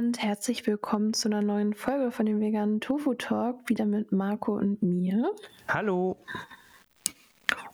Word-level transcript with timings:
und 0.00 0.22
herzlich 0.22 0.66
willkommen 0.66 1.12
zu 1.12 1.28
einer 1.28 1.42
neuen 1.42 1.74
Folge 1.74 2.10
von 2.10 2.24
dem 2.24 2.40
veganen 2.40 2.80
Tofu 2.80 3.12
Talk, 3.12 3.68
wieder 3.68 3.84
mit 3.84 4.12
Marco 4.12 4.54
und 4.56 4.82
mir. 4.82 5.30
Hallo. 5.68 6.16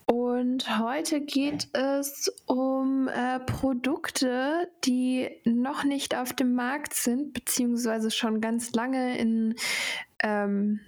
Und 0.07 0.81
heute 0.81 1.21
geht 1.21 1.69
es 1.73 2.29
um 2.47 3.07
äh, 3.07 3.39
Produkte, 3.39 4.69
die 4.85 5.31
noch 5.45 5.85
nicht 5.85 6.17
auf 6.17 6.33
dem 6.33 6.55
Markt 6.55 6.95
sind, 6.95 7.33
beziehungsweise 7.33 8.11
schon 8.11 8.41
ganz 8.41 8.73
lange 8.73 9.17
in 9.19 9.55
ähm, 10.21 10.81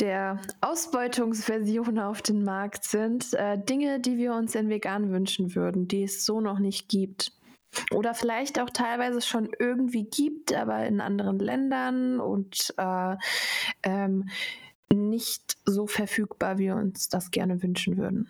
der 0.00 0.40
Ausbeutungsversion 0.60 2.00
auf 2.00 2.20
dem 2.20 2.42
Markt 2.42 2.82
sind. 2.82 3.32
Äh, 3.34 3.58
Dinge, 3.62 4.00
die 4.00 4.16
wir 4.16 4.34
uns 4.34 4.56
in 4.56 4.70
vegan 4.70 5.12
wünschen 5.12 5.54
würden, 5.54 5.86
die 5.86 6.02
es 6.02 6.26
so 6.26 6.40
noch 6.40 6.58
nicht 6.58 6.88
gibt. 6.88 7.30
Oder 7.92 8.14
vielleicht 8.14 8.60
auch 8.60 8.70
teilweise 8.70 9.20
schon 9.20 9.50
irgendwie 9.58 10.04
gibt, 10.04 10.54
aber 10.54 10.86
in 10.86 11.00
anderen 11.00 11.38
Ländern 11.38 12.20
und 12.20 12.74
äh, 12.78 13.16
ähm, 13.82 14.28
nicht 14.92 15.56
so 15.64 15.86
verfügbar, 15.86 16.58
wie 16.58 16.66
wir 16.66 16.76
uns 16.76 17.08
das 17.08 17.30
gerne 17.30 17.62
wünschen 17.62 17.96
würden. 17.96 18.28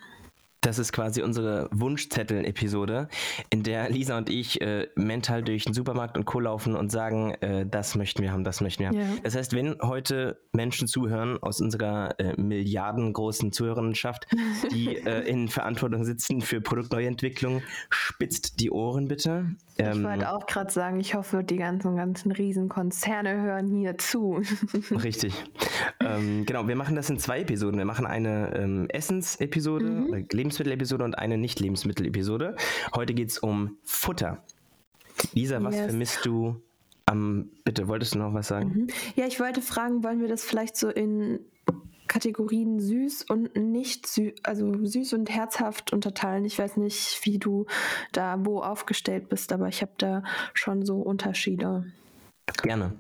Das 0.67 0.81
ist 0.81 0.93
quasi 0.93 1.23
unsere 1.23 1.69
Wunschzettel-Episode, 1.71 3.07
in 3.51 3.63
der 3.63 3.89
Lisa 3.89 4.19
und 4.19 4.29
ich 4.29 4.61
äh, 4.61 4.89
mental 4.97 5.45
durch 5.45 5.65
den 5.65 5.75
Supermarkt 5.75 6.19
und 6.19 6.25
Co. 6.25 6.41
laufen 6.41 6.75
und 6.75 6.91
sagen, 6.91 7.35
äh, 7.35 7.65
das 7.65 7.95
möchten 7.95 8.21
wir 8.21 8.33
haben, 8.33 8.43
das 8.43 8.61
möchten 8.61 8.81
wir 8.81 8.89
haben. 8.89 8.99
Ja. 8.99 9.07
Das 9.23 9.37
heißt, 9.37 9.53
wenn 9.53 9.77
heute 9.81 10.41
Menschen 10.51 10.89
zuhören 10.89 11.41
aus 11.41 11.61
unserer 11.61 12.19
äh, 12.19 12.35
milliardengroßen 12.37 13.53
Zuhörerinnenschaft, 13.53 14.27
die 14.73 14.97
äh, 14.97 15.21
in 15.29 15.47
Verantwortung 15.47 16.05
sitzen 16.05 16.41
für 16.41 16.61
Produktneuentwicklung, 16.61 17.63
spitzt 17.89 18.59
die 18.59 18.73
Ohren 18.73 19.07
bitte. 19.07 19.55
Ähm, 19.79 19.99
ich 19.99 20.05
wollte 20.05 20.33
auch 20.33 20.47
gerade 20.47 20.73
sagen, 20.73 21.01
ich 21.01 21.15
hoffe, 21.15 21.45
die 21.45 21.57
ganzen, 21.57 21.97
ganzen 21.97 22.33
Riesenkonzerne 22.33 23.43
hören 23.43 23.69
hier 23.69 23.99
zu. 23.99 24.43
Richtig. 24.91 25.35
Ähm, 26.01 26.47
genau, 26.47 26.67
wir 26.67 26.77
machen 26.77 26.97
das 26.97 27.11
in 27.11 27.19
zwei 27.19 27.41
Episoden. 27.41 27.79
Wir 27.79 27.85
machen 27.85 28.07
eine 28.07 28.55
ähm, 28.57 28.89
Essens-Episode, 28.89 29.85
mhm. 29.85 30.13
Lebens 30.13 30.33
Lebensmittel-Episode 30.33 31.05
und 31.05 31.19
eine 31.19 31.37
Nicht-Lebensmittel-Episode. 31.37 32.57
Heute 32.95 33.13
geht 33.15 33.31
es 33.31 33.39
um 33.39 33.77
Futter. 33.85 34.43
Lisa, 35.35 35.63
was 35.63 35.75
yes. 35.75 35.87
vermisst 35.87 36.25
du 36.25 36.63
am. 37.07 37.51
Bitte, 37.65 37.89
wolltest 37.89 38.15
du 38.15 38.19
noch 38.19 38.35
was 38.35 38.49
sagen? 38.49 38.69
Mhm. 38.69 38.87
Ja, 39.15 39.27
ich 39.27 39.41
wollte 39.41 39.61
fragen, 39.61 40.03
wollen 40.05 40.21
wir 40.21 40.29
das 40.29 40.45
vielleicht 40.45 40.77
so 40.77 40.89
in 40.89 41.41
Kategorien 42.09 42.81
süß 42.81 43.25
und 43.25 43.57
nicht 43.57 44.07
süß, 44.07 44.33
also 44.43 44.85
süß 44.85 45.15
und 45.15 45.31
herzhaft 45.31 45.93
unterteilen. 45.93 46.45
Ich 46.45 46.59
weiß 46.59 46.77
nicht, 46.77 47.21
wie 47.25 47.39
du 47.39 47.67
da 48.13 48.45
wo 48.45 48.61
aufgestellt 48.61 49.29
bist, 49.29 49.53
aber 49.53 49.69
ich 49.69 49.83
habe 49.83 49.93
da 49.99 50.23
schon 50.55 50.85
so 50.85 50.97
Unterschiede. 50.97 51.87
Gerne. 52.63 52.93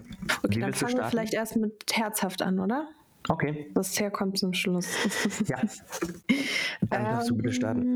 Okay, 0.43 0.57
wie 0.57 0.61
dann 0.61 0.75
fangen 0.75 0.97
wir 0.97 1.05
vielleicht 1.05 1.35
erst 1.35 1.57
mit 1.57 1.85
herzhaft 1.93 2.43
an, 2.43 2.59
oder? 2.59 2.89
Okay. 3.29 3.71
Das 3.75 3.99
herkommt 3.99 4.39
zum 4.39 4.53
Schluss. 4.55 4.89
Ja. 5.47 5.61
Dann 6.89 7.05
darfst 7.05 7.31
du 7.31 7.37
bitte 7.37 7.53
starten. 7.53 7.87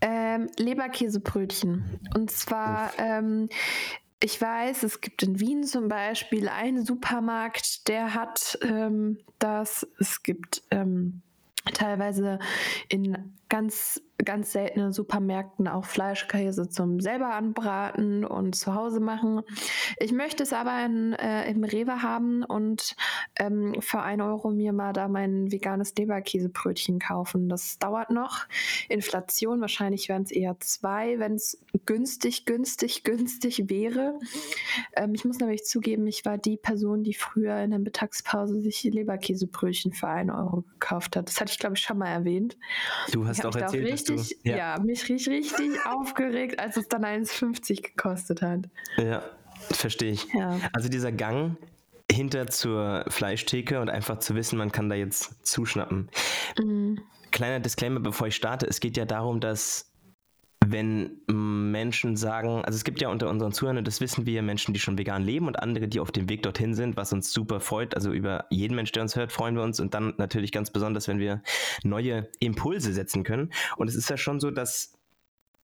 Ähm, 0.00 0.48
Leberkäsebrötchen. 0.58 2.00
Und 2.14 2.30
zwar, 2.30 2.92
ähm, 2.98 3.48
ich 4.20 4.40
weiß, 4.40 4.82
es 4.82 5.00
gibt 5.00 5.22
in 5.22 5.40
Wien 5.40 5.64
zum 5.64 5.88
Beispiel 5.88 6.48
einen 6.48 6.84
Supermarkt, 6.84 7.88
der 7.88 8.14
hat 8.14 8.58
ähm, 8.62 9.18
das. 9.38 9.86
Es 9.98 10.22
gibt 10.22 10.62
ähm, 10.70 11.20
teilweise 11.74 12.38
in 12.88 13.34
ganz 13.48 14.00
ganz 14.24 14.52
seltenen 14.52 14.92
Supermärkten 14.92 15.68
auch 15.68 15.84
Fleischkäse 15.84 16.68
zum 16.68 17.00
selber 17.00 17.34
anbraten 17.34 18.24
und 18.24 18.54
zu 18.54 18.74
Hause 18.74 19.00
machen. 19.00 19.42
Ich 19.98 20.12
möchte 20.12 20.42
es 20.42 20.52
aber 20.52 20.84
in, 20.84 21.12
äh, 21.14 21.48
im 21.50 21.64
Rewe 21.64 22.02
haben 22.02 22.42
und 22.42 22.96
ähm, 23.36 23.76
für 23.80 24.00
ein 24.00 24.20
Euro 24.20 24.50
mir 24.50 24.72
mal 24.72 24.92
da 24.92 25.08
mein 25.08 25.52
veganes 25.52 25.94
Leberkäsebrötchen 25.96 26.98
kaufen. 26.98 27.48
Das 27.48 27.78
dauert 27.78 28.10
noch. 28.10 28.46
Inflation, 28.88 29.60
wahrscheinlich 29.60 30.08
wären 30.08 30.22
es 30.22 30.30
eher 30.30 30.58
zwei, 30.60 31.18
wenn 31.18 31.34
es 31.34 31.60
günstig, 31.84 32.46
günstig, 32.46 33.04
günstig 33.04 33.68
wäre. 33.68 34.18
Ähm, 34.94 35.14
ich 35.14 35.24
muss 35.24 35.38
nämlich 35.38 35.64
zugeben, 35.64 36.06
ich 36.06 36.24
war 36.24 36.38
die 36.38 36.56
Person, 36.56 37.04
die 37.04 37.14
früher 37.14 37.58
in 37.60 37.70
der 37.70 37.78
Mittagspause 37.78 38.60
sich 38.60 38.82
Leberkäsebrötchen 38.82 39.92
für 39.92 40.08
ein 40.08 40.30
Euro 40.30 40.62
gekauft 40.62 41.16
hat. 41.16 41.28
Das 41.28 41.40
hatte 41.40 41.52
ich, 41.52 41.58
glaube 41.58 41.76
ich, 41.76 41.82
schon 41.82 41.98
mal 41.98 42.08
erwähnt. 42.08 42.56
Du 43.12 43.26
hast 43.26 43.35
auch 43.44 43.54
erzählt, 43.54 43.92
dass 43.92 44.04
du 44.04 44.14
richtig, 44.14 44.38
ja. 44.44 44.56
ja, 44.56 44.78
mich 44.80 45.08
richtig, 45.08 45.28
richtig 45.28 45.86
aufgeregt, 45.86 46.58
als 46.58 46.76
es 46.76 46.88
dann 46.88 47.04
1,50 47.04 47.82
gekostet 47.82 48.42
hat. 48.42 48.60
Ja, 48.96 49.22
verstehe 49.70 50.12
ich. 50.12 50.26
Ja. 50.32 50.58
Also 50.72 50.88
dieser 50.88 51.12
Gang 51.12 51.56
hinter 52.10 52.46
zur 52.46 53.04
Fleischtheke 53.08 53.80
und 53.80 53.90
einfach 53.90 54.18
zu 54.18 54.34
wissen, 54.34 54.58
man 54.58 54.72
kann 54.72 54.88
da 54.88 54.94
jetzt 54.94 55.44
zuschnappen. 55.46 56.08
Mhm. 56.58 57.00
Kleiner 57.30 57.60
Disclaimer, 57.60 58.00
bevor 58.00 58.28
ich 58.28 58.36
starte. 58.36 58.66
Es 58.66 58.80
geht 58.80 58.96
ja 58.96 59.04
darum, 59.04 59.40
dass 59.40 59.90
wenn 60.72 61.20
Menschen 61.26 62.16
sagen, 62.16 62.64
also 62.64 62.76
es 62.76 62.84
gibt 62.84 63.00
ja 63.00 63.08
unter 63.08 63.28
unseren 63.28 63.52
Zuhörern, 63.52 63.84
das 63.84 64.00
wissen 64.00 64.26
wir, 64.26 64.42
Menschen, 64.42 64.74
die 64.74 64.80
schon 64.80 64.98
vegan 64.98 65.22
leben 65.22 65.46
und 65.46 65.60
andere, 65.62 65.88
die 65.88 66.00
auf 66.00 66.12
dem 66.12 66.28
Weg 66.28 66.42
dorthin 66.42 66.74
sind, 66.74 66.96
was 66.96 67.12
uns 67.12 67.32
super 67.32 67.60
freut. 67.60 67.94
Also 67.94 68.12
über 68.12 68.46
jeden 68.50 68.74
Mensch, 68.74 68.92
der 68.92 69.02
uns 69.02 69.16
hört, 69.16 69.32
freuen 69.32 69.56
wir 69.56 69.62
uns 69.62 69.80
und 69.80 69.94
dann 69.94 70.14
natürlich 70.18 70.52
ganz 70.52 70.70
besonders, 70.70 71.08
wenn 71.08 71.18
wir 71.18 71.42
neue 71.82 72.28
Impulse 72.40 72.92
setzen 72.92 73.22
können. 73.24 73.52
Und 73.76 73.88
es 73.88 73.94
ist 73.94 74.10
ja 74.10 74.16
schon 74.16 74.40
so, 74.40 74.50
dass 74.50 74.95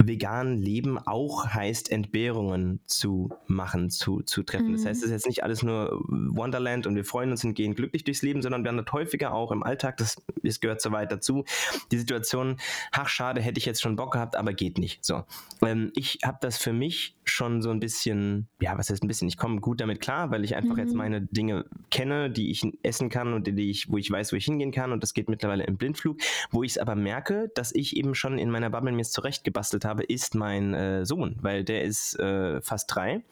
vegan 0.07 0.59
Leben 0.59 0.99
auch 0.99 1.47
heißt, 1.47 1.91
Entbehrungen 1.91 2.81
zu 2.87 3.31
machen, 3.47 3.91
zu, 3.91 4.23
zu 4.23 4.43
treffen. 4.43 4.69
Mhm. 4.69 4.73
Das 4.73 4.87
heißt, 4.87 5.03
es 5.03 5.07
ist 5.07 5.13
jetzt 5.13 5.27
nicht 5.27 5.45
alles 5.45 5.63
nur 5.63 6.03
Wonderland 6.09 6.87
und 6.87 6.95
wir 6.95 7.05
freuen 7.05 7.31
uns 7.31 7.45
und 7.45 7.55
gehen 7.55 7.75
glücklich 7.75 8.05
durchs 8.05 8.23
Leben, 8.23 8.43
sondern 8.43 8.65
wir 8.65 8.71
haben 8.71 8.83
das 8.85 8.93
häufiger 8.93 9.35
auch 9.35 9.53
im 9.53 9.63
Alltag, 9.63 9.97
das, 9.97 10.17
das 10.43 10.61
gehört 10.61 10.81
so 10.81 10.93
weit 10.93 11.13
dazu, 11.13 11.45
die 11.91 11.99
Situation, 11.99 12.57
ach 12.91 13.09
schade, 13.09 13.41
hätte 13.41 13.59
ich 13.59 13.67
jetzt 13.67 13.83
schon 13.83 13.97
Bock 13.97 14.13
gehabt, 14.13 14.37
aber 14.37 14.53
geht 14.53 14.79
nicht. 14.79 15.05
So. 15.05 15.25
Ähm, 15.65 15.93
ich 15.95 16.21
habe 16.25 16.39
das 16.41 16.59
für 16.59 16.73
mich 16.73 17.17
schon 17.25 17.63
so 17.63 17.71
ein 17.71 17.81
bisschen, 17.81 18.49
ja, 18.61 18.77
was 18.79 18.91
heißt 18.91 19.03
ein 19.03 19.09
bisschen, 19.09 19.29
ich 19.29 19.37
komme 19.37 19.61
gut 19.61 19.81
damit 19.81 20.01
klar, 20.01 20.31
weil 20.31 20.45
ich 20.45 20.57
einfach 20.57 20.75
mhm. 20.75 20.81
jetzt 20.81 20.95
meine 20.95 21.23
Dinge 21.23 21.65
kenne, 21.91 22.31
die 22.31 22.51
ich 22.51 22.63
essen 22.83 23.09
kann 23.09 23.33
und 23.33 23.47
die 23.47 23.71
ich, 23.71 23.91
wo 23.91 23.99
ich 23.99 24.11
weiß, 24.11 24.33
wo 24.33 24.37
ich 24.37 24.45
hingehen 24.45 24.73
kann 24.73 24.93
und 24.93 25.03
das 25.03 25.15
geht 25.15 25.29
mittlerweile 25.29 25.65
im 25.65 25.77
Blindflug, 25.77 26.19
wo 26.51 26.63
ich 26.63 26.73
es 26.73 26.79
aber 26.79 26.95
merke, 26.95 27.51
dass 27.55 27.75
ich 27.75 27.97
eben 27.97 28.15
schon 28.15 28.39
in 28.39 28.51
meiner 28.51 28.71
Bubble 28.71 28.93
mir 28.93 29.03
es 29.03 29.13
zurechtgebastelt 29.13 29.85
habe, 29.85 29.92
habe, 29.93 30.05
ist 30.05 30.35
mein 30.35 30.75
äh, 30.75 31.05
Sohn, 31.05 31.37
weil 31.43 31.65
der 31.65 31.83
ist 31.83 32.19
äh, 32.19 32.61
fast 32.63 32.95
drei. 32.95 33.23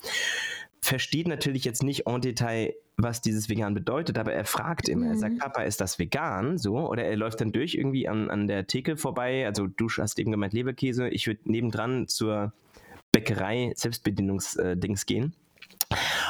Versteht 0.83 1.27
natürlich 1.27 1.65
jetzt 1.65 1.83
nicht 1.83 2.07
en 2.07 2.21
Detail, 2.21 2.75
was 2.97 3.23
dieses 3.23 3.49
vegan 3.49 3.75
bedeutet, 3.75 4.19
aber 4.19 4.33
er 4.33 4.45
fragt 4.45 4.89
immer, 4.89 5.07
mhm. 5.07 5.13
er 5.13 5.17
sagt, 5.17 5.35
mhm. 5.35 5.39
Papa, 5.39 5.63
ist 5.63 5.81
das 5.81 5.99
vegan? 5.99 6.59
So, 6.59 6.77
oder 6.89 7.05
er 7.05 7.17
läuft 7.17 7.41
dann 7.41 7.53
durch 7.53 7.75
irgendwie 7.75 8.09
an, 8.09 8.31
an 8.31 8.47
der 8.47 8.67
Theke 8.67 8.97
vorbei, 8.97 9.47
also 9.47 9.67
du 9.67 9.89
hast 9.89 10.19
eben 10.19 10.31
gemeint 10.31 10.53
Leberkäse, 10.53 11.09
ich 11.09 11.27
würde 11.27 11.41
nebendran 11.45 12.09
zur 12.09 12.53
Bäckerei 13.13 13.73
Selbstbedienungsdings 13.75 15.03
äh, 15.03 15.07
gehen. 15.07 15.35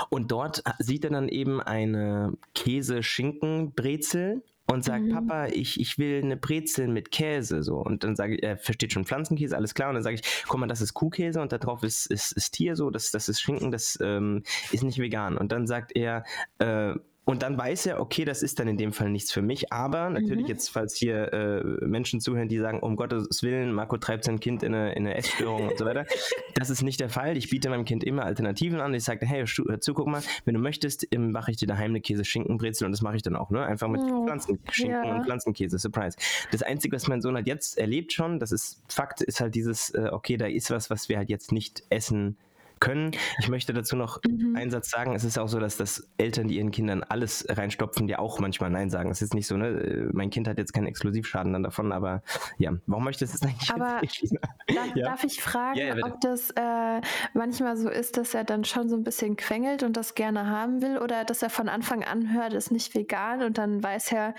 Und 0.08 0.30
dort 0.32 0.62
sieht 0.78 1.04
er 1.04 1.10
dann 1.10 1.28
eben 1.28 1.60
eine 1.60 2.32
Käse-Schinken-Brezel 2.54 4.42
und 4.70 4.84
sagt, 4.84 5.04
mhm. 5.04 5.12
Papa, 5.12 5.46
ich, 5.46 5.80
ich 5.80 5.98
will 5.98 6.22
eine 6.22 6.36
Brezel 6.36 6.88
mit 6.88 7.10
Käse. 7.10 7.62
So. 7.62 7.76
Und 7.76 8.04
dann 8.04 8.16
sage 8.16 8.36
ich, 8.36 8.42
er 8.42 8.56
versteht 8.56 8.92
schon 8.92 9.04
Pflanzenkäse, 9.04 9.56
alles 9.56 9.74
klar. 9.74 9.88
Und 9.88 9.94
dann 9.94 10.04
sage 10.04 10.16
ich, 10.16 10.44
guck 10.46 10.60
mal, 10.60 10.66
das 10.66 10.80
ist 10.80 10.94
Kuhkäse 10.94 11.40
und 11.40 11.52
da 11.52 11.58
drauf 11.58 11.82
ist, 11.82 12.06
ist, 12.06 12.32
ist 12.32 12.52
Tier 12.52 12.76
so, 12.76 12.90
das, 12.90 13.10
das 13.10 13.28
ist 13.28 13.40
Schinken, 13.40 13.70
das 13.70 13.98
ähm, 14.00 14.42
ist 14.70 14.84
nicht 14.84 14.98
vegan. 14.98 15.36
Und 15.36 15.52
dann 15.52 15.66
sagt 15.66 15.96
er, 15.96 16.24
äh, 16.58 16.94
und 17.30 17.42
dann 17.42 17.56
weiß 17.56 17.86
er, 17.86 18.00
okay, 18.00 18.24
das 18.24 18.42
ist 18.42 18.58
dann 18.58 18.66
in 18.66 18.76
dem 18.76 18.92
Fall 18.92 19.08
nichts 19.08 19.30
für 19.30 19.40
mich. 19.40 19.72
Aber 19.72 20.10
natürlich 20.10 20.42
mhm. 20.42 20.48
jetzt, 20.48 20.68
falls 20.68 20.96
hier 20.96 21.32
äh, 21.32 21.62
Menschen 21.86 22.20
zuhören, 22.20 22.48
die 22.48 22.58
sagen, 22.58 22.80
um 22.80 22.96
Gottes 22.96 23.44
Willen, 23.44 23.72
Marco 23.72 23.98
treibt 23.98 24.24
sein 24.24 24.40
Kind 24.40 24.64
in 24.64 24.74
eine, 24.74 24.94
in 24.94 25.06
eine 25.06 25.14
Essstörung 25.14 25.68
und 25.68 25.78
so 25.78 25.84
weiter. 25.84 26.06
Das 26.54 26.68
ist 26.68 26.82
nicht 26.82 26.98
der 27.00 27.08
Fall. 27.08 27.36
Ich 27.36 27.48
biete 27.48 27.70
meinem 27.70 27.84
Kind 27.84 28.02
immer 28.02 28.24
Alternativen 28.24 28.80
an. 28.80 28.92
Ich 28.92 29.04
sage, 29.04 29.24
hey, 29.24 29.46
hör 29.46 29.80
zu, 29.80 29.94
guck 29.94 30.08
mal, 30.08 30.20
wenn 30.44 30.54
du 30.54 30.60
möchtest, 30.60 31.06
mache 31.16 31.52
ich 31.52 31.56
dir 31.56 31.68
daheim 31.68 31.92
eine 31.92 32.00
Käse-Schinkenbrezel 32.00 32.84
und 32.84 32.92
das 32.92 33.00
mache 33.00 33.16
ich 33.16 33.22
dann 33.22 33.36
auch, 33.36 33.50
ne? 33.50 33.64
Einfach 33.64 33.88
mit 33.88 34.00
oh, 34.02 34.26
Pflanzenschinken 34.26 35.04
ja. 35.04 35.14
und 35.14 35.24
Pflanzenkäse. 35.24 35.78
Surprise. 35.78 36.18
Das 36.50 36.62
Einzige, 36.62 36.96
was 36.96 37.06
mein 37.06 37.22
Sohn 37.22 37.36
hat 37.36 37.46
jetzt 37.46 37.78
erlebt 37.78 38.12
schon, 38.12 38.40
das 38.40 38.52
ist 38.52 38.82
Fakt, 38.88 39.22
ist 39.22 39.40
halt 39.40 39.54
dieses, 39.54 39.90
äh, 39.90 40.08
okay, 40.10 40.36
da 40.36 40.46
ist 40.46 40.70
was, 40.70 40.90
was 40.90 41.08
wir 41.08 41.16
halt 41.16 41.30
jetzt 41.30 41.52
nicht 41.52 41.84
essen 41.88 42.36
können. 42.80 43.12
Ich 43.38 43.48
möchte 43.48 43.72
dazu 43.72 43.94
noch 43.94 44.20
mhm. 44.26 44.56
einen 44.56 44.70
Satz 44.70 44.90
sagen. 44.90 45.14
Es 45.14 45.24
ist 45.24 45.38
auch 45.38 45.48
so, 45.48 45.60
dass 45.60 45.76
das 45.76 46.08
Eltern, 46.16 46.48
die 46.48 46.56
ihren 46.56 46.70
Kindern 46.70 47.02
alles 47.02 47.44
reinstopfen, 47.48 48.06
die 48.06 48.16
auch 48.16 48.40
manchmal 48.40 48.70
Nein 48.70 48.90
sagen. 48.90 49.10
Es 49.10 49.22
ist 49.22 49.34
nicht 49.34 49.46
so, 49.46 49.56
ne? 49.56 49.68
Äh, 49.68 50.08
mein 50.12 50.30
Kind 50.30 50.48
hat 50.48 50.58
jetzt 50.58 50.72
keinen 50.72 50.86
Exklusivschaden 50.86 51.52
dann 51.52 51.62
davon, 51.62 51.92
aber 51.92 52.22
ja, 52.58 52.72
warum 52.86 53.04
möchtest 53.04 53.34
du 53.34 53.36
es 53.36 53.42
eigentlich 53.42 53.70
aber 53.70 54.00
darf, 54.74 54.96
ja? 54.96 55.04
darf 55.04 55.24
ich 55.24 55.40
fragen, 55.40 55.78
ja, 55.78 55.96
ja, 55.96 56.04
ob 56.04 56.20
das 56.20 56.50
äh, 56.50 57.00
manchmal 57.34 57.76
so 57.76 57.90
ist, 57.90 58.16
dass 58.16 58.34
er 58.34 58.44
dann 58.44 58.64
schon 58.64 58.88
so 58.88 58.96
ein 58.96 59.04
bisschen 59.04 59.36
quengelt 59.36 59.82
und 59.82 59.96
das 59.96 60.14
gerne 60.14 60.46
haben 60.46 60.82
will 60.82 60.98
oder 60.98 61.24
dass 61.24 61.42
er 61.42 61.50
von 61.50 61.68
Anfang 61.68 62.02
an 62.02 62.32
hört, 62.32 62.54
ist 62.54 62.70
nicht 62.70 62.94
vegan 62.94 63.42
und 63.42 63.58
dann 63.58 63.82
weiß 63.82 64.12
er, 64.12 64.34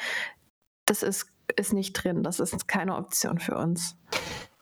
das 0.86 1.04
ist, 1.04 1.32
ist 1.56 1.74
nicht 1.74 1.94
drin, 1.94 2.24
das 2.24 2.40
ist 2.40 2.68
keine 2.68 2.96
Option 2.96 3.40
für 3.40 3.56
uns. 3.56 3.98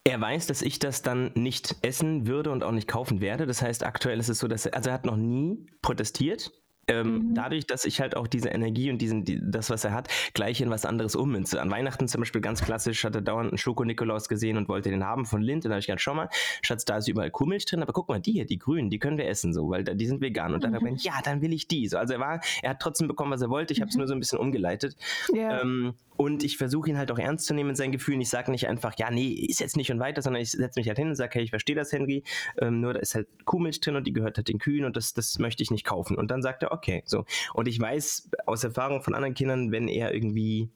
Er 0.04 0.20
weiß, 0.20 0.48
dass 0.48 0.62
ich 0.62 0.80
das 0.80 1.02
dann 1.02 1.32
nicht 1.36 1.76
essen 1.82 2.28
würde 2.28 2.52
und 2.52 2.64
auch 2.64 2.72
nicht 2.72 2.88
kaufen 2.88 3.22
werde. 3.22 3.46
Das 3.46 3.62
heißt, 3.62 3.86
aktuell 3.86 4.20
ist 4.20 4.30
es 4.30 4.40
so, 4.40 4.48
dass 4.48 4.66
er, 4.66 4.76
also 4.76 4.90
er 4.90 4.94
hat 4.94 5.06
noch 5.06 5.18
nie 5.18 5.66
protestiert. 5.82 6.52
Ähm, 6.90 7.30
mhm. 7.30 7.36
Dadurch, 7.36 7.68
dass 7.68 7.86
ich 7.86 8.02
halt 8.02 8.18
auch 8.18 8.28
diese 8.28 8.50
Energie 8.50 8.90
und 8.90 8.98
diesen, 9.00 9.24
die, 9.24 9.40
das, 9.42 9.70
was 9.70 9.84
er 9.84 9.94
hat, 9.94 10.10
gleich 10.34 10.60
in 10.60 10.70
was 10.70 10.86
anderes 10.86 11.16
ummünze. 11.16 11.62
An 11.62 11.70
Weihnachten 11.70 12.08
zum 12.08 12.22
Beispiel 12.22 12.42
ganz 12.42 12.62
klassisch 12.62 13.04
hat 13.04 13.16
er 13.16 13.22
dauernd 13.22 13.52
einen 13.52 13.58
Schoko-Nikolaus 13.58 14.28
gesehen 14.28 14.58
und 14.58 14.68
wollte 14.70 14.90
den 14.90 15.06
haben 15.06 15.26
von 15.26 15.42
Lind. 15.42 15.66
Und 15.66 15.70
da 15.70 15.76
habe 15.76 15.82
ich 15.82 15.86
gesagt, 15.86 16.02
schau 16.02 16.16
mal, 16.16 16.30
Schatz, 16.64 16.86
da 16.86 16.98
ist 16.98 17.08
überall 17.08 17.30
Kuhmilch 17.30 17.66
drin, 17.66 17.84
aber 17.84 17.94
guck 17.94 18.10
mal, 18.10 18.20
die 18.20 18.32
hier, 18.32 18.46
die 18.46 18.58
grünen, 18.58 18.90
die 18.90 18.98
können 18.98 19.18
wir 19.18 19.28
essen, 19.28 19.54
so, 19.54 19.70
weil 19.70 19.84
die 19.84 20.06
sind 20.08 20.22
vegan. 20.22 20.54
Und 20.54 20.64
dann 20.64 20.72
mhm. 20.72 20.76
habe 20.78 20.90
ich, 20.90 21.04
ja, 21.04 21.14
dann 21.24 21.42
will 21.42 21.54
ich 21.54 21.68
die. 21.68 21.88
So, 21.88 21.98
also 21.98 22.16
er 22.16 22.20
war, 22.20 22.42
er 22.64 22.72
hat 22.72 22.80
trotzdem 22.80 23.08
bekommen, 23.08 23.32
was 23.32 23.42
er 23.42 23.50
wollte. 23.50 23.74
Ich 23.74 23.82
habe 23.82 23.90
es 23.90 23.96
mhm. 23.96 24.00
nur 24.00 24.08
so 24.08 24.14
ein 24.16 24.20
bisschen 24.20 24.40
umgeleitet. 24.40 24.96
Ja. 25.34 25.62
Ähm, 25.62 25.94
und 26.20 26.44
ich 26.44 26.58
versuche 26.58 26.90
ihn 26.90 26.98
halt 26.98 27.12
auch 27.12 27.18
ernst 27.18 27.46
zu 27.46 27.54
nehmen 27.54 27.70
in 27.70 27.76
seinen 27.78 27.94
Gefühlen. 27.94 28.20
Ich 28.20 28.28
sage 28.28 28.52
nicht 28.52 28.68
einfach, 28.68 28.94
ja, 28.98 29.10
nee, 29.10 29.30
ist 29.30 29.62
jetzt 29.62 29.78
nicht 29.78 29.90
und 29.90 30.02
weiter, 30.02 30.22
sondern 30.22 30.42
ich 30.42 30.52
setze 30.52 30.78
mich 30.78 30.90
halt 30.90 30.98
hin 30.98 31.08
und 31.08 31.16
sage, 31.16 31.36
hey, 31.36 31.44
ich 31.44 31.50
verstehe 31.50 31.78
das, 31.78 31.94
Henry. 31.94 32.26
Ähm, 32.60 32.82
nur 32.82 32.94
da 32.94 33.00
ist 33.00 33.16
halt 33.16 33.30
Kuhmilch 33.46 33.80
drin 33.80 33.96
und 33.96 34.06
die 34.06 34.12
gehört 34.12 34.36
halt 34.36 34.50
den 34.50 34.60
Kühen 34.60 34.84
und 34.84 34.98
das, 34.98 35.14
das 35.14 35.40
möchte 35.40 35.64
ich 35.64 35.72
nicht 35.72 35.86
kaufen. 35.86 36.18
Und 36.18 36.30
dann 36.30 36.42
sagt 36.42 36.62
er, 36.62 36.74
okay, 36.74 37.04
so. 37.06 37.24
Und 37.54 37.70
ich 37.70 37.80
weiß 37.80 38.32
aus 38.46 38.66
Erfahrung 38.66 39.02
von 39.02 39.16
anderen 39.16 39.34
Kindern, 39.34 39.72
wenn 39.72 39.88
er 39.88 40.14
irgendwie 40.14 40.70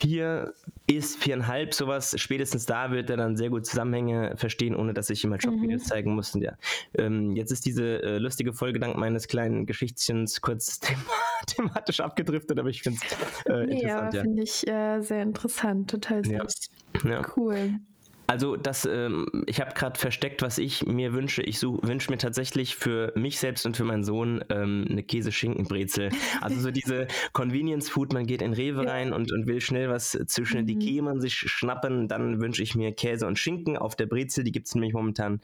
vier 0.00 0.54
ist, 0.86 1.22
viereinhalb, 1.22 1.72
sowas, 1.74 2.14
spätestens 2.18 2.66
da 2.66 2.90
wird 2.90 3.08
er 3.10 3.16
dann 3.16 3.36
sehr 3.36 3.48
gut 3.50 3.66
Zusammenhänge 3.66 4.36
verstehen, 4.36 4.76
ohne 4.76 4.92
dass 4.92 5.08
ich 5.10 5.24
ihm 5.24 5.30
halt 5.30 5.42
Shop-Videos 5.42 5.82
mhm. 5.82 5.86
zeigen 5.86 6.14
muss. 6.14 6.34
Ja. 6.34 6.52
Ähm, 6.96 7.34
jetzt 7.36 7.50
ist 7.50 7.64
diese 7.64 8.02
äh, 8.02 8.18
lustige 8.18 8.52
Folge 8.52 8.80
dank 8.80 8.96
meines 8.96 9.28
kleinen 9.28 9.66
Geschichtchens 9.66 10.40
kurz 10.40 10.78
thema 10.80 11.00
thematisch 11.46 12.00
abgedriftet, 12.00 12.58
aber 12.58 12.68
ich 12.68 12.82
finde 12.82 13.00
es 13.02 13.46
äh, 13.46 13.64
interessant. 13.64 14.14
Ja, 14.14 14.22
finde 14.22 14.42
ich 14.42 14.66
äh, 14.66 15.00
sehr 15.00 15.22
interessant, 15.22 15.90
total 15.90 16.24
süß. 16.24 16.70
Ja. 17.04 17.10
Ja. 17.10 17.22
Cool. 17.36 17.80
Also 18.26 18.56
das, 18.56 18.86
ähm, 18.86 19.26
ich 19.46 19.60
habe 19.60 19.74
gerade 19.74 19.98
versteckt, 19.98 20.42
was 20.42 20.58
ich 20.58 20.86
mir 20.86 21.12
wünsche. 21.12 21.42
Ich 21.42 21.62
wünsche 21.62 22.10
mir 22.10 22.18
tatsächlich 22.18 22.74
für 22.74 23.12
mich 23.14 23.38
selbst 23.38 23.66
und 23.66 23.76
für 23.76 23.84
meinen 23.84 24.04
Sohn 24.04 24.44
ähm, 24.48 24.86
eine 24.88 25.02
Käse-Schinken-Brezel. 25.02 26.10
Also 26.40 26.60
so 26.60 26.70
diese 26.70 27.06
Convenience-Food, 27.32 28.12
man 28.12 28.26
geht 28.26 28.42
in 28.42 28.52
Rewe 28.52 28.84
ja. 28.84 28.90
rein 28.90 29.12
und, 29.12 29.32
und 29.32 29.46
will 29.46 29.60
schnell 29.60 29.90
was 29.90 30.18
zwischen 30.26 30.62
mhm. 30.62 30.66
die 30.66 30.78
Kämen 30.78 31.20
sich 31.20 31.34
schnappen. 31.34 32.08
Dann 32.08 32.40
wünsche 32.40 32.62
ich 32.62 32.74
mir 32.74 32.92
Käse 32.92 33.26
und 33.26 33.38
Schinken 33.38 33.76
auf 33.76 33.96
der 33.96 34.06
Brezel. 34.06 34.44
Die 34.44 34.52
gibt 34.52 34.68
es 34.68 34.74
nämlich 34.74 34.94
momentan 34.94 35.40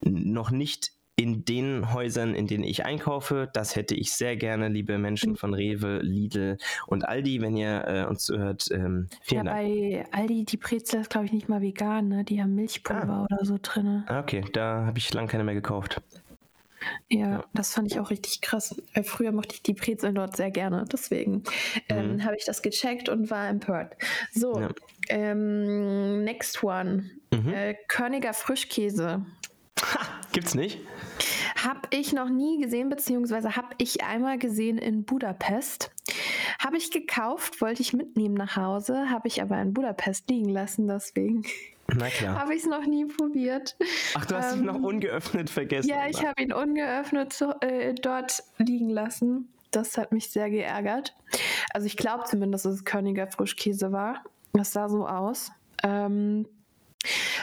noch 0.00 0.50
nicht 0.50 0.97
in 1.18 1.44
den 1.44 1.92
Häusern, 1.92 2.32
in 2.34 2.46
denen 2.46 2.62
ich 2.62 2.84
einkaufe. 2.84 3.50
Das 3.52 3.74
hätte 3.74 3.96
ich 3.96 4.12
sehr 4.12 4.36
gerne, 4.36 4.68
liebe 4.68 4.98
Menschen 4.98 5.36
von 5.36 5.52
Rewe, 5.52 5.98
Lidl 6.00 6.58
und 6.86 7.08
Aldi, 7.08 7.40
wenn 7.40 7.56
ihr 7.56 7.84
äh, 7.88 8.04
uns 8.04 8.24
zuhört. 8.24 8.68
Ähm, 8.70 9.08
vielen 9.22 9.46
ja, 9.46 9.52
Dank. 9.52 9.66
bei 9.66 10.06
Aldi, 10.12 10.44
die 10.44 10.56
Brezel 10.56 11.00
ist, 11.00 11.10
glaube 11.10 11.26
ich, 11.26 11.32
nicht 11.32 11.48
mal 11.48 11.60
vegan, 11.60 12.06
ne? 12.08 12.24
Die 12.24 12.40
haben 12.40 12.54
Milchpulver 12.54 13.08
ah. 13.08 13.26
oder 13.28 13.44
so 13.44 13.58
drin. 13.60 14.04
Ah, 14.06 14.20
okay, 14.20 14.44
da 14.52 14.86
habe 14.86 14.98
ich 14.98 15.12
lange 15.12 15.26
keine 15.26 15.42
mehr 15.42 15.56
gekauft. 15.56 16.00
Ja, 17.08 17.18
ja, 17.18 17.44
das 17.52 17.74
fand 17.74 17.90
ich 17.90 17.98
auch 17.98 18.10
richtig 18.10 18.40
krass. 18.40 18.80
Früher 19.02 19.32
mochte 19.32 19.54
ich 19.54 19.62
die 19.64 19.74
Brezeln 19.74 20.14
dort 20.14 20.36
sehr 20.36 20.52
gerne, 20.52 20.84
deswegen 20.90 21.42
ähm, 21.88 22.14
mhm. 22.14 22.24
habe 22.24 22.36
ich 22.36 22.44
das 22.44 22.62
gecheckt 22.62 23.08
und 23.08 23.28
war 23.28 23.48
empört. 23.48 23.96
So, 24.32 24.60
ja. 24.60 24.68
ähm, 25.08 26.22
next 26.22 26.62
one. 26.62 27.10
Mhm. 27.32 27.52
Äh, 27.52 27.74
Körniger 27.88 28.32
Frischkäse. 28.34 29.26
Ha, 29.82 30.00
gibt's 30.32 30.54
nicht? 30.54 30.78
Habe 31.68 31.82
ich 31.90 32.14
noch 32.14 32.30
nie 32.30 32.62
gesehen, 32.62 32.88
beziehungsweise 32.88 33.54
habe 33.54 33.74
ich 33.76 34.02
einmal 34.02 34.38
gesehen 34.38 34.78
in 34.78 35.04
Budapest. 35.04 35.90
Habe 36.58 36.78
ich 36.78 36.90
gekauft, 36.90 37.60
wollte 37.60 37.82
ich 37.82 37.92
mitnehmen 37.92 38.32
nach 38.32 38.56
Hause, 38.56 39.10
habe 39.10 39.28
ich 39.28 39.42
aber 39.42 39.60
in 39.60 39.74
Budapest 39.74 40.30
liegen 40.30 40.48
lassen, 40.48 40.88
deswegen. 40.88 41.42
Na 41.94 42.08
klar. 42.08 42.38
Habe 42.40 42.54
ich 42.54 42.62
es 42.62 42.68
noch 42.68 42.86
nie 42.86 43.04
probiert. 43.04 43.76
Ach, 44.14 44.24
du 44.24 44.36
hast 44.36 44.54
ähm, 44.54 44.60
ihn 44.60 44.64
noch 44.66 44.80
ungeöffnet 44.82 45.50
vergessen. 45.50 45.88
Ja, 45.88 46.06
ich 46.08 46.24
habe 46.24 46.42
ihn 46.42 46.52
ungeöffnet 46.54 47.34
so, 47.34 47.52
äh, 47.60 47.94
dort 47.94 48.42
liegen 48.56 48.88
lassen. 48.88 49.48
Das 49.70 49.98
hat 49.98 50.12
mich 50.12 50.30
sehr 50.30 50.48
geärgert. 50.48 51.14
Also 51.74 51.86
ich 51.86 51.98
glaube 51.98 52.24
zumindest, 52.24 52.64
dass 52.64 52.74
es 52.74 52.84
Körniger 52.84 53.26
Frischkäse 53.26 53.92
war. 53.92 54.22
Das 54.54 54.72
sah 54.72 54.88
so 54.88 55.06
aus. 55.06 55.50
Ähm, 55.82 56.46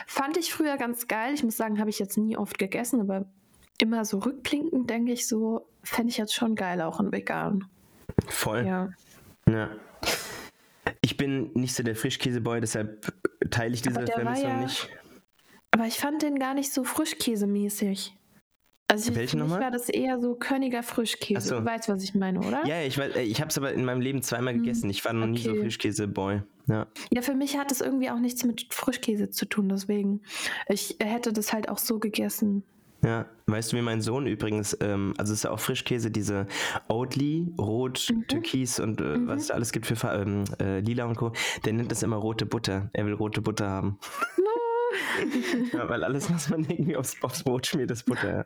Fand 0.08 0.38
ich 0.38 0.52
früher 0.52 0.78
ganz 0.78 1.08
geil. 1.08 1.34
Ich 1.34 1.44
muss 1.44 1.58
sagen, 1.58 1.80
habe 1.80 1.90
ich 1.90 2.00
jetzt 2.00 2.18
nie 2.18 2.38
oft 2.38 2.58
gegessen, 2.58 3.02
aber 3.02 3.26
immer 3.82 4.06
so 4.06 4.20
rückblickend 4.20 4.90
denke 4.90 5.12
ich 5.12 5.28
so, 5.28 5.68
fände 5.84 6.10
ich 6.10 6.18
jetzt 6.18 6.34
schon 6.34 6.56
geil, 6.56 6.82
auch 6.82 7.00
in 7.00 7.12
vegan. 7.12 7.66
Voll. 8.28 8.66
Ja. 8.66 8.90
ja. 9.50 9.70
Ich 11.02 11.18
bin 11.18 11.52
nicht 11.54 11.76
so 11.76 11.84
der 11.84 11.96
Frischkäseboy, 11.96 12.62
deshalb 12.62 13.14
teile 13.52 13.74
ich 13.74 13.82
diese 13.82 14.06
Vermissung 14.06 14.50
ja, 14.50 14.58
nicht. 14.58 14.90
Aber 15.72 15.86
ich 15.86 15.98
fand 15.98 16.22
den 16.22 16.40
gar 16.40 16.54
nicht 16.54 16.72
so 16.72 16.84
frischkäsemäßig. 16.84 18.16
Also 18.88 19.12
ich, 19.12 19.18
Welche 19.18 19.38
mich 19.38 19.50
war 19.50 19.72
das 19.72 19.90
eher 19.90 20.20
so 20.20 20.36
Körniger 20.36 20.84
Frischkäse. 20.84 21.48
So. 21.48 21.60
Du 21.60 21.66
weißt, 21.66 21.90
was 21.90 22.04
ich 22.04 22.14
meine, 22.14 22.40
oder? 22.40 22.66
Ja, 22.66 22.82
ich, 22.82 22.98
ich 22.98 23.42
habe 23.42 23.50
es 23.50 23.58
aber 23.58 23.74
in 23.74 23.84
meinem 23.84 24.00
Leben 24.00 24.22
zweimal 24.22 24.54
hm. 24.54 24.62
gegessen. 24.62 24.90
Ich 24.90 25.04
war 25.04 25.14
noch 25.14 25.24
okay. 25.24 25.32
nie 25.32 25.40
so 25.40 25.56
Frischkäse-Boy. 25.56 26.44
Ja. 26.68 26.88
ja, 27.12 27.22
für 27.22 27.34
mich 27.34 27.58
hat 27.58 27.72
es 27.72 27.82
irgendwie 27.82 28.10
auch 28.10 28.20
nichts 28.20 28.44
mit 28.44 28.68
Frischkäse 28.74 29.30
zu 29.30 29.46
tun, 29.46 29.70
deswegen. 29.70 30.22
Ich 30.68 30.98
hätte 31.00 31.34
das 31.34 31.52
halt 31.52 31.70
auch 31.70 31.78
so 31.78 32.00
gegessen. 32.00 32.64
Ja, 33.06 33.28
weißt 33.46 33.72
du, 33.72 33.78
wie 33.78 33.82
mein 33.82 34.02
Sohn 34.02 34.26
übrigens, 34.26 34.76
ähm, 34.82 35.14
also 35.18 35.32
es 35.32 35.40
ist 35.40 35.44
ja 35.44 35.52
auch 35.52 35.60
Frischkäse, 35.60 36.10
diese 36.10 36.48
Oatly, 36.88 37.54
Rot, 37.60 38.08
mhm. 38.10 38.28
Türkis 38.28 38.80
und 38.80 39.00
äh, 39.00 39.18
mhm. 39.18 39.28
was 39.28 39.44
es 39.44 39.48
da 39.48 39.54
alles 39.54 39.72
gibt 39.72 39.86
für 39.86 39.96
ähm, 40.12 40.46
äh, 40.60 40.80
Lila 40.80 41.06
und 41.06 41.16
Co., 41.16 41.32
der 41.64 41.74
nennt 41.74 41.92
das 41.92 42.02
immer 42.02 42.16
rote 42.16 42.48
Butter. 42.48 42.90
Er 42.94 43.06
will 43.06 43.14
rote 43.14 43.42
Butter 43.42 43.70
haben. 43.70 44.00
Ja, 45.74 45.90
weil 45.90 46.04
alles, 46.04 46.32
was 46.32 46.50
man 46.50 46.62
irgendwie 46.62 46.96
aufs, 46.96 47.22
aufs 47.22 47.44
Brot 47.44 47.68
schmiert, 47.68 47.92
ist 47.92 48.06
Butter. 48.06 48.46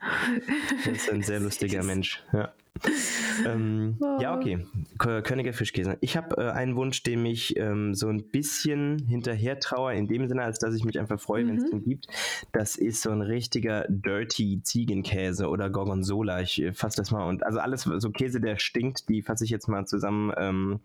Das 0.85 0.93
ist 0.93 1.11
ein 1.11 1.21
sehr 1.21 1.39
lustiger 1.39 1.83
Mensch. 1.83 2.23
Ja, 2.33 2.53
ähm, 3.45 3.97
oh. 3.99 4.17
ja 4.21 4.35
okay. 4.35 4.65
Königer 4.97 5.53
Fischkäse. 5.53 5.97
Ich 6.01 6.17
habe 6.17 6.37
äh, 6.37 6.51
einen 6.51 6.75
Wunsch, 6.75 7.03
dem 7.03 7.25
ich 7.25 7.57
ähm, 7.57 7.93
so 7.93 8.07
ein 8.07 8.23
bisschen 8.23 8.99
hinterher 9.07 9.59
traue, 9.59 9.95
in 9.95 10.07
dem 10.07 10.27
Sinne, 10.27 10.43
als 10.43 10.59
dass 10.59 10.75
ich 10.75 10.85
mich 10.85 10.99
einfach 10.99 11.19
freue, 11.19 11.43
mhm. 11.43 11.49
wenn 11.49 11.57
es 11.57 11.69
den 11.69 11.83
gibt. 11.83 12.07
Das 12.51 12.75
ist 12.75 13.01
so 13.01 13.11
ein 13.11 13.21
richtiger 13.21 13.85
Dirty 13.89 14.61
Ziegenkäse 14.63 15.47
oder 15.47 15.69
Gorgonzola. 15.69 16.41
Ich 16.41 16.61
äh, 16.61 16.73
fasse 16.73 16.97
das 16.97 17.11
mal 17.11 17.27
und 17.27 17.43
also 17.43 17.59
alles 17.59 17.83
so 17.83 18.11
Käse, 18.11 18.39
der 18.41 18.57
stinkt, 18.57 19.09
die 19.09 19.21
fasse 19.21 19.43
ich 19.43 19.49
jetzt 19.49 19.67
mal 19.67 19.85
zusammen 19.85 20.33
ähm, 20.37 20.79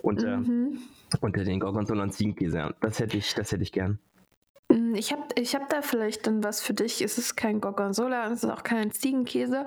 unter, 0.00 0.38
mhm. 0.38 0.78
unter 1.20 1.44
den 1.44 1.60
Gorgonzola 1.60 2.02
und 2.02 2.12
Ziegenkäse. 2.12 2.74
Das 2.80 2.98
hätte 2.98 3.16
ich, 3.16 3.34
das 3.34 3.52
hätte 3.52 3.62
ich 3.62 3.72
gern. 3.72 3.98
Hm, 4.70 4.94
ich 4.94 5.12
habe 5.12 5.22
ich 5.36 5.54
hab 5.54 5.68
da 5.68 5.82
vielleicht 5.82 6.26
dann 6.26 6.44
was 6.44 6.60
für 6.60 6.74
dich. 6.74 7.02
Es 7.02 7.18
ist 7.18 7.36
kein 7.36 7.60
Gorgonzola, 7.60 8.30
es 8.30 8.44
ist 8.44 8.50
auch 8.50 8.62
kein 8.62 8.90
Ziegenkäse, 8.90 9.64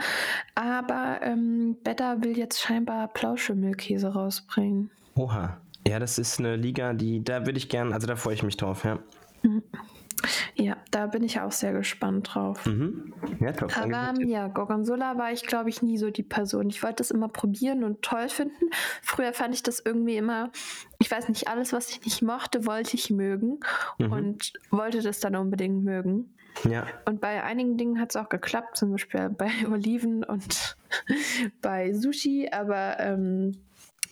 aber 0.55 1.19
ähm, 1.23 1.77
Betta 1.83 2.21
will 2.23 2.37
jetzt 2.37 2.61
scheinbar 2.61 3.07
Plauschemilchkäse 3.07 4.13
rausbringen. 4.13 4.91
Oha. 5.15 5.57
Ja, 5.87 5.97
das 5.97 6.19
ist 6.19 6.37
eine 6.39 6.55
Liga, 6.55 6.93
die, 6.93 7.23
da 7.23 7.45
würde 7.45 7.57
ich 7.57 7.67
gern, 7.67 7.91
also 7.91 8.05
da 8.05 8.15
freue 8.15 8.35
ich 8.35 8.43
mich 8.43 8.55
drauf, 8.55 8.83
ja. 8.83 8.99
Mhm. 9.41 9.63
Ja, 10.55 10.77
da 10.91 11.07
bin 11.07 11.23
ich 11.23 11.39
auch 11.39 11.51
sehr 11.51 11.73
gespannt 11.73 12.33
drauf. 12.33 12.65
Mhm. 12.65 13.13
Ja, 13.39 13.51
top. 13.51 13.77
Aber 13.77 14.13
ja, 14.21 14.47
Gorgonzola 14.47 15.17
war 15.17 15.31
ich, 15.31 15.45
glaube 15.45 15.69
ich, 15.69 15.81
nie 15.81 15.97
so 15.97 16.11
die 16.11 16.23
Person. 16.23 16.69
Ich 16.69 16.83
wollte 16.83 16.97
das 16.97 17.11
immer 17.11 17.29
probieren 17.29 17.83
und 17.83 18.01
toll 18.01 18.29
finden. 18.29 18.69
Früher 19.01 19.33
fand 19.33 19.53
ich 19.53 19.63
das 19.63 19.79
irgendwie 19.83 20.17
immer, 20.17 20.51
ich 20.99 21.09
weiß 21.09 21.29
nicht, 21.29 21.47
alles, 21.47 21.73
was 21.73 21.89
ich 21.89 22.03
nicht 22.03 22.21
mochte, 22.21 22.65
wollte 22.65 22.95
ich 22.95 23.09
mögen 23.09 23.59
mhm. 23.97 24.11
und 24.11 24.53
wollte 24.69 25.01
das 25.01 25.19
dann 25.19 25.35
unbedingt 25.35 25.83
mögen. 25.83 26.33
Ja. 26.69 26.85
Und 27.05 27.21
bei 27.21 27.43
einigen 27.43 27.77
Dingen 27.77 27.99
hat 27.99 28.11
es 28.11 28.15
auch 28.15 28.29
geklappt, 28.29 28.77
zum 28.77 28.91
Beispiel 28.91 29.29
bei 29.29 29.49
Oliven 29.71 30.23
und 30.23 30.77
bei 31.61 31.93
Sushi, 31.93 32.49
aber 32.51 32.99
ähm, 32.99 33.57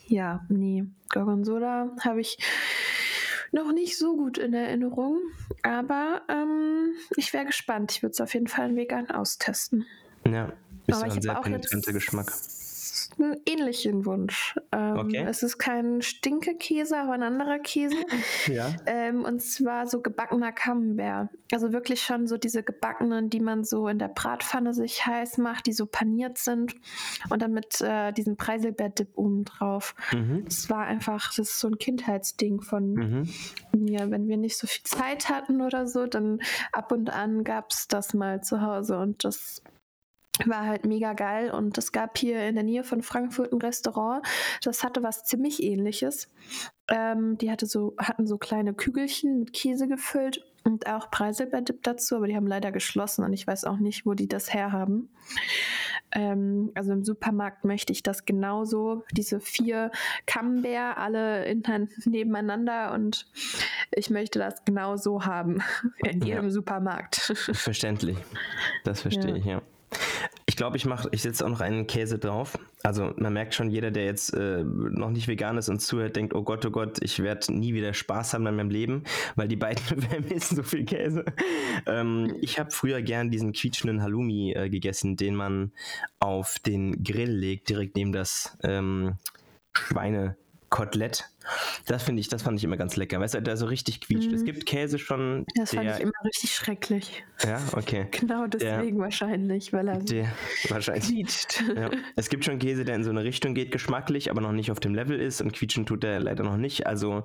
ja, 0.07 0.45
nee, 0.49 0.85
Gorgonzola 1.09 1.91
habe 2.03 2.21
ich 2.21 2.37
noch 3.51 3.71
nicht 3.71 3.97
so 3.97 4.15
gut 4.15 4.37
in 4.37 4.53
Erinnerung, 4.53 5.19
aber 5.63 6.21
ähm, 6.27 6.93
ich 7.15 7.33
wäre 7.33 7.45
gespannt. 7.45 7.91
Ich 7.91 8.03
würde 8.03 8.11
es 8.11 8.21
auf 8.21 8.33
jeden 8.33 8.47
Fall 8.47 8.75
vegan 8.75 9.09
austesten. 9.09 9.85
Ja, 10.25 10.51
ist 10.87 11.03
aber 11.03 11.13
ein 11.13 11.21
sehr 11.21 11.35
penetranter 11.35 11.93
Geschmack 11.93 12.31
einen 13.19 13.37
ähnlichen 13.45 14.05
Wunsch. 14.05 14.55
Ähm, 14.71 14.97
okay. 14.97 15.25
Es 15.27 15.43
ist 15.43 15.57
kein 15.57 16.01
Stinkekäse, 16.01 16.97
aber 16.97 17.13
ein 17.13 17.23
anderer 17.23 17.59
Käse. 17.59 17.95
ja. 18.47 18.73
Ähm, 18.85 19.23
und 19.23 19.41
zwar 19.41 19.87
so 19.87 20.01
gebackener 20.01 20.51
Camembert. 20.51 21.29
Also 21.51 21.71
wirklich 21.71 22.01
schon 22.01 22.27
so 22.27 22.37
diese 22.37 22.63
gebackenen, 22.63 23.29
die 23.29 23.39
man 23.39 23.63
so 23.63 23.87
in 23.87 23.99
der 23.99 24.09
Bratpfanne 24.09 24.73
sich 24.73 25.05
heiß 25.05 25.37
macht, 25.37 25.67
die 25.67 25.73
so 25.73 25.85
paniert 25.85 26.37
sind. 26.37 26.75
Und 27.29 27.41
dann 27.41 27.53
mit 27.53 27.81
äh, 27.81 28.11
diesem 28.11 28.37
Preiselbeer-Dip 28.37 29.17
oben 29.17 29.45
drauf. 29.45 29.95
Mhm. 30.11 30.45
Das 30.45 30.69
war 30.69 30.85
einfach, 30.85 31.33
das 31.35 31.49
ist 31.49 31.59
so 31.59 31.67
ein 31.67 31.77
Kindheitsding 31.77 32.61
von 32.61 32.93
mhm. 32.93 33.29
mir. 33.75 34.11
Wenn 34.11 34.27
wir 34.27 34.37
nicht 34.37 34.57
so 34.57 34.67
viel 34.67 34.83
Zeit 34.83 35.29
hatten 35.29 35.61
oder 35.61 35.87
so, 35.87 36.05
dann 36.05 36.39
ab 36.71 36.91
und 36.91 37.09
an 37.09 37.43
gab 37.43 37.71
es 37.71 37.87
das 37.87 38.13
mal 38.13 38.41
zu 38.41 38.61
Hause 38.61 38.99
und 38.99 39.23
das 39.23 39.63
war 40.45 40.65
halt 40.65 40.85
mega 40.85 41.13
geil 41.13 41.51
und 41.51 41.77
es 41.77 41.91
gab 41.91 42.17
hier 42.17 42.45
in 42.47 42.55
der 42.55 42.63
Nähe 42.63 42.83
von 42.83 43.01
Frankfurt 43.01 43.51
ein 43.51 43.61
Restaurant, 43.61 44.25
das 44.63 44.83
hatte 44.83 45.03
was 45.03 45.23
ziemlich 45.23 45.63
ähnliches. 45.63 46.29
Ähm, 46.87 47.37
die 47.37 47.51
hatte 47.51 47.65
so, 47.65 47.95
hatten 47.97 48.25
so 48.25 48.37
kleine 48.37 48.73
Kügelchen 48.73 49.39
mit 49.39 49.53
Käse 49.53 49.87
gefüllt 49.87 50.43
und 50.63 50.87
auch 50.87 51.09
Preiselbeerdip 51.11 51.83
dazu, 51.83 52.15
aber 52.15 52.27
die 52.27 52.35
haben 52.35 52.47
leider 52.47 52.71
geschlossen 52.71 53.23
und 53.23 53.33
ich 53.33 53.45
weiß 53.45 53.65
auch 53.65 53.77
nicht, 53.77 54.05
wo 54.05 54.13
die 54.13 54.27
das 54.27 54.53
herhaben. 54.53 55.09
Ähm, 56.11 56.71
also 56.75 56.93
im 56.93 57.03
Supermarkt 57.03 57.65
möchte 57.65 57.93
ich 57.93 58.03
das 58.03 58.25
genauso, 58.25 59.03
diese 59.11 59.39
vier 59.39 59.91
Camembert 60.25 60.97
alle 60.97 61.45
in, 61.45 61.63
nebeneinander 62.05 62.93
und 62.93 63.27
ich 63.91 64.09
möchte 64.09 64.39
das 64.39 64.65
genauso 64.65 65.25
haben 65.25 65.61
in 66.03 66.21
jedem 66.21 66.45
ja. 66.45 66.49
Supermarkt. 66.49 67.15
Verständlich. 67.53 68.17
Das 68.83 69.01
verstehe 69.01 69.31
ja. 69.31 69.35
ich, 69.35 69.45
ja. 69.45 69.61
Ich 70.59 70.61
glaube, 70.61 70.75
ich 70.75 70.85
mache, 70.85 71.07
ich 71.13 71.21
setze 71.21 71.45
auch 71.45 71.49
noch 71.49 71.61
einen 71.61 71.87
Käse 71.87 72.19
drauf. 72.19 72.59
Also 72.83 73.13
man 73.15 73.31
merkt 73.31 73.55
schon, 73.55 73.69
jeder, 73.69 73.91
der 73.91 74.03
jetzt 74.03 74.33
äh, 74.33 74.61
noch 74.61 75.09
nicht 75.09 75.29
vegan 75.29 75.57
ist 75.57 75.69
und 75.69 75.79
zuhört, 75.79 76.17
denkt, 76.17 76.35
oh 76.35 76.43
Gott, 76.43 76.65
oh 76.65 76.69
Gott, 76.69 77.01
ich 77.01 77.23
werde 77.23 77.53
nie 77.53 77.73
wieder 77.73 77.93
Spaß 77.93 78.33
haben 78.33 78.45
in 78.45 78.57
meinem 78.57 78.69
Leben, 78.69 79.05
weil 79.37 79.47
die 79.47 79.55
beiden 79.55 80.01
vermissen 80.01 80.57
so 80.57 80.63
viel 80.63 80.83
Käse. 80.83 81.23
Ähm, 81.85 82.35
ich 82.41 82.59
habe 82.59 82.71
früher 82.71 83.01
gern 83.01 83.31
diesen 83.31 83.53
quietschenden 83.53 84.01
Halloumi 84.01 84.51
äh, 84.51 84.69
gegessen, 84.69 85.15
den 85.15 85.33
man 85.33 85.71
auf 86.19 86.59
den 86.59 87.05
Grill 87.05 87.31
legt, 87.31 87.69
direkt 87.69 87.95
neben 87.95 88.11
das 88.11 88.57
ähm, 88.61 89.15
Schweine. 89.71 90.35
Kotelett. 90.69 91.29
Das 91.87 92.03
finde 92.03 92.19
ich, 92.21 92.27
das 92.27 92.43
fand 92.43 92.57
ich 92.57 92.63
immer 92.63 92.77
ganz 92.77 92.95
lecker. 92.95 93.19
Weißt 93.19 93.33
du, 93.33 93.41
der 93.41 93.57
so 93.57 93.65
richtig 93.65 94.01
quietscht. 94.01 94.31
Mm. 94.31 94.35
Es 94.35 94.41
mhm. 94.41 94.45
gibt 94.45 94.65
Käse 94.65 94.99
schon. 94.99 95.45
Das 95.55 95.71
der, 95.71 95.83
fand 95.83 95.95
ich 95.95 96.03
immer 96.03 96.13
richtig 96.23 96.53
schrecklich. 96.53 97.23
Ja, 97.43 97.61
okay. 97.73 98.07
Genau 98.11 98.47
deswegen 98.47 98.97
der, 98.97 99.05
wahrscheinlich, 99.05 99.73
weil 99.73 99.87
er 99.87 99.99
der, 99.99 100.31
wahrscheinlich. 100.69 101.07
quietscht. 101.07 101.63
Ja. 101.75 101.89
Es 102.15 102.29
gibt 102.29 102.45
schon 102.45 102.59
Käse, 102.59 102.85
der 102.85 102.95
in 102.95 103.03
so 103.03 103.09
eine 103.09 103.23
Richtung 103.23 103.53
geht, 103.53 103.71
geschmacklich, 103.71 104.29
aber 104.29 104.41
noch 104.41 104.51
nicht 104.51 104.71
auf 104.71 104.79
dem 104.79 104.93
Level 104.93 105.19
ist 105.19 105.41
und 105.41 105.53
quietschen 105.53 105.85
tut 105.85 106.03
er 106.03 106.19
leider 106.19 106.43
noch 106.43 106.57
nicht. 106.57 106.85
Also, 106.85 107.23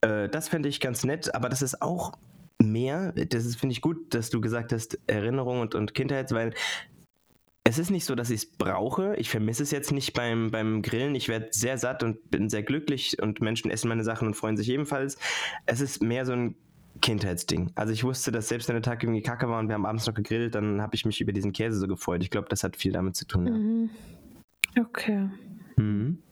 äh, 0.00 0.28
das 0.28 0.48
fände 0.48 0.68
ich 0.68 0.80
ganz 0.80 1.04
nett, 1.04 1.34
aber 1.34 1.48
das 1.48 1.62
ist 1.62 1.82
auch 1.82 2.12
mehr, 2.62 3.12
das 3.12 3.56
finde 3.56 3.72
ich 3.72 3.80
gut, 3.80 4.14
dass 4.14 4.30
du 4.30 4.40
gesagt 4.40 4.72
hast, 4.72 4.98
Erinnerung 5.06 5.60
und, 5.60 5.74
und 5.74 5.94
Kindheit, 5.94 6.32
weil 6.32 6.54
es 7.66 7.78
ist 7.78 7.90
nicht 7.90 8.04
so, 8.04 8.14
dass 8.14 8.30
ich 8.30 8.42
es 8.42 8.46
brauche. 8.46 9.16
Ich 9.16 9.28
vermisse 9.28 9.64
es 9.64 9.72
jetzt 9.72 9.90
nicht 9.90 10.12
beim, 10.12 10.52
beim 10.52 10.82
Grillen. 10.82 11.16
Ich 11.16 11.26
werde 11.26 11.48
sehr 11.50 11.78
satt 11.78 12.04
und 12.04 12.30
bin 12.30 12.48
sehr 12.48 12.62
glücklich 12.62 13.20
und 13.20 13.40
Menschen 13.40 13.72
essen 13.72 13.88
meine 13.88 14.04
Sachen 14.04 14.28
und 14.28 14.34
freuen 14.34 14.56
sich 14.56 14.68
ebenfalls. 14.68 15.18
Es 15.66 15.80
ist 15.80 16.00
mehr 16.00 16.24
so 16.24 16.32
ein 16.32 16.54
Kindheitsding. 17.02 17.72
Also 17.74 17.92
ich 17.92 18.04
wusste, 18.04 18.30
dass 18.30 18.48
selbst 18.48 18.68
wenn 18.68 18.76
der 18.76 18.82
Tag 18.82 19.02
irgendwie 19.02 19.20
kacke 19.20 19.48
war 19.48 19.58
und 19.58 19.66
wir 19.66 19.74
haben 19.74 19.84
abends 19.84 20.06
noch 20.06 20.14
gegrillt, 20.14 20.54
dann 20.54 20.80
habe 20.80 20.94
ich 20.94 21.04
mich 21.04 21.20
über 21.20 21.32
diesen 21.32 21.52
Käse 21.52 21.76
so 21.76 21.88
gefreut. 21.88 22.22
Ich 22.22 22.30
glaube, 22.30 22.46
das 22.48 22.62
hat 22.62 22.76
viel 22.76 22.92
damit 22.92 23.16
zu 23.16 23.26
tun. 23.26 23.46
Ja. 23.46 23.52
Mhm. 23.52 23.90
Okay. 24.78 25.28
Mhm. 25.76 26.22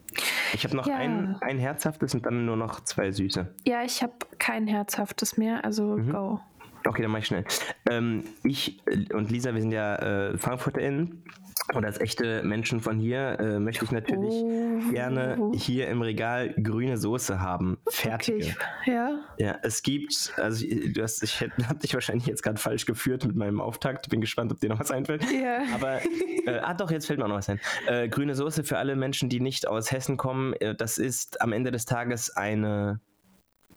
Ich 0.52 0.62
habe 0.62 0.76
noch 0.76 0.86
ja. 0.86 0.96
ein, 0.96 1.36
ein 1.40 1.58
herzhaftes 1.58 2.14
und 2.14 2.24
dann 2.26 2.46
nur 2.46 2.56
noch 2.56 2.84
zwei 2.84 3.10
süße. 3.10 3.52
Ja, 3.66 3.82
ich 3.82 4.04
habe 4.04 4.14
kein 4.38 4.68
herzhaftes 4.68 5.36
mehr, 5.36 5.64
also 5.64 5.96
mhm. 5.96 6.12
go. 6.12 6.40
Okay, 6.86 7.02
dann 7.02 7.10
mach 7.10 7.20
ich 7.20 7.26
schnell. 7.26 7.44
Ähm, 7.88 8.24
ich 8.42 8.82
und 9.12 9.30
Lisa, 9.30 9.54
wir 9.54 9.60
sind 9.60 9.72
ja 9.72 9.96
äh, 9.96 10.38
FrankfurterInnen. 10.38 11.24
Und 11.72 11.84
als 11.84 11.98
echte 11.98 12.42
Menschen 12.42 12.80
von 12.80 12.98
hier 12.98 13.38
äh, 13.40 13.58
möchte 13.58 13.84
ich 13.84 13.90
natürlich 13.90 14.34
oh. 14.34 14.90
gerne 14.90 15.50
hier 15.54 15.88
im 15.88 16.02
Regal 16.02 16.52
grüne 16.62 16.98
Soße 16.98 17.40
haben. 17.40 17.78
Fertige. 17.88 18.54
Okay. 18.82 18.92
Ja. 18.92 19.20
Ja, 19.38 19.58
es 19.62 19.82
gibt, 19.82 20.34
also 20.36 20.66
du 20.66 21.02
hast, 21.02 21.22
ich 21.22 21.40
habe 21.40 21.78
dich 21.78 21.94
wahrscheinlich 21.94 22.26
jetzt 22.26 22.42
gerade 22.42 22.58
falsch 22.58 22.84
geführt 22.84 23.24
mit 23.24 23.36
meinem 23.36 23.60
Auftakt. 23.60 24.10
Bin 24.10 24.20
gespannt, 24.20 24.52
ob 24.52 24.60
dir 24.60 24.68
noch 24.68 24.80
was 24.80 24.90
einfällt. 24.90 25.24
Ja. 25.32 25.62
Aber, 25.74 26.00
äh, 26.46 26.58
ah 26.62 26.74
doch, 26.74 26.90
jetzt 26.90 27.06
fällt 27.06 27.18
mir 27.18 27.24
auch 27.24 27.30
noch 27.30 27.36
was 27.36 27.48
ein. 27.48 27.60
Äh, 27.86 28.08
grüne 28.08 28.34
Soße 28.34 28.62
für 28.64 28.76
alle 28.76 28.94
Menschen, 28.94 29.28
die 29.28 29.40
nicht 29.40 29.66
aus 29.66 29.90
Hessen 29.90 30.16
kommen, 30.16 30.52
äh, 30.54 30.74
das 30.74 30.98
ist 30.98 31.40
am 31.40 31.52
Ende 31.52 31.70
des 31.70 31.86
Tages 31.86 32.30
eine 32.36 33.00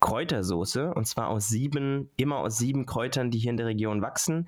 Kräutersoße 0.00 0.92
und 0.94 1.06
zwar 1.06 1.28
aus 1.28 1.48
sieben, 1.48 2.10
immer 2.16 2.38
aus 2.38 2.58
sieben 2.58 2.86
Kräutern, 2.86 3.30
die 3.30 3.38
hier 3.38 3.50
in 3.50 3.56
der 3.56 3.66
Region 3.66 4.02
wachsen. 4.02 4.46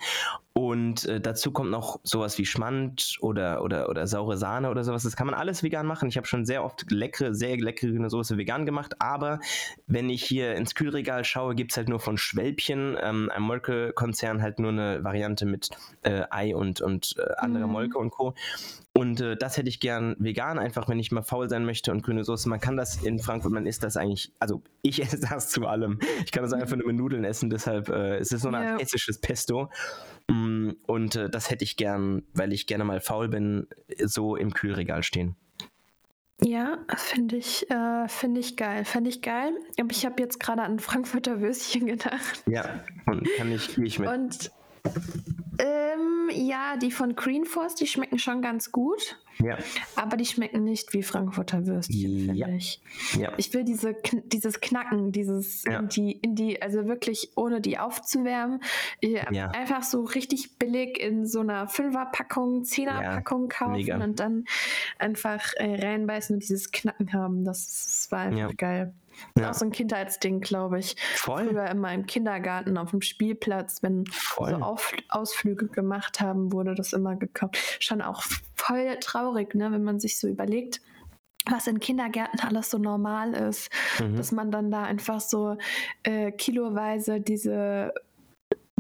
Und 0.53 1.07
äh, 1.07 1.21
dazu 1.21 1.53
kommt 1.53 1.71
noch 1.71 2.01
sowas 2.03 2.37
wie 2.37 2.45
Schmand 2.45 3.17
oder, 3.21 3.63
oder, 3.63 3.89
oder 3.89 4.07
saure 4.07 4.37
Sahne 4.37 4.71
oder 4.71 4.83
sowas. 4.83 5.05
Das 5.05 5.17
kann 5.17 5.27
man 5.27 5.35
alles 5.35 5.63
vegan 5.63 5.87
machen. 5.87 6.09
Ich 6.09 6.17
habe 6.17 6.27
schon 6.27 6.45
sehr 6.45 6.65
oft 6.65 6.91
leckere, 6.91 7.35
sehr 7.35 7.57
leckere 7.57 7.91
grüne 7.91 8.11
Soße 8.11 8.37
vegan 8.37 8.67
gemacht. 8.67 8.97
Aber 8.99 9.39
wenn 9.87 10.11
ich 10.11 10.25
hier 10.25 10.57
ins 10.57 10.75
Kühlregal 10.75 11.25
schaue, 11.25 11.55
gibt 11.55 11.71
es 11.71 11.77
halt 11.77 11.89
nur 11.89 12.01
von 12.01 12.19
Schwälbchen, 12.19 12.97
ähm, 13.01 13.31
einem 13.31 13.45
Molke-Konzern, 13.45 14.43
halt 14.43 14.59
nur 14.59 14.73
eine 14.73 15.05
Variante 15.05 15.47
mit 15.47 15.71
äh, 16.03 16.25
Ei 16.31 16.55
und, 16.55 16.81
und 16.81 17.15
äh, 17.17 17.33
anderer 17.39 17.67
mhm. 17.67 17.73
Molke 17.73 17.99
und 17.99 18.11
Co. 18.11 18.35
Und 19.01 19.23
äh, 19.23 19.35
das 19.35 19.57
hätte 19.57 19.71
ich 19.71 19.81
gern 19.81 20.15
vegan, 20.19 20.59
einfach 20.59 20.87
wenn 20.87 20.99
ich 20.99 21.11
mal 21.11 21.23
faul 21.23 21.49
sein 21.49 21.65
möchte 21.65 21.91
und 21.91 22.03
grüne 22.03 22.23
Soße. 22.23 22.51
Man 22.51 22.61
kann 22.61 22.77
das 22.77 23.03
in 23.03 23.19
Frankfurt, 23.19 23.51
man 23.51 23.65
isst 23.65 23.83
das 23.83 23.97
eigentlich, 23.97 24.31
also 24.41 24.63
ich 24.83 25.01
esse 25.03 25.19
das 25.19 25.49
zu 25.49 25.67
allem. 25.67 26.01
Ich 26.27 26.33
kann 26.33 26.43
das 26.43 26.53
einfach 26.53 26.77
nur 26.77 26.87
mit 26.87 26.97
Nudeln 26.97 27.25
essen, 27.25 27.49
deshalb 27.49 27.89
äh, 27.89 28.19
es 28.19 28.31
ist 28.31 28.43
so 28.43 28.49
eine 28.49 28.59
Art 28.59 28.83
hessisches 28.83 29.19
Pesto. 29.19 29.71
Mm, 30.29 30.73
und 30.87 31.17
äh, 31.17 31.31
das 31.31 31.51
hätte 31.51 31.65
ich 31.65 31.79
gern, 31.79 32.25
weil 32.35 32.53
ich 32.53 32.67
gerne 32.67 32.85
mal 32.85 33.01
faul 33.01 33.29
bin, 33.31 33.69
so 34.05 34.37
im 34.37 34.53
Kühlregal 34.53 35.03
stehen. 35.03 35.35
Ja, 36.43 36.77
finde 36.95 37.37
ich, 37.37 37.71
äh, 37.71 38.07
finde 38.07 38.41
ich 38.41 38.59
geil. 38.59 38.85
Fände 38.85 39.09
ich 39.09 39.23
geil. 39.23 39.55
Aber 39.79 39.93
ich 39.93 40.05
habe 40.05 40.21
jetzt 40.21 40.39
gerade 40.41 40.61
an 40.61 40.79
Frankfurter 40.79 41.41
Würstchen 41.41 41.87
gedacht. 41.87 42.43
Ja, 42.47 42.85
und 43.07 43.27
kann 43.39 43.51
ich 43.51 43.79
nicht 43.79 43.99
mit. 43.99 44.11
Und 44.11 44.51
ähm, 45.61 46.31
ja, 46.33 46.77
die 46.77 46.91
von 46.91 47.15
Green 47.15 47.45
Force, 47.45 47.75
die 47.75 47.87
schmecken 47.87 48.19
schon 48.19 48.43
ganz 48.43 48.73
gut. 48.73 49.19
Ja. 49.43 49.59
Aber 49.97 50.17
die 50.17 50.25
schmecken 50.25 50.65
nicht 50.65 50.93
wie 50.93 51.03
Frankfurter 51.03 51.67
Würstchen, 51.67 52.27
finde 52.27 52.35
ja. 52.35 52.49
ich. 52.49 52.81
Ja. 53.19 53.33
Ich 53.37 53.53
will 53.55 53.65
diese, 53.65 53.95
dieses 54.25 54.61
Knacken, 54.61 55.13
dieses 55.13 55.65
ja. 55.65 55.81
in, 55.81 55.89
die, 55.89 56.13
in 56.13 56.35
die, 56.35 56.61
also 56.61 56.87
wirklich 56.87 57.33
ohne 57.37 57.61
die 57.61 57.79
aufzuwärmen, 57.79 58.61
einfach 59.53 59.83
so 59.83 60.03
richtig 60.03 60.59
billig 60.59 61.01
in 61.01 61.27
so 61.27 61.41
einer 61.41 61.69
Fünferpackung, 61.69 62.65
Zehnerpackung 62.65 63.49
kaufen 63.49 63.73
Mega. 63.73 64.03
und 64.03 64.21
dann 64.21 64.45
einfach 64.99 65.53
äh, 65.57 65.75
reinbeißen 65.75 66.35
und 66.35 66.41
dieses 66.43 66.71
Knacken 66.71 67.13
haben. 67.13 67.45
Das, 67.45 67.67
das 67.67 68.09
war 68.11 68.21
einfach 68.21 68.57
geil. 68.57 68.95
Ja. 69.39 69.51
Auch 69.51 69.55
so 69.55 69.65
ein 69.65 69.73
Kindheitsding, 69.73 70.41
glaube 70.41 70.79
ich. 70.79 70.97
Voll. 71.15 71.49
Früher 71.49 71.67
immer 71.67 71.93
im 71.93 72.07
Kindergarten 72.07 72.77
auf 72.79 72.91
dem 72.91 73.03
Spielplatz, 73.03 73.83
wenn 73.83 74.07
Voll. 74.07 74.51
so 74.51 74.57
Auf 74.57 74.93
Ausflüge 75.09 75.67
gemacht 75.67 76.21
haben, 76.21 76.53
wurde 76.53 76.75
das 76.75 76.93
immer 76.93 77.17
gekauft. 77.17 77.57
Schon 77.81 78.03
auch 78.03 78.23
voll 78.55 78.97
traurig, 79.01 79.30
ne, 79.55 79.71
wenn 79.73 79.85
man 79.85 80.01
sich 80.01 80.19
so 80.19 80.29
überlegt, 80.29 80.81
was 81.49 81.67
in 81.67 81.81
Kindergärten 81.81 82.41
alles 82.41 82.71
so 82.71 82.79
normal 82.79 83.35
ist, 83.35 83.71
mhm. 83.99 84.17
dass 84.17 84.33
man 84.33 84.51
dann 84.51 84.71
da 84.71 84.85
einfach 84.85 85.21
so 85.21 85.57
äh, 86.03 86.33
kiloweise 86.33 87.21
diese 87.21 87.95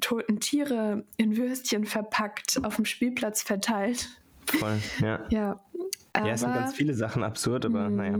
toten 0.00 0.40
Tiere 0.40 1.04
in 1.16 1.36
Würstchen 1.36 1.84
verpackt 1.84 2.62
auf 2.64 2.76
dem 2.76 2.84
Spielplatz 2.84 3.42
verteilt. 3.42 4.08
Voll, 4.46 4.78
ja. 5.00 5.24
ja. 5.30 5.60
Aber, 6.12 6.26
ja, 6.26 6.34
es 6.34 6.40
sind 6.40 6.54
ganz 6.54 6.74
viele 6.74 6.94
Sachen 6.94 7.22
absurd, 7.22 7.64
aber 7.64 7.88
mh. 7.88 7.90
naja. 7.90 8.18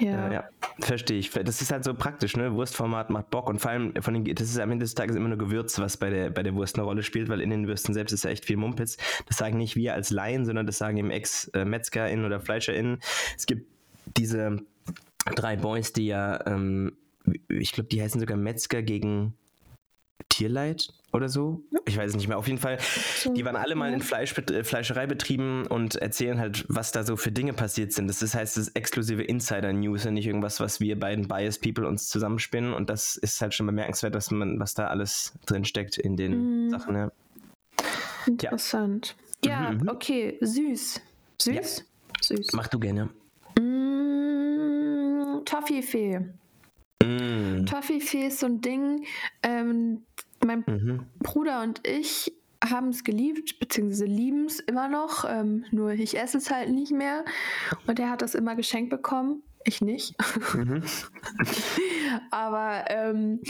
Ja. 0.00 0.28
Äh, 0.28 0.34
ja, 0.34 0.44
verstehe 0.80 1.18
ich. 1.18 1.30
Das 1.30 1.62
ist 1.62 1.70
halt 1.70 1.84
so 1.84 1.94
praktisch, 1.94 2.36
ne? 2.36 2.54
Wurstformat 2.54 3.10
macht 3.10 3.30
Bock 3.30 3.48
und 3.48 3.60
vor 3.60 3.70
allem 3.70 3.94
von 4.00 4.14
den, 4.14 4.34
das 4.34 4.48
ist 4.48 4.58
am 4.58 4.70
Ende 4.70 4.84
des 4.84 4.94
Tages 4.94 5.16
immer 5.16 5.28
nur 5.28 5.38
Gewürz, 5.38 5.78
was 5.78 5.96
bei 5.96 6.10
der, 6.10 6.30
bei 6.30 6.42
der 6.42 6.54
Wurst 6.54 6.76
eine 6.76 6.84
Rolle 6.84 7.02
spielt, 7.02 7.28
weil 7.28 7.40
in 7.40 7.50
den 7.50 7.66
Würsten 7.66 7.94
selbst 7.94 8.12
ist 8.12 8.24
ja 8.24 8.30
echt 8.30 8.44
viel 8.44 8.56
Mumpitz. 8.56 8.96
Das 9.26 9.36
sagen 9.36 9.58
nicht 9.58 9.76
wir 9.76 9.94
als 9.94 10.10
Laien, 10.10 10.44
sondern 10.44 10.66
das 10.66 10.78
sagen 10.78 10.96
eben 10.96 11.10
Ex-MetzgerInnen 11.10 12.24
oder 12.24 12.40
FleischerInnen. 12.40 12.98
Es 13.36 13.46
gibt 13.46 13.66
diese 14.16 14.58
drei 15.36 15.56
Boys, 15.56 15.92
die 15.92 16.06
ja, 16.06 16.46
ähm, 16.46 16.96
ich 17.48 17.72
glaube, 17.72 17.88
die 17.88 18.02
heißen 18.02 18.20
sogar 18.20 18.36
Metzger 18.36 18.82
gegen 18.82 19.34
Tierleid 20.34 20.88
oder 21.12 21.28
so. 21.28 21.62
Ich 21.86 21.96
weiß 21.96 22.10
es 22.10 22.16
nicht 22.16 22.26
mehr. 22.26 22.38
Auf 22.38 22.48
jeden 22.48 22.58
Fall, 22.58 22.78
die 23.36 23.44
waren 23.44 23.54
alle 23.54 23.76
mal 23.76 23.92
in 23.92 24.00
Fleisch, 24.00 24.36
äh, 24.36 24.64
Fleischereibetrieben 24.64 25.66
und 25.68 25.94
erzählen 25.96 26.40
halt, 26.40 26.64
was 26.68 26.90
da 26.90 27.04
so 27.04 27.16
für 27.16 27.30
Dinge 27.30 27.52
passiert 27.52 27.92
sind. 27.92 28.08
Das 28.08 28.20
ist, 28.20 28.34
heißt, 28.34 28.56
das 28.56 28.68
ist 28.68 28.76
exklusive 28.76 29.22
Insider-News 29.22 30.06
und 30.06 30.14
nicht 30.14 30.26
irgendwas, 30.26 30.58
was 30.58 30.80
wir 30.80 30.98
beiden 30.98 31.28
Biased 31.28 31.62
People 31.62 31.86
uns 31.86 32.08
zusammenspinnen. 32.08 32.74
Und 32.74 32.90
das 32.90 33.16
ist 33.16 33.40
halt 33.40 33.54
schon 33.54 33.66
bemerkenswert, 33.66 34.14
dass 34.14 34.32
man, 34.32 34.58
was 34.58 34.74
da 34.74 34.88
alles 34.88 35.34
drin 35.46 35.64
steckt 35.64 35.98
in 35.98 36.16
den 36.16 36.64
mhm. 36.64 36.70
Sachen. 36.70 36.96
Ja. 36.96 37.12
Interessant. 38.26 39.14
Ja, 39.44 39.70
mhm. 39.70 39.88
okay, 39.88 40.36
süß. 40.40 41.00
Süß? 41.40 41.78
Ja. 41.78 41.84
Süß. 42.22 42.48
Mach 42.54 42.68
du 42.68 42.80
gerne. 42.80 43.10
Mm, 43.58 45.44
Toffifee. 45.44 46.20
Mm. 47.04 47.66
Toffifee 47.66 48.26
ist 48.26 48.40
so 48.40 48.46
ein 48.46 48.60
Ding, 48.60 49.04
ähm, 49.42 50.04
mein 50.44 50.64
mhm. 50.66 51.06
Bruder 51.20 51.62
und 51.62 51.86
ich 51.86 52.32
haben 52.70 52.88
es 52.88 53.04
geliebt, 53.04 53.58
beziehungsweise 53.58 54.06
lieben 54.06 54.46
es 54.46 54.60
immer 54.60 54.88
noch, 54.88 55.24
ähm, 55.28 55.64
nur 55.70 55.92
ich 55.92 56.18
esse 56.18 56.38
es 56.38 56.50
halt 56.50 56.70
nicht 56.70 56.92
mehr. 56.92 57.24
Und 57.86 57.98
er 57.98 58.10
hat 58.10 58.22
das 58.22 58.34
immer 58.34 58.54
geschenkt 58.54 58.90
bekommen. 58.90 59.42
Ich 59.66 59.80
nicht. 59.80 60.14
Mhm. 60.54 60.82
Aber 62.30 62.84
ähm, 62.88 63.40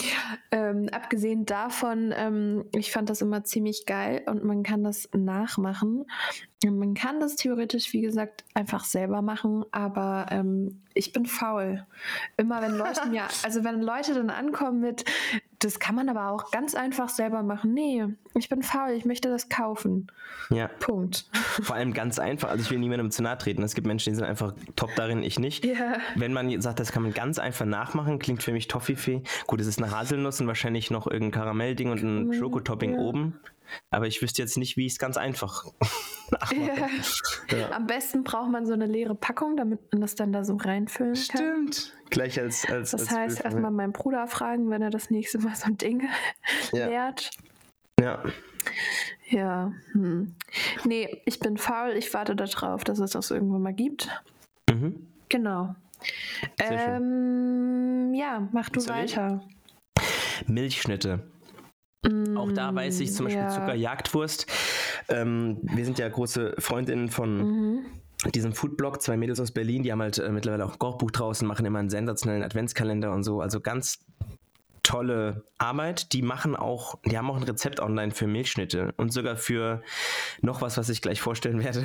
ähm, 0.50 0.88
abgesehen 0.92 1.46
davon, 1.46 2.12
ähm, 2.16 2.64
ich 2.74 2.92
fand 2.92 3.10
das 3.10 3.20
immer 3.20 3.44
ziemlich 3.44 3.86
geil 3.86 4.22
und 4.26 4.44
man 4.44 4.62
kann 4.62 4.82
das 4.82 5.08
nachmachen. 5.14 6.06
Man 6.64 6.94
kann 6.94 7.20
das 7.20 7.36
theoretisch, 7.36 7.92
wie 7.92 8.00
gesagt, 8.00 8.44
einfach 8.54 8.84
selber 8.84 9.20
machen, 9.20 9.64
aber 9.70 10.26
ähm, 10.30 10.82
ich 10.94 11.12
bin 11.12 11.26
faul. 11.26 11.86
Immer 12.36 12.62
wenn 12.62 12.76
Leute 12.76 13.06
mir, 13.10 13.24
also 13.42 13.64
wenn 13.64 13.82
Leute 13.82 14.14
dann 14.14 14.30
ankommen 14.30 14.80
mit, 14.80 15.04
das 15.64 15.78
kann 15.78 15.94
man 15.94 16.08
aber 16.08 16.30
auch 16.30 16.50
ganz 16.50 16.74
einfach 16.74 17.08
selber 17.08 17.42
machen. 17.42 17.72
Nee, 17.72 18.04
ich 18.34 18.48
bin 18.48 18.62
faul, 18.62 18.90
ich 18.90 19.04
möchte 19.04 19.28
das 19.30 19.48
kaufen. 19.48 20.08
Ja. 20.50 20.68
Punkt. 20.68 21.26
Vor 21.62 21.74
allem 21.74 21.94
ganz 21.94 22.18
einfach. 22.18 22.50
Also 22.50 22.62
ich 22.62 22.70
will 22.70 22.78
niemandem 22.78 23.10
zu 23.10 23.22
nahe 23.22 23.38
treten. 23.38 23.62
Es 23.62 23.74
gibt 23.74 23.86
Menschen, 23.86 24.10
die 24.10 24.16
sind 24.16 24.24
einfach 24.24 24.54
top 24.76 24.90
darin, 24.96 25.22
ich 25.22 25.38
nicht. 25.38 25.64
Ja. 25.64 25.96
Wenn 26.16 26.32
man 26.32 26.60
sagt, 26.60 26.80
das 26.80 26.92
kann 26.92 27.02
man 27.02 27.14
ganz 27.14 27.38
einfach 27.38 27.64
nachmachen, 27.64 28.18
klingt 28.18 28.42
für 28.42 28.52
mich 28.52 28.68
Toffifee. 28.68 29.22
Gut, 29.46 29.60
es 29.60 29.66
ist 29.66 29.82
eine 29.82 29.90
Haselnuss 29.90 30.40
und 30.40 30.46
wahrscheinlich 30.46 30.90
noch 30.90 31.06
irgendein 31.06 31.40
Karamellding 31.40 31.90
und 31.90 32.02
ein 32.02 32.34
Schokotopping 32.34 32.94
ja. 32.94 32.98
oben. 32.98 33.40
Aber 33.90 34.06
ich 34.06 34.20
wüsste 34.22 34.42
jetzt 34.42 34.56
nicht, 34.56 34.76
wie 34.76 34.86
ich 34.86 34.92
es 34.92 34.98
ganz 34.98 35.16
einfach 35.16 35.64
ja. 36.52 37.56
ja. 37.56 37.70
Am 37.72 37.86
besten 37.86 38.24
braucht 38.24 38.50
man 38.50 38.66
so 38.66 38.72
eine 38.72 38.86
leere 38.86 39.14
Packung, 39.14 39.56
damit 39.56 39.80
man 39.92 40.00
das 40.00 40.14
dann 40.14 40.32
da 40.32 40.44
so 40.44 40.56
reinfüllen 40.56 41.14
kann. 41.14 41.24
Stimmt. 41.24 41.92
Gleich 42.10 42.40
als. 42.40 42.64
als 42.70 42.92
das 42.92 43.02
als 43.02 43.10
heißt, 43.10 43.44
erstmal 43.44 43.70
meinen 43.70 43.92
Bruder 43.92 44.26
fragen, 44.26 44.70
wenn 44.70 44.82
er 44.82 44.90
das 44.90 45.10
nächste 45.10 45.38
Mal 45.38 45.54
so 45.54 45.66
ein 45.66 45.78
Ding 45.78 46.08
ja. 46.72 46.86
lehrt. 46.86 47.30
Ja. 48.00 48.22
Ja. 49.28 49.72
Hm. 49.92 50.34
Nee, 50.84 51.22
ich 51.26 51.38
bin 51.38 51.56
faul. 51.56 51.92
Ich 51.96 52.12
warte 52.14 52.36
darauf, 52.36 52.84
dass 52.84 52.98
es 52.98 53.12
das 53.12 53.30
irgendwann 53.30 53.62
mal 53.62 53.74
gibt. 53.74 54.08
Mhm. 54.70 55.06
Genau. 55.28 55.74
Ähm, 56.58 58.12
ja, 58.14 58.48
mach 58.52 58.68
du 58.68 58.80
Soll 58.80 58.96
weiter. 58.96 59.42
Milchschnitte. 60.46 61.22
Mm, 62.08 62.36
Auch 62.36 62.52
da 62.52 62.74
weiß 62.74 63.00
ich 63.00 63.12
zum 63.12 63.26
Beispiel 63.26 63.42
ja. 63.42 63.48
Zuckerjagdwurst. 63.48 64.46
Ähm, 65.08 65.58
wir 65.62 65.84
sind 65.84 65.98
ja 65.98 66.08
große 66.08 66.54
Freundinnen 66.58 67.08
von 67.08 67.36
mhm. 67.36 67.86
diesem 68.34 68.52
Foodblog, 68.52 69.02
zwei 69.02 69.16
Mädels 69.16 69.40
aus 69.40 69.50
Berlin, 69.50 69.82
die 69.82 69.92
haben 69.92 70.02
halt 70.02 70.18
äh, 70.18 70.30
mittlerweile 70.30 70.64
auch 70.64 70.72
ein 70.72 70.78
Kochbuch 70.78 71.10
draußen, 71.10 71.46
machen 71.46 71.66
immer 71.66 71.78
einen 71.78 71.90
sensationellen 71.90 72.42
Adventskalender 72.42 73.12
und 73.12 73.22
so. 73.22 73.40
Also 73.40 73.60
ganz 73.60 74.00
tolle 74.84 75.42
Arbeit. 75.58 76.12
Die 76.12 76.22
machen 76.22 76.54
auch, 76.54 76.98
die 77.04 77.18
haben 77.18 77.28
auch 77.30 77.36
ein 77.36 77.42
Rezept 77.42 77.80
online 77.80 78.12
für 78.12 78.28
Milchschnitte 78.28 78.94
und 78.96 79.12
sogar 79.12 79.36
für 79.36 79.82
noch 80.42 80.60
was, 80.60 80.76
was 80.76 80.88
ich 80.88 81.02
gleich 81.02 81.20
vorstellen 81.20 81.64
werde. 81.64 81.84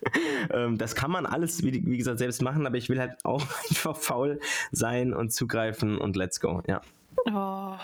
ähm, 0.50 0.78
das 0.78 0.94
kann 0.94 1.10
man 1.10 1.26
alles, 1.26 1.64
wie, 1.64 1.84
wie, 1.84 1.96
gesagt, 1.96 2.18
selbst 2.18 2.42
machen, 2.42 2.66
aber 2.66 2.76
ich 2.76 2.88
will 2.88 3.00
halt 3.00 3.24
auch 3.24 3.44
einfach 3.70 3.96
faul 3.96 4.38
sein 4.70 5.12
und 5.12 5.32
zugreifen 5.32 5.98
und 5.98 6.14
let's 6.14 6.38
go, 6.38 6.62
ja. 6.68 6.80
Oh, 7.26 7.76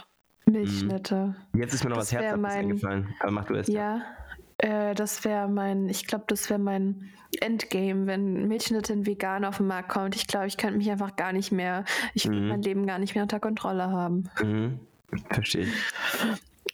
Milchschnitte. 0.52 1.34
Jetzt 1.54 1.74
ist 1.74 1.84
mir 1.84 1.90
noch 1.90 1.98
das 1.98 2.06
was 2.06 2.12
Herzhaftes 2.12 2.40
mein... 2.40 2.52
eingefallen, 2.52 3.14
aber 3.20 3.30
mach 3.30 3.44
du 3.44 3.54
es. 3.54 3.68
Ja, 3.68 4.02
äh, 4.58 4.94
das 4.94 5.24
wäre 5.24 5.48
mein, 5.48 5.88
ich 5.88 6.06
glaube, 6.06 6.24
das 6.26 6.50
wäre 6.50 6.58
mein 6.58 7.10
Endgame, 7.40 8.06
wenn 8.06 8.48
Milchschnitte 8.48 8.92
in 8.92 9.06
vegan 9.06 9.44
auf 9.44 9.58
den 9.58 9.66
Markt 9.66 9.88
kommt. 9.88 10.16
Ich 10.16 10.26
glaube, 10.26 10.46
ich 10.46 10.56
könnte 10.56 10.76
mich 10.76 10.90
einfach 10.90 11.16
gar 11.16 11.32
nicht 11.32 11.52
mehr, 11.52 11.84
ich 12.14 12.26
würde 12.26 12.40
mhm. 12.40 12.48
mein 12.48 12.62
Leben 12.62 12.86
gar 12.86 12.98
nicht 12.98 13.14
mehr 13.14 13.22
unter 13.22 13.40
Kontrolle 13.40 13.90
haben. 13.90 14.28
Mhm. 14.42 14.80
Verstehe. 15.30 15.66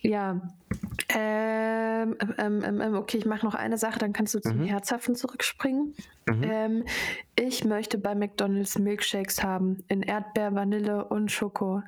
Ja. 0.02 0.40
Ähm, 1.18 2.14
ähm, 2.38 2.62
ähm, 2.62 2.80
ähm 2.82 2.94
okay, 2.94 3.16
ich 3.16 3.24
mache 3.24 3.46
noch 3.46 3.54
eine 3.54 3.78
Sache, 3.78 3.98
dann 3.98 4.12
kannst 4.12 4.34
du 4.34 4.40
zum 4.40 4.58
mhm. 4.58 4.64
Herzhaften 4.64 5.14
zurückspringen. 5.14 5.94
Mhm. 6.28 6.42
Ähm, 6.42 6.84
ich 7.36 7.64
möchte 7.64 7.96
bei 7.96 8.14
McDonalds 8.14 8.78
Milkshakes 8.78 9.42
haben 9.42 9.82
in 9.88 10.02
Erdbeer, 10.02 10.54
Vanille 10.54 11.06
und 11.06 11.32
Schoko. 11.32 11.82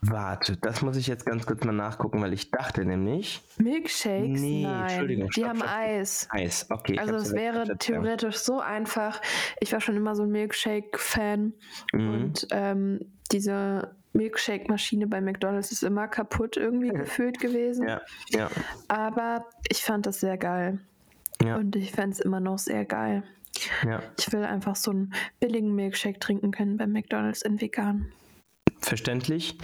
Warte, 0.00 0.56
das 0.56 0.80
muss 0.80 0.96
ich 0.96 1.06
jetzt 1.08 1.26
ganz 1.26 1.44
kurz 1.44 1.62
mal 1.62 1.72
nachgucken, 1.72 2.22
weil 2.22 2.32
ich 2.32 2.50
dachte 2.50 2.86
nämlich. 2.86 3.42
Milkshakes? 3.58 4.40
Nee, 4.40 4.62
Nein. 4.62 4.88
Entschuldigung. 4.88 5.28
Die 5.28 5.40
stopp, 5.40 5.48
haben 5.48 5.58
stopp, 5.58 5.70
Eis. 5.70 6.28
Eis, 6.30 6.66
okay. 6.70 6.98
Also 6.98 7.16
es 7.16 7.34
wäre 7.34 7.76
theoretisch 7.76 8.36
so 8.36 8.60
einfach. 8.60 9.20
Ich 9.60 9.74
war 9.74 9.82
schon 9.82 9.96
immer 9.96 10.14
so 10.14 10.22
ein 10.22 10.30
Milkshake-Fan 10.30 11.52
mhm. 11.92 12.10
und 12.14 12.46
ähm, 12.50 13.00
diese 13.30 13.94
Milkshake-Maschine 14.12 15.06
bei 15.06 15.20
McDonalds 15.20 15.72
ist 15.72 15.82
immer 15.82 16.08
kaputt 16.08 16.56
irgendwie 16.56 16.88
gefühlt 16.90 17.38
gewesen. 17.38 17.88
Ja, 17.88 18.00
ja. 18.30 18.50
Aber 18.88 19.46
ich 19.68 19.82
fand 19.84 20.06
das 20.06 20.20
sehr 20.20 20.36
geil. 20.36 20.78
Ja. 21.42 21.56
Und 21.56 21.76
ich 21.76 21.92
fände 21.92 22.12
es 22.12 22.20
immer 22.20 22.40
noch 22.40 22.58
sehr 22.58 22.84
geil. 22.84 23.22
Ja. 23.84 24.02
Ich 24.18 24.32
will 24.32 24.44
einfach 24.44 24.76
so 24.76 24.90
einen 24.90 25.14
billigen 25.38 25.74
Milkshake 25.74 26.20
trinken 26.20 26.50
können 26.50 26.76
bei 26.76 26.86
McDonalds 26.86 27.42
in 27.42 27.60
vegan 27.60 28.12
verständlich. 28.80 29.56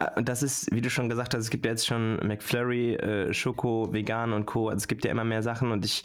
Äh, 0.00 0.22
das 0.22 0.42
ist, 0.42 0.72
wie 0.72 0.80
du 0.80 0.90
schon 0.90 1.08
gesagt 1.08 1.34
hast, 1.34 1.44
es 1.44 1.50
gibt 1.50 1.64
ja 1.64 1.72
jetzt 1.72 1.86
schon 1.86 2.16
McFlurry, 2.26 2.94
äh, 2.94 3.32
Schoko, 3.32 3.92
Vegan 3.92 4.32
und 4.32 4.46
Co. 4.46 4.68
Also 4.68 4.78
es 4.78 4.88
gibt 4.88 5.04
ja 5.04 5.10
immer 5.10 5.24
mehr 5.24 5.42
Sachen 5.42 5.70
und 5.72 5.84
ich 5.84 6.02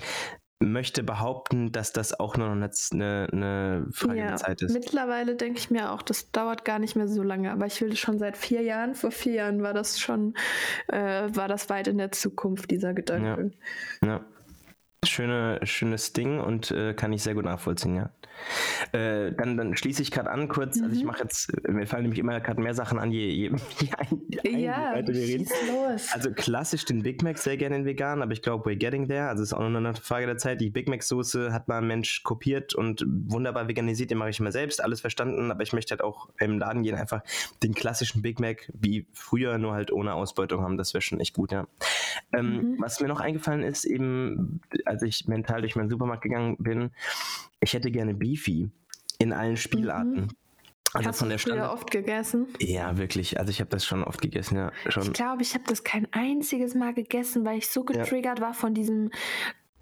möchte 0.60 1.04
behaupten, 1.04 1.72
dass 1.72 1.94
das 1.94 2.20
auch 2.20 2.36
nur 2.36 2.54
noch 2.54 2.70
eine, 2.92 3.28
eine 3.32 3.88
Frage 3.92 4.20
ja, 4.20 4.28
der 4.28 4.36
Zeit 4.38 4.62
ist. 4.62 4.74
Mittlerweile 4.74 5.36
denke 5.36 5.60
ich 5.60 5.70
mir 5.70 5.92
auch, 5.92 6.02
das 6.02 6.32
dauert 6.32 6.66
gar 6.66 6.80
nicht 6.80 6.96
mehr 6.96 7.08
so 7.08 7.22
lange, 7.22 7.52
aber 7.52 7.68
ich 7.68 7.80
will 7.82 7.96
schon 7.96 8.18
seit 8.18 8.38
vier 8.38 8.62
Jahren. 8.62 8.96
Vor 8.96 9.12
vier 9.12 9.34
Jahren 9.34 9.62
war 9.62 9.74
das 9.74 10.00
schon, 10.00 10.34
äh, 10.88 10.98
war 11.30 11.48
das 11.48 11.70
weit 11.70 11.88
in 11.88 11.98
der 11.98 12.12
Zukunft, 12.12 12.72
dieser 12.72 12.94
Gedanke. 12.94 13.52
Ja. 14.02 14.08
ja. 14.08 14.26
Schöne, 15.06 15.60
schönes 15.64 16.14
Ding 16.14 16.40
und 16.40 16.72
äh, 16.72 16.94
kann 16.94 17.14
ich 17.14 17.22
sehr 17.22 17.36
gut 17.36 17.46
nachvollziehen, 17.46 17.96
ja. 17.96 18.10
Äh, 18.94 19.34
dann, 19.34 19.58
dann 19.58 19.76
schließe 19.76 20.02
ich 20.02 20.12
gerade 20.12 20.30
an 20.30 20.48
kurz. 20.48 20.78
Mhm. 20.78 20.84
Also 20.84 20.96
ich 20.96 21.02
mhm. 21.02 21.08
mache 21.08 21.24
jetzt, 21.24 21.52
mir 21.68 21.86
fallen 21.86 22.04
nämlich 22.04 22.20
immer 22.20 22.40
gerade 22.40 22.62
mehr 22.62 22.74
Sachen 22.74 23.00
an, 23.00 23.12
je, 23.12 23.28
je, 23.30 23.52
je, 23.80 23.90
ein, 23.98 24.22
je 24.28 24.58
ja, 24.60 24.94
weiter 24.94 25.14
wir 25.14 25.22
reden. 25.22 25.48
Los. 25.68 26.10
Also 26.14 26.32
klassisch 26.32 26.86
den 26.86 27.04
Big 27.04 27.22
Mac 27.24 27.38
sehr 27.38 27.58
gerne 27.58 27.78
in 27.78 27.86
vegan, 27.86 28.22
aber 28.22 28.32
ich 28.32 28.42
glaube, 28.42 28.70
we're 28.70 28.76
getting 28.76 29.08
there. 29.08 29.28
Also 29.28 29.44
ist 29.44 29.54
auch 29.54 29.68
nur 29.68 29.78
eine 29.78 29.96
Frage 29.96 30.26
der 30.26 30.38
Zeit. 30.38 30.62
Die 30.62 30.70
Big 30.70 30.88
Mac 30.88 31.04
Soße 31.04 31.52
hat 31.52 31.68
mal 31.68 31.80
ein 31.80 31.88
Mensch 31.88 32.24
kopiert 32.24 32.74
und 32.74 33.04
wunderbar 33.08 33.68
veganisiert, 33.68 34.12
den 34.12 34.18
mache 34.18 34.30
ich 34.30 34.40
immer 34.40 34.52
selbst, 34.52 34.84
alles 34.84 35.02
verstanden, 35.02 35.52
aber 35.52 35.64
ich 35.64 35.74
möchte 35.74 35.92
halt 35.92 36.02
auch 36.02 36.30
im 36.40 36.60
Laden 36.60 36.84
gehen, 36.84 36.96
einfach 36.96 37.22
den 37.64 37.74
klassischen 37.74 38.22
Big 38.22 38.40
Mac 38.40 38.72
wie 38.74 39.08
früher, 39.14 39.58
nur 39.58 39.74
halt 39.74 39.92
ohne 39.92 40.14
Ausbeutung 40.14 40.62
haben. 40.62 40.78
Das 40.78 40.94
wäre 40.94 41.02
schon 41.02 41.20
echt 41.20 41.34
gut, 41.34 41.52
ja. 41.52 41.68
Ähm, 42.34 42.74
mhm. 42.74 42.76
Was 42.80 43.00
mir 43.00 43.08
noch 43.08 43.20
eingefallen 43.20 43.64
ist, 43.64 43.86
eben, 43.86 44.62
als 44.98 45.04
ich 45.04 45.28
mental 45.28 45.62
durch 45.62 45.76
meinen 45.76 45.90
Supermarkt 45.90 46.24
gegangen 46.24 46.58
bin, 46.58 46.92
ich 47.60 47.74
hätte 47.74 47.92
gerne 47.92 48.14
Beefy 48.14 48.70
in 49.20 49.34
allen 49.34 49.58
Spielarten. 49.58 50.22
Mhm. 50.22 50.28
Also 50.94 51.10
Hast 51.10 51.20
von 51.20 51.30
der 51.30 51.38
du 51.38 51.44
früher 51.44 51.72
oft 51.72 51.92
gegessen? 51.92 52.48
Ja, 52.60 52.98
wirklich. 52.98 53.40
Also 53.40 53.52
ich 53.52 53.60
habe 53.60 53.70
das 53.70 53.86
schon 53.86 54.04
oft 54.04 54.22
gegessen, 54.22 54.56
ja. 54.56 54.72
Schon. 54.88 55.04
Ich 55.04 55.14
glaube, 55.14 55.42
ich 55.44 55.54
habe 55.54 55.66
das 55.68 55.84
kein 55.84 56.08
einziges 56.12 56.76
Mal 56.76 56.94
gegessen, 56.94 57.46
weil 57.46 57.58
ich 57.58 57.68
so 57.68 57.84
getriggert 57.84 58.40
ja. 58.40 58.46
war 58.46 58.54
von 58.54 58.74
diesem 58.74 59.12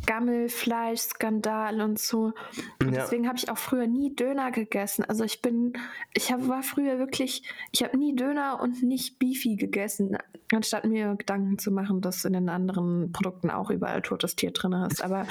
Gammelfleisch-Skandal 0.05 1.81
und 1.81 1.99
so. 1.99 2.34
Und 2.79 2.93
ja. 2.93 3.01
deswegen 3.01 3.27
habe 3.27 3.38
ich 3.38 3.49
auch 3.49 3.58
früher 3.58 3.88
nie 3.88 4.15
Döner 4.15 4.51
gegessen. 4.51 5.05
Also 5.05 5.23
ich 5.23 5.41
bin, 5.41 5.73
ich 6.13 6.31
hab, 6.31 6.47
war 6.47 6.63
früher 6.63 6.99
wirklich, 6.99 7.43
ich 7.71 7.84
habe 7.84 7.97
nie 7.97 8.15
Döner 8.15 8.60
und 8.62 8.84
nicht 8.84 9.19
Beefy 9.19 9.55
gegessen, 9.55 10.17
anstatt 10.53 10.86
mir 10.86 11.15
Gedanken 11.15 11.58
zu 11.58 11.71
machen, 11.71 12.01
dass 12.01 12.25
in 12.25 12.34
den 12.34 12.49
anderen 12.49 13.12
Produkten 13.12 13.49
auch 13.49 13.69
überall 13.69 14.01
totes 14.01 14.36
Tier 14.36 14.51
drin 14.51 14.73
ist. 14.73 15.03
Aber 15.03 15.25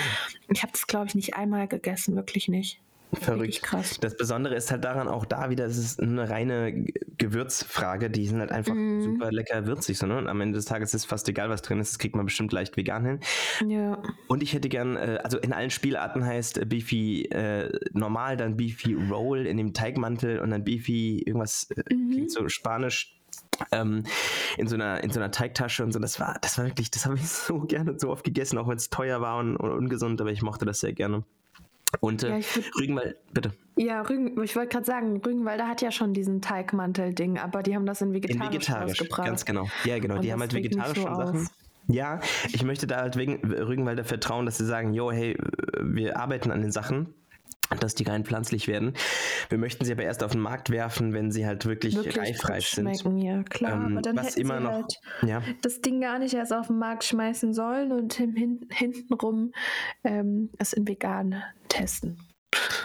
ich 0.48 0.62
habe 0.62 0.72
das, 0.72 0.86
glaube 0.86 1.06
ich, 1.06 1.14
nicht 1.14 1.36
einmal 1.36 1.68
gegessen, 1.68 2.16
wirklich 2.16 2.48
nicht. 2.48 2.80
Verrückt. 3.12 3.62
Krass. 3.62 3.98
Das 4.00 4.16
Besondere 4.16 4.54
ist 4.54 4.70
halt 4.70 4.84
daran 4.84 5.08
auch 5.08 5.24
da 5.24 5.50
wieder, 5.50 5.66
es 5.66 5.78
ist 5.78 6.00
eine 6.00 6.28
reine 6.28 6.84
Gewürzfrage. 7.18 8.10
Die 8.10 8.26
sind 8.26 8.40
halt 8.40 8.50
einfach 8.50 8.74
mm. 8.74 9.02
super 9.02 9.30
lecker 9.30 9.66
würzig. 9.66 9.98
So, 9.98 10.06
ne? 10.06 10.18
Und 10.18 10.28
am 10.28 10.40
Ende 10.40 10.56
des 10.56 10.64
Tages 10.64 10.94
ist 10.94 11.04
fast 11.04 11.28
egal, 11.28 11.48
was 11.48 11.62
drin 11.62 11.80
ist. 11.80 11.92
Das 11.92 11.98
kriegt 11.98 12.16
man 12.16 12.24
bestimmt 12.24 12.52
leicht 12.52 12.76
vegan 12.76 13.04
hin. 13.04 13.20
Ja. 13.68 14.02
Und 14.26 14.42
ich 14.42 14.52
hätte 14.52 14.68
gern, 14.68 14.96
äh, 14.96 15.20
also 15.22 15.38
in 15.38 15.52
allen 15.52 15.70
Spielarten 15.70 16.24
heißt 16.24 16.68
Beefy 16.68 17.24
äh, 17.26 17.70
normal, 17.92 18.36
dann 18.36 18.56
Beefy 18.56 18.94
Roll 18.94 19.46
in 19.46 19.56
dem 19.56 19.72
Teigmantel 19.72 20.40
und 20.40 20.50
dann 20.50 20.64
Beefy 20.64 21.22
irgendwas, 21.24 21.68
äh, 21.70 21.94
mhm. 21.94 22.10
klingt 22.10 22.32
so 22.32 22.48
spanisch, 22.48 23.20
ähm, 23.72 24.04
in 24.56 24.66
so 24.66 24.74
einer 24.74 25.02
in 25.02 25.10
so 25.10 25.20
einer 25.20 25.30
Teigtasche 25.30 25.84
und 25.84 25.92
so. 25.92 25.98
Das 25.98 26.20
war 26.20 26.36
das 26.40 26.58
war 26.58 26.66
wirklich, 26.66 26.90
das 26.90 27.06
habe 27.06 27.16
ich 27.16 27.28
so 27.28 27.60
gerne 27.60 27.98
so 27.98 28.10
oft 28.10 28.24
gegessen, 28.24 28.58
auch 28.58 28.68
wenn 28.68 28.76
es 28.76 28.90
teuer 28.90 29.20
war 29.20 29.38
und, 29.38 29.56
und, 29.56 29.70
ungesund, 29.70 30.20
aber 30.20 30.32
ich 30.32 30.42
mochte 30.42 30.64
das 30.64 30.80
sehr 30.80 30.92
gerne. 30.92 31.24
Und 32.00 32.22
äh, 32.22 32.38
ja, 32.38 32.44
Rügenwald, 32.78 33.16
bitte. 33.32 33.52
Ja, 33.76 34.02
Rügen, 34.02 34.42
ich 34.42 34.54
wollte 34.56 34.68
gerade 34.68 34.86
sagen, 34.86 35.20
Rügenwalder 35.24 35.68
hat 35.68 35.82
ja 35.82 35.90
schon 35.90 36.12
diesen 36.12 36.40
Teigmantel-Ding, 36.40 37.38
aber 37.38 37.62
die 37.62 37.74
haben 37.74 37.86
das 37.86 38.00
in 38.00 38.12
vegetarisch, 38.12 38.46
in 38.46 38.52
vegetarisch. 38.52 39.08
Ganz 39.16 39.44
genau. 39.44 39.68
Ja, 39.84 39.98
genau. 39.98 40.16
Und 40.16 40.24
die 40.24 40.32
haben 40.32 40.40
halt 40.40 40.54
vegetarische 40.54 41.02
so 41.02 41.14
Sachen. 41.14 41.48
Ja, 41.86 42.20
ich 42.52 42.62
möchte 42.62 42.86
da 42.86 42.98
halt 42.98 43.16
wegen 43.16 43.44
Rügenwalder 43.44 44.04
vertrauen, 44.04 44.46
dass 44.46 44.56
sie 44.56 44.64
sagen, 44.64 44.94
jo, 44.94 45.12
hey, 45.12 45.36
wir 45.80 46.18
arbeiten 46.18 46.50
an 46.50 46.62
den 46.62 46.72
Sachen 46.72 47.12
dass 47.80 47.94
die 47.94 48.04
rein 48.04 48.24
pflanzlich 48.24 48.68
werden. 48.68 48.94
Wir 49.48 49.58
möchten 49.58 49.84
sie 49.84 49.92
aber 49.92 50.02
erst 50.02 50.22
auf 50.22 50.32
den 50.32 50.40
Markt 50.40 50.70
werfen, 50.70 51.12
wenn 51.12 51.30
sie 51.30 51.46
halt 51.46 51.66
wirklich, 51.66 51.96
wirklich 51.96 52.18
reifreif 52.18 52.66
sind. 52.66 52.88
Ja, 53.22 53.42
klar. 53.42 53.86
Ähm, 53.86 54.00
dann 54.02 54.16
was 54.16 54.36
immer 54.36 54.60
noch, 54.60 54.72
halt 54.72 55.00
ja. 55.22 55.42
das 55.62 55.80
Ding 55.80 56.00
gar 56.00 56.18
nicht 56.18 56.34
erst 56.34 56.52
auf 56.52 56.68
den 56.68 56.78
Markt 56.78 57.04
schmeißen 57.04 57.54
sollen 57.54 57.92
und 57.92 58.14
hin, 58.14 58.66
hintenrum 58.70 59.52
ähm, 60.04 60.50
es 60.58 60.72
in 60.72 60.86
vegan 60.86 61.42
testen. 61.68 62.18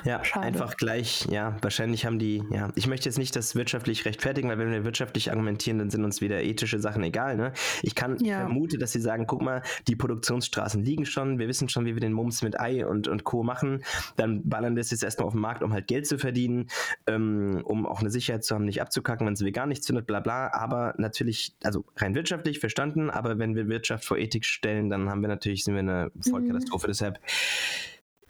Ja, 0.05 0.23
Schade. 0.23 0.45
einfach 0.45 0.77
gleich, 0.77 1.25
ja, 1.29 1.57
wahrscheinlich 1.61 2.05
haben 2.05 2.19
die, 2.19 2.43
ja, 2.51 2.69
ich 2.75 2.87
möchte 2.87 3.09
jetzt 3.09 3.17
nicht 3.17 3.35
das 3.35 3.55
wirtschaftlich 3.55 4.05
rechtfertigen, 4.05 4.49
weil 4.49 4.57
wenn 4.57 4.71
wir 4.71 4.83
wirtschaftlich 4.83 5.31
argumentieren, 5.31 5.77
dann 5.77 5.89
sind 5.89 6.03
uns 6.03 6.21
wieder 6.21 6.41
ethische 6.41 6.79
Sachen 6.79 7.03
egal, 7.03 7.35
ne? 7.35 7.53
Ich 7.81 7.95
kann, 7.95 8.17
ja. 8.23 8.39
vermute, 8.41 8.77
dass 8.77 8.91
sie 8.91 9.01
sagen, 9.01 9.27
guck 9.27 9.41
mal, 9.41 9.61
die 9.87 9.95
Produktionsstraßen 9.95 10.83
liegen 10.83 11.05
schon, 11.05 11.39
wir 11.39 11.47
wissen 11.47 11.69
schon, 11.69 11.85
wie 11.85 11.95
wir 11.95 12.01
den 12.01 12.13
Mums 12.13 12.41
mit 12.41 12.59
Ei 12.59 12.85
und, 12.85 13.07
und 13.07 13.23
Co. 13.23 13.43
machen, 13.43 13.83
dann 14.15 14.47
ballern 14.47 14.75
wir 14.75 14.81
es 14.81 14.91
jetzt 14.91 15.03
erstmal 15.03 15.27
auf 15.27 15.33
den 15.33 15.41
Markt, 15.41 15.63
um 15.63 15.73
halt 15.73 15.87
Geld 15.87 16.07
zu 16.07 16.17
verdienen, 16.17 16.69
ähm, 17.07 17.61
um 17.65 17.85
auch 17.85 17.99
eine 17.99 18.09
Sicherheit 18.09 18.43
zu 18.43 18.55
haben, 18.55 18.65
nicht 18.65 18.81
abzukacken, 18.81 19.27
wenn 19.27 19.33
es 19.33 19.43
vegan 19.43 19.69
nicht 19.69 19.83
zündet, 19.83 20.07
bla 20.07 20.19
bla, 20.19 20.51
aber 20.53 20.93
natürlich, 20.97 21.53
also 21.63 21.85
rein 21.97 22.15
wirtschaftlich 22.15 22.59
verstanden, 22.59 23.09
aber 23.09 23.37
wenn 23.39 23.55
wir 23.55 23.67
Wirtschaft 23.67 24.05
vor 24.05 24.17
Ethik 24.17 24.45
stellen, 24.45 24.89
dann 24.89 25.09
haben 25.09 25.21
wir 25.21 25.29
natürlich, 25.29 25.63
sind 25.63 25.73
wir 25.73 25.79
eine 25.79 26.11
Vollkatastrophe, 26.21 26.87
mhm. 26.87 26.91
deshalb 26.91 27.19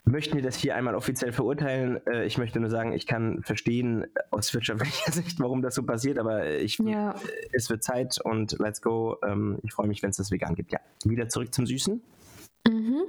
möchten 0.04 0.36
wir 0.36 0.42
das 0.42 0.56
hier 0.56 0.76
einmal 0.76 0.94
offiziell 0.94 1.32
verurteilen. 1.32 2.00
Äh, 2.06 2.24
ich 2.24 2.38
möchte 2.38 2.60
nur 2.60 2.70
sagen, 2.70 2.92
ich 2.92 3.06
kann 3.06 3.42
verstehen 3.42 4.06
aus 4.30 4.52
wirtschaftlicher 4.54 5.12
Sicht, 5.12 5.40
warum 5.40 5.62
das 5.62 5.74
so 5.74 5.82
passiert, 5.82 6.18
aber 6.18 6.48
ich, 6.48 6.78
ja. 6.78 7.14
es 7.52 7.70
wird 7.70 7.82
Zeit 7.82 8.18
und 8.22 8.58
let's 8.58 8.82
go. 8.82 9.16
Ähm, 9.26 9.58
ich 9.62 9.72
freue 9.72 9.88
mich, 9.88 10.02
wenn 10.02 10.10
es 10.10 10.16
das 10.16 10.30
vegan 10.30 10.54
gibt. 10.54 10.72
Ja, 10.72 10.80
wieder 11.04 11.28
zurück 11.28 11.52
zum 11.54 11.66
Süßen. 11.66 12.02
Mhm. 12.68 13.02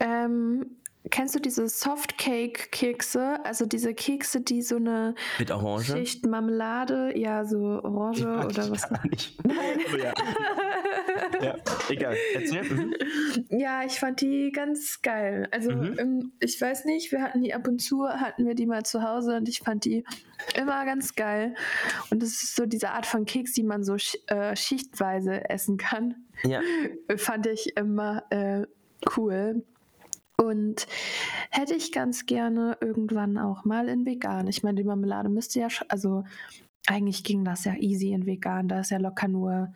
Ähm, 0.00 0.66
Kennst 1.10 1.34
du 1.34 1.40
diese 1.40 1.68
Softcake-Kekse? 1.68 3.44
Also 3.44 3.66
diese 3.66 3.92
Kekse, 3.92 4.40
die 4.40 4.62
so 4.62 4.76
eine 4.76 5.14
Mit 5.38 5.50
Orange? 5.50 5.92
Schicht 5.92 6.26
Marmelade, 6.26 7.18
ja, 7.18 7.44
so 7.44 7.58
Orange 7.58 8.24
oder 8.24 8.70
was? 8.70 8.88
Gar 8.88 9.06
nicht. 9.08 9.36
oh, 9.44 9.96
ja. 9.96 10.14
ja, 11.42 11.56
egal. 11.88 12.16
Erzähl. 12.34 12.62
Mhm. 12.62 12.94
Ja, 13.48 13.84
ich 13.84 13.98
fand 13.98 14.20
die 14.20 14.52
ganz 14.52 15.02
geil. 15.02 15.48
Also 15.50 15.72
mhm. 15.72 15.98
im, 15.98 16.32
ich 16.38 16.60
weiß 16.60 16.84
nicht, 16.84 17.10
wir 17.10 17.20
hatten 17.22 17.42
die 17.42 17.52
ab 17.52 17.66
und 17.66 17.80
zu, 17.80 18.08
hatten 18.08 18.46
wir 18.46 18.54
die 18.54 18.66
mal 18.66 18.84
zu 18.84 19.02
Hause 19.02 19.36
und 19.36 19.48
ich 19.48 19.58
fand 19.58 19.84
die 19.84 20.04
immer 20.54 20.84
ganz 20.84 21.16
geil. 21.16 21.54
Und 22.10 22.22
das 22.22 22.30
ist 22.30 22.54
so 22.54 22.64
diese 22.64 22.90
Art 22.90 23.06
von 23.06 23.24
Keks, 23.24 23.52
die 23.54 23.64
man 23.64 23.82
so 23.82 23.96
äh, 24.28 24.54
schichtweise 24.54 25.50
essen 25.50 25.78
kann. 25.78 26.14
Ja. 26.44 26.60
Fand 27.16 27.46
ich 27.46 27.76
immer 27.76 28.24
äh, 28.30 28.66
cool. 29.16 29.64
Und 30.36 30.86
hätte 31.50 31.74
ich 31.74 31.92
ganz 31.92 32.26
gerne 32.26 32.76
irgendwann 32.80 33.38
auch 33.38 33.64
mal 33.64 33.88
in 33.88 34.06
vegan. 34.06 34.48
Ich 34.48 34.62
meine, 34.62 34.76
die 34.76 34.84
Marmelade 34.84 35.28
müsste 35.28 35.60
ja, 35.60 35.68
also 35.88 36.24
eigentlich 36.86 37.24
ging 37.24 37.44
das 37.44 37.64
ja 37.64 37.74
easy 37.74 38.12
in 38.12 38.26
vegan. 38.26 38.68
Da 38.68 38.80
ist 38.80 38.90
ja 38.90 38.98
locker 38.98 39.28
nur, 39.28 39.72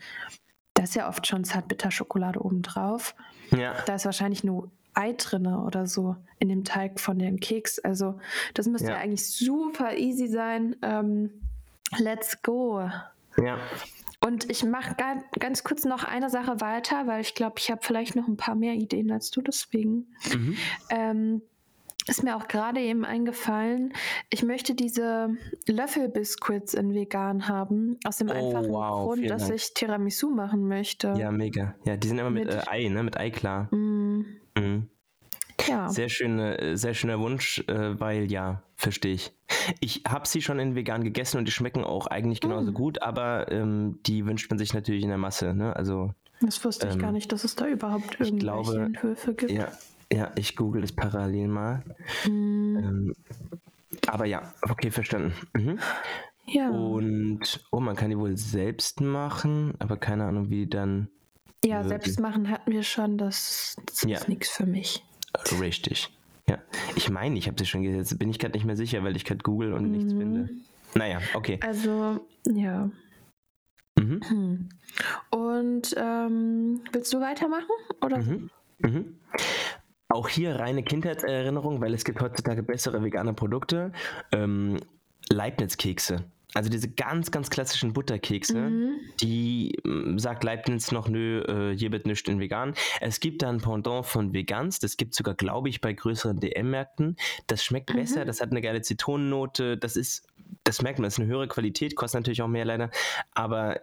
da 0.74 0.82
ist 0.82 0.96
ja 0.96 1.08
oft 1.08 1.26
schon 1.26 1.44
Zartbitterschokolade 1.44 2.40
obendrauf. 2.40 3.14
Ja. 3.50 3.74
Da 3.86 3.94
ist 3.94 4.04
wahrscheinlich 4.04 4.44
nur 4.44 4.70
Ei 4.94 5.12
drinne 5.12 5.60
oder 5.60 5.86
so 5.86 6.16
in 6.38 6.48
dem 6.48 6.64
Teig 6.64 7.00
von 7.00 7.18
dem 7.18 7.38
Keks. 7.38 7.78
Also 7.78 8.18
das 8.54 8.66
müsste 8.66 8.88
ja, 8.88 8.94
ja 8.94 9.00
eigentlich 9.00 9.26
super 9.26 9.94
easy 9.96 10.26
sein. 10.26 10.74
Ähm, 10.82 11.30
let's 11.98 12.42
go. 12.42 12.80
Ja. 13.36 13.58
Und 14.26 14.50
ich 14.50 14.64
mache 14.64 14.96
ganz 15.38 15.62
kurz 15.62 15.84
noch 15.84 16.02
eine 16.02 16.30
Sache 16.30 16.60
weiter, 16.60 17.06
weil 17.06 17.20
ich 17.20 17.34
glaube, 17.34 17.54
ich 17.58 17.70
habe 17.70 17.80
vielleicht 17.84 18.16
noch 18.16 18.26
ein 18.26 18.36
paar 18.36 18.56
mehr 18.56 18.74
Ideen 18.74 19.12
als 19.12 19.30
du, 19.30 19.40
deswegen. 19.40 20.08
Mhm. 20.34 20.56
Ähm, 20.90 21.42
ist 22.08 22.22
mir 22.22 22.36
auch 22.36 22.46
gerade 22.48 22.80
eben 22.80 23.04
eingefallen, 23.04 23.92
ich 24.30 24.42
möchte 24.42 24.74
diese 24.74 25.36
Löffelbiscuits 25.66 26.74
in 26.74 26.94
vegan 26.94 27.48
haben, 27.48 27.98
aus 28.04 28.18
dem 28.18 28.28
oh, 28.28 28.32
einfachen 28.32 28.70
wow, 28.70 29.06
Grund, 29.06 29.30
dass 29.30 29.42
Dank. 29.42 29.54
ich 29.54 29.74
Tiramisu 29.74 30.30
machen 30.30 30.68
möchte. 30.68 31.14
Ja, 31.16 31.30
mega. 31.30 31.74
Ja, 31.84 31.96
die 31.96 32.08
sind 32.08 32.18
immer 32.18 32.30
mit, 32.30 32.46
mit 32.46 32.54
äh, 32.54 32.62
Ei, 32.66 32.88
ne? 32.88 33.02
Mit 33.02 33.16
Ei 33.16 33.30
klar. 33.30 33.72
Mm. 33.74 34.24
Mhm. 34.56 34.88
Ja. 35.68 35.88
Sehr, 35.88 36.08
schöne, 36.08 36.58
äh, 36.58 36.76
sehr 36.76 36.94
schöner 36.94 37.18
Wunsch, 37.18 37.64
äh, 37.68 37.98
weil 37.98 38.30
ja, 38.30 38.62
verstehe 38.76 39.14
ich. 39.14 39.32
Ich 39.80 40.02
habe 40.06 40.26
sie 40.26 40.42
schon 40.42 40.58
in 40.58 40.74
vegan 40.74 41.02
gegessen 41.02 41.38
und 41.38 41.46
die 41.46 41.52
schmecken 41.52 41.84
auch 41.84 42.06
eigentlich 42.06 42.40
genauso 42.40 42.70
mm. 42.70 42.74
gut, 42.74 43.02
aber 43.02 43.50
ähm, 43.50 43.98
die 44.06 44.26
wünscht 44.26 44.50
man 44.50 44.58
sich 44.58 44.74
natürlich 44.74 45.02
in 45.02 45.08
der 45.08 45.18
Masse. 45.18 45.54
Ne? 45.54 45.74
Also, 45.74 46.12
das 46.40 46.62
wusste 46.64 46.88
ich 46.88 46.94
ähm, 46.94 47.00
gar 47.00 47.12
nicht, 47.12 47.32
dass 47.32 47.44
es 47.44 47.54
da 47.54 47.66
überhaupt 47.66 48.20
irgendwelche 48.20 48.36
glaube, 48.36 48.82
Entwürfe 48.82 49.34
gibt. 49.34 49.52
Ja, 49.52 49.72
ja, 50.12 50.30
ich 50.36 50.56
google 50.56 50.82
das 50.82 50.92
parallel 50.92 51.48
mal. 51.48 51.82
Mm. 52.26 52.76
Ähm, 52.76 53.14
aber 54.06 54.26
ja, 54.26 54.52
okay, 54.68 54.90
verstanden. 54.90 55.32
Mhm. 55.54 55.78
Ja. 56.46 56.70
Und, 56.70 57.64
oh, 57.72 57.80
man 57.80 57.96
kann 57.96 58.10
die 58.10 58.18
wohl 58.18 58.36
selbst 58.36 59.00
machen, 59.00 59.74
aber 59.78 59.96
keine 59.96 60.24
Ahnung, 60.24 60.50
wie 60.50 60.66
dann. 60.66 61.08
Ja, 61.64 61.82
selbst 61.82 62.20
machen 62.20 62.48
hatten 62.48 62.70
wir 62.70 62.84
schon, 62.84 63.18
das, 63.18 63.76
das 63.86 64.02
ja. 64.02 64.18
ist 64.18 64.28
nichts 64.28 64.50
für 64.50 64.66
mich. 64.66 65.02
Richtig. 65.60 66.10
Ja. 66.48 66.58
Ich 66.94 67.10
meine, 67.10 67.38
ich 67.38 67.48
habe 67.48 67.56
sie 67.58 67.66
schon 67.66 67.82
gesetzt. 67.82 68.18
Bin 68.18 68.28
ich 68.28 68.38
gerade 68.38 68.54
nicht 68.54 68.64
mehr 68.64 68.76
sicher, 68.76 69.02
weil 69.02 69.16
ich 69.16 69.24
gerade 69.24 69.42
google 69.42 69.72
und 69.72 69.84
mhm. 69.84 69.90
nichts 69.90 70.12
finde. 70.12 70.48
Naja, 70.94 71.20
okay. 71.34 71.58
Also, 71.62 72.20
ja. 72.48 72.90
Mhm. 73.98 74.20
Hm. 74.28 74.68
Und 75.30 75.94
ähm, 75.98 76.80
willst 76.92 77.12
du 77.12 77.20
weitermachen? 77.20 77.66
Oder? 78.02 78.18
Mhm. 78.18 78.50
Mhm. 78.78 79.16
Auch 80.08 80.28
hier 80.28 80.56
reine 80.56 80.82
Kindheitserinnerung, 80.82 81.80
weil 81.80 81.92
es 81.92 82.04
gibt 82.04 82.20
heutzutage 82.20 82.62
bessere 82.62 83.02
vegane 83.02 83.34
Produkte. 83.34 83.92
Ähm, 84.32 84.78
Leibniz-Kekse. 85.28 86.24
Also 86.54 86.70
diese 86.70 86.88
ganz, 86.88 87.30
ganz 87.30 87.50
klassischen 87.50 87.92
Butterkekse, 87.92 88.56
mhm. 88.56 89.00
die 89.20 89.76
mm, 89.84 90.18
sagt 90.18 90.44
Leibniz 90.44 90.92
noch, 90.92 91.08
nö, 91.08 91.42
äh, 91.42 91.76
hier 91.76 91.92
wird 91.92 92.06
nichts 92.06 92.28
in 92.28 92.40
vegan. 92.40 92.74
Es 93.00 93.20
gibt 93.20 93.42
da 93.42 93.48
ein 93.48 93.60
Pendant 93.60 94.06
von 94.06 94.32
Vegans, 94.32 94.78
das 94.78 94.96
gibt 94.96 95.12
es 95.12 95.18
sogar, 95.18 95.34
glaube 95.34 95.68
ich, 95.68 95.80
bei 95.80 95.92
größeren 95.92 96.40
DM-Märkten. 96.40 97.16
Das 97.46 97.64
schmeckt 97.64 97.92
mhm. 97.92 97.96
besser, 97.96 98.24
das 98.24 98.40
hat 98.40 98.52
eine 98.52 98.62
geile 98.62 98.80
Zitronennote, 98.80 99.76
das 99.76 99.96
ist, 99.96 100.26
das 100.64 100.82
merkt 100.82 100.98
man, 100.98 101.04
das 101.04 101.14
ist 101.14 101.20
eine 101.20 101.28
höhere 101.28 101.48
Qualität, 101.48 101.96
kostet 101.96 102.20
natürlich 102.20 102.42
auch 102.42 102.48
mehr 102.48 102.64
leider, 102.64 102.90
aber 103.34 103.80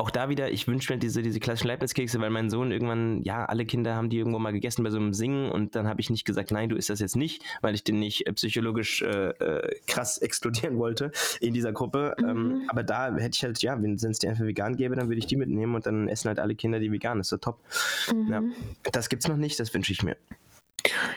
auch 0.00 0.10
da 0.10 0.30
wieder, 0.30 0.50
ich 0.50 0.66
wünsche 0.66 0.92
mir 0.92 0.98
diese, 0.98 1.20
diese 1.20 1.40
klassischen 1.40 1.68
Leibniz-Kekse, 1.68 2.20
weil 2.20 2.30
mein 2.30 2.48
Sohn 2.48 2.72
irgendwann, 2.72 3.22
ja, 3.22 3.44
alle 3.44 3.66
Kinder 3.66 3.94
haben 3.94 4.08
die 4.08 4.16
irgendwo 4.16 4.38
mal 4.38 4.52
gegessen 4.52 4.82
bei 4.82 4.90
so 4.90 4.96
einem 4.96 5.12
Singen 5.12 5.50
und 5.50 5.76
dann 5.76 5.86
habe 5.86 6.00
ich 6.00 6.08
nicht 6.08 6.24
gesagt, 6.24 6.50
nein, 6.50 6.70
du 6.70 6.76
isst 6.76 6.88
das 6.88 7.00
jetzt 7.00 7.16
nicht, 7.16 7.42
weil 7.60 7.74
ich 7.74 7.84
den 7.84 7.98
nicht 7.98 8.26
äh, 8.26 8.32
psychologisch 8.32 9.02
äh, 9.02 9.28
äh, 9.28 9.76
krass 9.86 10.16
explodieren 10.22 10.78
wollte 10.78 11.12
in 11.40 11.52
dieser 11.52 11.72
Gruppe. 11.72 12.14
Mhm. 12.18 12.28
Ähm, 12.28 12.62
aber 12.68 12.82
da 12.82 13.14
hätte 13.14 13.36
ich 13.36 13.44
halt, 13.44 13.62
ja, 13.62 13.80
wenn 13.80 13.94
es 13.94 14.18
die 14.18 14.28
einfach 14.28 14.44
vegan 14.44 14.76
gäbe, 14.76 14.96
dann 14.96 15.08
würde 15.08 15.18
ich 15.18 15.26
die 15.26 15.36
mitnehmen 15.36 15.74
und 15.74 15.84
dann 15.84 16.08
essen 16.08 16.28
halt 16.28 16.38
alle 16.38 16.54
Kinder 16.54 16.80
die 16.80 16.90
vegan. 16.90 17.18
Das 17.18 17.26
ist 17.26 17.30
so 17.30 17.36
top. 17.36 17.58
Mhm. 18.12 18.28
Ja, 18.30 18.42
das 18.92 19.10
gibt's 19.10 19.28
noch 19.28 19.36
nicht, 19.36 19.60
das 19.60 19.74
wünsche 19.74 19.92
ich 19.92 20.02
mir. 20.02 20.16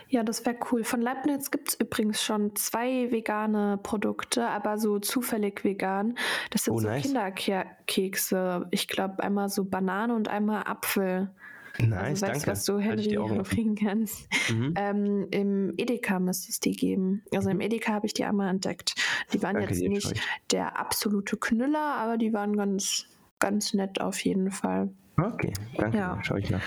Ja, 0.10 0.24
das 0.24 0.46
wäre 0.46 0.58
cool. 0.72 0.84
Von 0.84 1.02
Leibniz 1.02 1.52
gibt 1.52 1.70
es 1.70 1.80
übrigens 1.80 2.22
schon 2.22 2.56
zwei 2.56 3.12
vegane 3.12 3.80
Produkte, 3.82 4.48
aber 4.48 4.78
so 4.78 5.00
zufällig 5.00 5.64
vegan. 5.64 6.18
Das 6.50 6.66
sind 6.66 6.74
oh, 6.74 6.80
so 6.80 6.88
nice. 6.88 7.04
Kinderkekse. 7.04 8.68
Ich 8.72 8.88
glaube, 8.88 9.24
einmal 9.24 9.50
so 9.50 9.66
Banane 9.66 10.16
und 10.16 10.28
einmal 10.28 10.64
Apfel. 10.64 11.32
Nice, 11.80 12.22
also, 12.22 12.28
weißt, 12.28 12.48
was 12.48 12.66
du 12.66 12.78
Handy 12.78 13.18
kriegen 13.44 13.76
kannst. 13.76 14.28
Mhm. 14.52 14.74
Ähm, 14.78 15.28
Im 15.32 15.74
Edeka 15.78 16.20
müsste 16.20 16.52
es 16.52 16.60
die 16.60 16.74
geben. 16.74 17.24
Also 17.34 17.50
im. 17.50 17.62
Edeka 17.62 17.94
habe 17.94 18.06
ich 18.06 18.14
die 18.14 18.26
einmal 18.26 18.50
entdeckt. 18.50 18.94
Die 19.34 19.42
waren 19.42 19.56
danke 19.56 19.74
jetzt 19.74 19.82
nicht 19.82 20.22
der 20.52 20.80
absolute 20.80 21.36
Knüller, 21.38 21.96
aber 21.96 22.18
die 22.18 22.32
waren 22.32 22.56
ganz, 22.56 23.08
ganz 23.40 23.74
nett 23.74 24.00
auf 24.02 24.24
jeden 24.24 24.52
Fall. 24.52 24.90
Okay, 25.18 25.54
danke. 25.78 25.98
Ja. 25.98 26.20
Schau 26.22 26.36
ich 26.36 26.50
nach. 26.52 26.62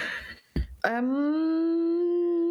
Ähm, 0.84 2.45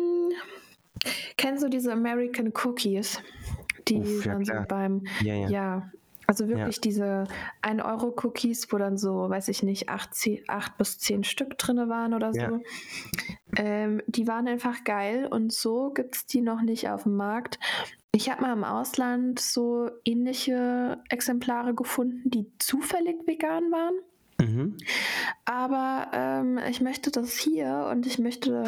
Kennst 1.37 1.63
du 1.63 1.69
diese 1.69 1.91
American 1.91 2.51
Cookies? 2.63 3.21
Die 3.87 3.97
Uff, 3.97 4.25
ja, 4.25 4.33
dann 4.33 4.45
so 4.45 4.53
beim, 4.67 5.03
ja, 5.21 5.35
ja. 5.35 5.49
ja 5.49 5.91
also 6.27 6.47
wirklich 6.47 6.77
ja. 6.77 6.81
diese 6.81 7.23
1-Euro-Cookies, 7.61 8.71
wo 8.71 8.77
dann 8.77 8.97
so, 8.97 9.29
weiß 9.29 9.47
ich 9.49 9.63
nicht, 9.63 9.89
8, 9.89 10.13
10, 10.13 10.39
8 10.47 10.77
bis 10.77 10.97
10 10.97 11.23
Stück 11.23 11.57
drin 11.57 11.77
waren 11.89 12.13
oder 12.13 12.33
so. 12.33 12.39
Ja. 12.39 12.59
Ähm, 13.57 14.01
die 14.07 14.27
waren 14.27 14.47
einfach 14.47 14.83
geil 14.83 15.27
und 15.27 15.53
so 15.53 15.91
gibt 15.91 16.15
es 16.15 16.25
die 16.25 16.41
noch 16.41 16.61
nicht 16.61 16.89
auf 16.89 17.03
dem 17.03 17.15
Markt. 17.15 17.59
Ich 18.11 18.29
habe 18.29 18.41
mal 18.41 18.53
im 18.53 18.63
Ausland 18.63 19.39
so 19.39 19.89
ähnliche 20.03 20.99
Exemplare 21.09 21.75
gefunden, 21.75 22.29
die 22.29 22.51
zufällig 22.59 23.27
vegan 23.27 23.71
waren. 23.71 23.93
Mhm. 24.39 24.77
Aber 25.45 26.07
ähm, 26.13 26.59
ich 26.69 26.81
möchte 26.81 27.11
das 27.11 27.37
hier 27.37 27.87
und 27.91 28.05
ich 28.05 28.19
möchte 28.19 28.65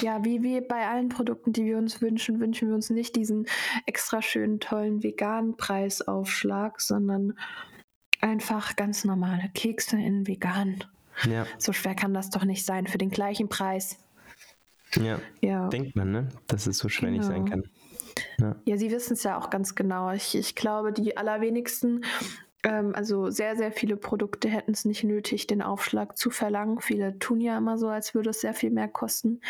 ja, 0.00 0.24
wie, 0.24 0.42
wie 0.42 0.60
bei 0.60 0.86
allen 0.88 1.08
Produkten, 1.08 1.52
die 1.52 1.64
wir 1.64 1.78
uns 1.78 2.00
wünschen, 2.00 2.40
wünschen 2.40 2.68
wir 2.68 2.74
uns 2.74 2.90
nicht 2.90 3.16
diesen 3.16 3.46
extra 3.86 4.22
schönen, 4.22 4.60
tollen 4.60 5.02
veganen 5.02 5.56
Preisaufschlag, 5.56 6.80
sondern 6.80 7.34
einfach 8.20 8.76
ganz 8.76 9.04
normale 9.04 9.50
Kekse 9.54 9.96
in 9.96 10.26
vegan. 10.26 10.84
Ja. 11.28 11.46
So 11.58 11.72
schwer 11.72 11.94
kann 11.94 12.14
das 12.14 12.30
doch 12.30 12.44
nicht 12.44 12.64
sein 12.64 12.86
für 12.86 12.98
den 12.98 13.10
gleichen 13.10 13.48
Preis. 13.48 13.98
Ja. 14.96 15.18
ja. 15.40 15.68
Denkt 15.68 15.96
man, 15.96 16.12
ne? 16.12 16.28
Dass 16.46 16.66
es 16.66 16.78
so 16.78 16.88
schwer 16.88 17.10
genau. 17.10 17.20
nicht 17.20 17.28
sein 17.28 17.44
genau. 17.44 17.62
kann. 17.62 17.70
Ja, 18.38 18.56
ja 18.64 18.76
sie 18.76 18.90
wissen 18.90 19.14
es 19.14 19.22
ja 19.22 19.38
auch 19.38 19.50
ganz 19.50 19.74
genau. 19.74 20.10
Ich, 20.12 20.34
ich 20.34 20.54
glaube, 20.54 20.92
die 20.92 21.16
allerwenigsten 21.16 22.04
ähm, 22.62 22.94
also 22.94 23.30
sehr, 23.30 23.56
sehr 23.56 23.72
viele 23.72 23.96
Produkte 23.96 24.48
hätten 24.48 24.72
es 24.72 24.84
nicht 24.84 25.04
nötig, 25.04 25.46
den 25.46 25.62
Aufschlag 25.62 26.16
zu 26.16 26.30
verlangen. 26.30 26.80
Viele 26.80 27.18
tun 27.18 27.40
ja 27.40 27.58
immer 27.58 27.78
so, 27.78 27.88
als 27.88 28.14
würde 28.14 28.30
es 28.30 28.40
sehr 28.40 28.54
viel 28.54 28.70
mehr 28.70 28.88
kosten. 28.88 29.40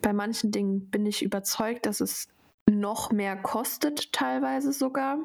Bei 0.00 0.12
manchen 0.12 0.50
Dingen 0.50 0.90
bin 0.90 1.06
ich 1.06 1.22
überzeugt, 1.22 1.86
dass 1.86 2.00
es 2.00 2.28
noch 2.70 3.12
mehr 3.12 3.36
kostet, 3.36 4.12
teilweise 4.12 4.72
sogar. 4.72 5.18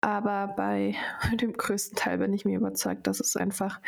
Aber 0.00 0.54
bei 0.56 0.94
dem 1.40 1.52
größten 1.52 1.96
Teil 1.96 2.18
bin 2.18 2.32
ich 2.32 2.44
mir 2.44 2.56
überzeugt, 2.56 3.06
dass 3.06 3.20
es 3.20 3.36
einfach 3.36 3.80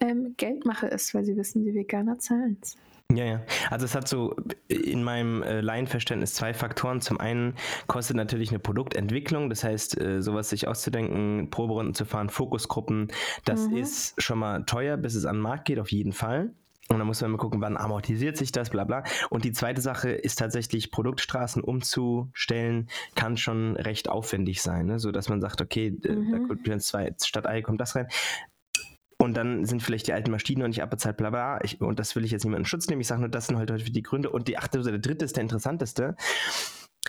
ähm, 0.00 0.34
Geldmache 0.36 0.86
ist, 0.86 1.14
weil 1.14 1.24
sie 1.24 1.36
wissen, 1.36 1.64
die 1.64 1.74
Veganer 1.74 2.18
zahlen 2.18 2.58
es. 2.60 2.76
Ja, 3.16 3.24
ja. 3.24 3.42
Also 3.70 3.84
es 3.84 3.94
hat 3.94 4.08
so 4.08 4.34
in 4.68 5.02
meinem 5.02 5.42
äh, 5.42 5.60
Laienverständnis 5.60 6.34
zwei 6.34 6.54
Faktoren. 6.54 7.00
Zum 7.00 7.20
einen 7.20 7.54
kostet 7.86 8.16
natürlich 8.16 8.50
eine 8.50 8.58
Produktentwicklung, 8.58 9.50
das 9.50 9.64
heißt, 9.64 10.00
äh, 10.00 10.22
sowas 10.22 10.50
sich 10.50 10.68
auszudenken, 10.68 11.50
Proberunden 11.50 11.94
zu 11.94 12.04
fahren, 12.04 12.30
Fokusgruppen, 12.30 13.08
das 13.44 13.68
mhm. 13.68 13.76
ist 13.76 14.20
schon 14.22 14.38
mal 14.38 14.64
teuer, 14.64 14.96
bis 14.96 15.14
es 15.14 15.26
an 15.26 15.36
den 15.36 15.42
Markt 15.42 15.66
geht, 15.66 15.78
auf 15.78 15.90
jeden 15.90 16.12
Fall. 16.12 16.52
Und 16.88 16.98
dann 16.98 17.06
muss 17.06 17.20
man 17.22 17.30
mal 17.30 17.38
gucken, 17.38 17.60
wann 17.60 17.76
amortisiert 17.76 18.36
sich 18.36 18.52
das, 18.52 18.70
bla 18.70 18.84
bla. 18.84 19.04
Und 19.30 19.44
die 19.44 19.52
zweite 19.52 19.80
Sache 19.80 20.10
ist 20.10 20.38
tatsächlich, 20.38 20.90
Produktstraßen 20.90 21.62
umzustellen, 21.62 22.88
kann 23.14 23.36
schon 23.36 23.76
recht 23.76 24.08
aufwendig 24.08 24.60
sein, 24.62 24.86
ne? 24.86 24.98
so 24.98 25.10
dass 25.10 25.28
man 25.28 25.40
sagt, 25.40 25.60
okay, 25.60 25.90
mhm. 25.90 26.32
da 26.32 26.38
kommt 26.38 26.82
zwei 26.82 27.14
statt 27.22 27.46
Ei 27.46 27.62
kommt 27.62 27.80
das 27.80 27.94
rein. 27.96 28.08
Und 29.22 29.34
dann 29.34 29.64
sind 29.66 29.84
vielleicht 29.84 30.08
die 30.08 30.12
alten 30.14 30.32
Maschinen 30.32 30.62
noch 30.62 30.66
nicht 30.66 30.82
abbezahlt, 30.82 31.16
bla 31.16 31.30
bla. 31.30 31.62
Ich, 31.62 31.80
und 31.80 32.00
das 32.00 32.16
will 32.16 32.24
ich 32.24 32.32
jetzt 32.32 32.42
niemanden 32.42 32.62
in 32.62 32.66
Schutz 32.66 32.88
nehmen. 32.88 33.00
Ich 33.00 33.06
sage 33.06 33.20
nur, 33.20 33.30
das 33.30 33.46
sind 33.46 33.56
halt 33.56 33.70
heute 33.70 33.84
die 33.84 34.02
Gründe. 34.02 34.30
Und 34.30 34.48
die 34.48 34.58
achte 34.58 34.80
oder 34.80 34.90
der 34.90 34.98
dritte 34.98 35.24
ist 35.24 35.36
der 35.36 35.42
interessanteste. 35.42 36.16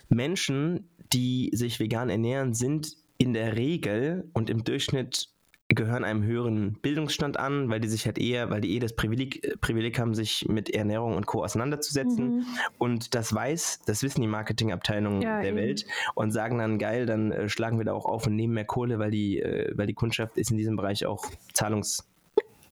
Menschen, 0.10 0.92
die 1.12 1.50
sich 1.54 1.80
vegan 1.80 2.12
ernähren, 2.12 2.54
sind 2.54 2.98
in 3.18 3.34
der 3.34 3.56
Regel 3.56 4.30
und 4.34 4.52
im 4.52 4.64
Durchschnitt 4.64 5.30
gehören 5.76 6.04
einem 6.04 6.24
höheren 6.24 6.74
Bildungsstand 6.82 7.38
an, 7.38 7.70
weil 7.70 7.80
die 7.80 7.88
sich 7.88 8.06
halt 8.06 8.18
eher, 8.18 8.50
weil 8.50 8.62
die 8.62 8.76
eh 8.76 8.80
das 8.80 8.94
Privileg, 8.96 9.44
äh, 9.44 9.58
Privileg 9.60 10.00
haben, 10.00 10.14
sich 10.14 10.46
mit 10.48 10.70
Ernährung 10.70 11.16
und 11.16 11.26
Co. 11.26 11.44
auseinanderzusetzen. 11.44 12.38
Mhm. 12.38 12.46
Und 12.78 13.16
das 13.16 13.34
weiß, 13.34 13.82
das 13.86 14.04
wissen 14.04 14.22
die 14.22 14.28
Marketingabteilungen 14.28 15.22
ja, 15.22 15.42
der 15.42 15.50
eben. 15.50 15.58
Welt 15.58 15.86
und 16.16 16.32
sagen 16.32 16.58
dann, 16.58 16.80
geil, 16.80 17.06
dann 17.06 17.32
äh, 17.32 17.50
schlagen 17.50 17.78
wir 17.78 17.86
da 17.86 17.94
auch 17.94 18.06
auf 18.06 18.28
und 18.28 18.36
nehmen 18.36 18.54
mehr 18.54 18.66
Kohle, 18.66 19.00
weil 19.00 19.12
die, 19.12 19.40
äh, 19.40 19.72
weil 19.76 19.88
die 19.88 19.94
Kundschaft 19.94 20.38
ist 20.38 20.52
in 20.52 20.58
diesem 20.58 20.76
Bereich 20.76 21.06
auch 21.06 21.26
zahlungs 21.54 22.08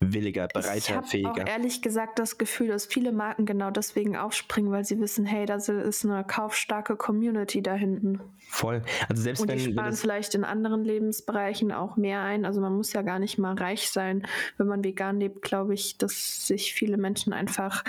williger, 0.01 0.47
bereiter, 0.47 1.01
ich 1.03 1.09
fähiger. 1.09 1.31
Ich 1.31 1.39
habe 1.39 1.49
ehrlich 1.49 1.81
gesagt 1.81 2.19
das 2.19 2.37
Gefühl, 2.37 2.67
dass 2.67 2.85
viele 2.85 3.11
Marken 3.11 3.45
genau 3.45 3.71
deswegen 3.71 4.17
aufspringen, 4.17 4.71
weil 4.71 4.83
sie 4.83 4.99
wissen, 4.99 5.25
hey, 5.25 5.45
da 5.45 5.55
ist 5.55 6.05
eine 6.05 6.23
kaufstarke 6.23 6.95
Community 6.95 7.61
da 7.61 7.75
hinten. 7.75 8.19
Voll. 8.49 8.81
Also 9.07 9.21
selbst 9.21 9.41
Und 9.41 9.49
wenn 9.49 9.59
die 9.59 9.71
sparen 9.71 9.93
vielleicht 9.93 10.35
in 10.35 10.43
anderen 10.43 10.83
Lebensbereichen 10.83 11.71
auch 11.71 11.97
mehr 11.97 12.21
ein. 12.21 12.45
Also 12.45 12.59
man 12.61 12.75
muss 12.75 12.93
ja 12.93 13.03
gar 13.03 13.19
nicht 13.19 13.37
mal 13.37 13.55
reich 13.55 13.89
sein, 13.89 14.27
wenn 14.57 14.67
man 14.67 14.83
vegan 14.83 15.19
lebt. 15.19 15.41
Glaube 15.41 15.73
ich, 15.73 15.97
dass 15.97 16.47
sich 16.47 16.73
viele 16.73 16.97
Menschen 16.97 17.31
einfach 17.31 17.83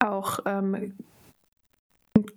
auch 0.00 0.40
ähm, 0.44 0.94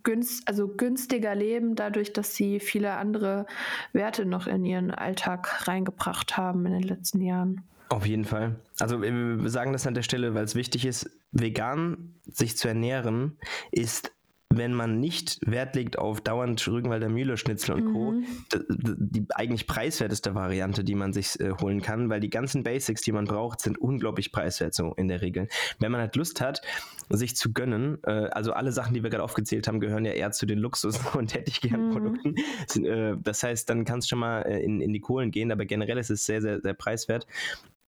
günst, 0.04 0.48
also 0.48 0.68
günstiger 0.68 1.36
leben, 1.36 1.76
dadurch, 1.76 2.14
dass 2.14 2.36
sie 2.36 2.60
viele 2.60 2.94
andere 2.94 3.46
Werte 3.94 4.26
noch 4.26 4.48
in 4.48 4.64
ihren 4.64 4.92
Alltag 4.92 5.68
reingebracht 5.68 6.38
haben 6.38 6.66
in 6.66 6.74
den 6.74 6.84
letzten 6.84 7.22
Jahren. 7.22 7.64
Auf 7.90 8.06
jeden 8.06 8.26
Fall. 8.26 8.60
Also 8.80 9.02
wir 9.02 9.50
sagen 9.50 9.74
das 9.74 9.88
an 9.88 9.94
der 9.94 10.04
Stelle, 10.04 10.34
weil 10.34 10.44
es 10.44 10.56
wichtig 10.56 10.86
ist, 10.86 11.10
vegan 11.32 12.16
sich 12.26 12.58
zu 12.58 12.68
ernähren, 12.68 13.38
ist 13.72 14.12
wenn 14.50 14.74
man 14.74 15.00
nicht 15.00 15.40
Wert 15.46 15.76
legt 15.76 16.00
auf 16.00 16.22
dauernd 16.22 16.66
Rügenwalder 16.68 17.10
Mühle, 17.10 17.38
Schnitzel 17.38 17.76
und 17.76 17.94
Co., 17.94 18.12
mhm. 18.12 18.26
die, 18.70 19.22
die, 19.22 19.26
eigentlich 19.36 19.68
preiswerteste 19.68 20.36
Variante, 20.36 20.84
die 20.84 20.96
man 20.96 21.12
sich 21.12 21.40
äh, 21.40 21.52
holen 21.62 21.82
kann, 21.82 22.10
weil 22.10 22.20
die 22.22 22.30
ganzen 22.30 22.64
Basics, 22.64 23.02
die 23.02 23.12
man 23.12 23.26
braucht, 23.26 23.62
sind 23.62 23.78
unglaublich 23.78 24.32
preiswert 24.32 24.74
so 24.74 24.94
in 24.96 25.10
der 25.10 25.22
Regel. 25.22 25.50
Wenn 25.80 25.92
man 25.92 26.00
halt 26.00 26.16
Lust 26.16 26.40
hat, 26.40 26.62
sich 27.10 27.36
zu 27.36 27.52
gönnen, 27.52 28.00
äh, 28.04 28.30
also 28.32 28.54
alle 28.54 28.72
Sachen, 28.72 28.94
die 28.94 29.04
wir 29.04 29.10
gerade 29.10 29.24
aufgezählt 29.24 29.68
haben, 29.68 29.80
gehören 29.80 30.06
ja 30.06 30.14
eher 30.14 30.32
zu 30.32 30.46
den 30.46 30.60
Luxus- 30.60 31.00
und 31.16 31.34
hätte 31.34 31.52
ich 31.52 31.62
gern 31.62 31.92
Produkten. 31.92 32.36
Mhm. 32.76 32.86
Äh, 32.86 33.18
das 33.22 33.44
heißt, 33.44 33.70
dann 33.70 33.84
kann 33.84 34.00
es 34.00 34.08
schon 34.08 34.20
mal 34.20 34.42
äh, 34.44 34.62
in, 34.64 34.80
in 34.80 34.94
die 34.94 35.02
Kohlen 35.02 35.32
gehen, 35.32 35.52
aber 35.52 35.66
generell 35.66 35.98
ist 35.98 36.10
es 36.10 36.26
sehr, 36.26 36.42
sehr, 36.42 36.62
sehr 36.62 36.74
preiswert. 36.74 37.28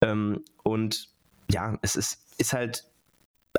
Ähm, 0.00 0.44
und 0.62 1.08
ja, 1.50 1.78
es 1.82 1.96
ist, 1.96 2.34
ist 2.38 2.52
halt 2.52 2.84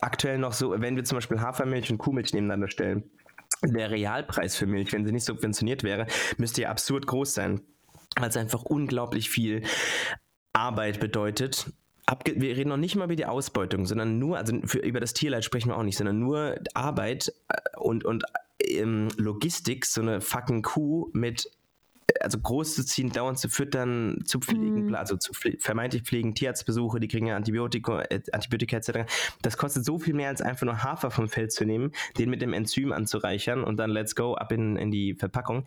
aktuell 0.02 0.38
noch 0.38 0.54
so, 0.54 0.72
wenn 0.80 0.96
wir 0.96 1.04
zum 1.04 1.18
Beispiel 1.18 1.42
Hafermilch 1.42 1.92
und 1.92 1.98
Kuhmilch 1.98 2.34
nebeneinander 2.34 2.70
stellen, 2.70 3.04
der 3.64 3.92
Realpreis 3.92 4.56
für 4.56 4.66
Milch, 4.66 4.92
wenn 4.94 5.06
sie 5.06 5.12
nicht 5.12 5.26
subventioniert 5.26 5.84
wäre, 5.84 6.08
müsste 6.38 6.64
ja 6.64 6.70
absurd 6.70 7.06
groß 7.06 7.34
sein, 7.34 7.62
weil 8.18 8.30
es 8.30 8.38
einfach 8.38 8.64
unglaublich 8.64 9.30
viel 9.30 9.64
Arbeit 10.54 11.00
bedeutet. 11.00 11.72
Abge 12.06 12.34
wir 12.38 12.58
reden 12.58 12.70
noch 12.70 12.78
nicht 12.78 12.96
mal 12.96 13.06
über 13.06 13.16
die 13.16 13.26
Ausbeutung, 13.26 13.86
sondern 13.86 14.18
nur, 14.20 14.38
also 14.38 14.60
für, 14.66 14.80
über 14.80 15.00
das 15.00 15.14
Tierleid 15.14 15.46
sprechen 15.46 15.70
wir 15.70 15.78
auch 15.78 15.84
nicht, 15.84 15.98
sondern 15.98 16.20
nur 16.20 16.56
Arbeit 16.74 17.32
äh, 17.50 17.78
und, 17.78 18.04
und 18.04 18.24
ähm, 18.60 19.10
Logistik, 19.18 19.86
so 19.86 20.02
eine 20.02 20.22
fucking 20.22 20.64
Kuh 20.64 21.10
mit 21.14 21.50
also 22.24 22.40
groß 22.40 22.76
zu 22.76 22.86
ziehen, 22.86 23.12
dauernd 23.12 23.40
zu 23.40 23.50
füttern, 23.50 24.24
zu 24.26 24.40
pflegen, 24.40 24.88
mhm. 24.88 24.96
also 24.96 25.18
zu 25.18 25.34
pfle 25.34 25.58
vermeintlich 25.60 26.04
pflegen, 26.04 26.36
Tierarztbesuche, 26.36 27.00
die 27.00 27.08
kriegen 27.08 27.28
ja 27.28 27.36
Antibiotika, 27.36 28.02
äh, 28.04 28.22
Antibiotika 28.32 28.78
etc. 28.78 29.12
Das 29.42 29.58
kostet 29.58 29.86
so 29.86 30.00
viel 30.00 30.14
mehr, 30.14 30.30
als 30.30 30.42
einfach 30.42 30.66
nur 30.66 30.84
Hafer 30.84 31.12
vom 31.12 31.30
Feld 31.30 31.52
zu 31.52 31.66
nehmen, 31.66 31.92
den 32.18 32.30
mit 32.30 32.42
dem 32.42 32.54
Enzym 32.54 32.92
anzureichern 32.92 33.64
und 33.64 33.78
dann 33.78 33.90
let's 33.90 34.16
go 34.16 34.36
ab 34.36 34.52
in, 34.52 34.76
in 34.78 34.92
die 34.92 35.16
Verpackung. 35.16 35.66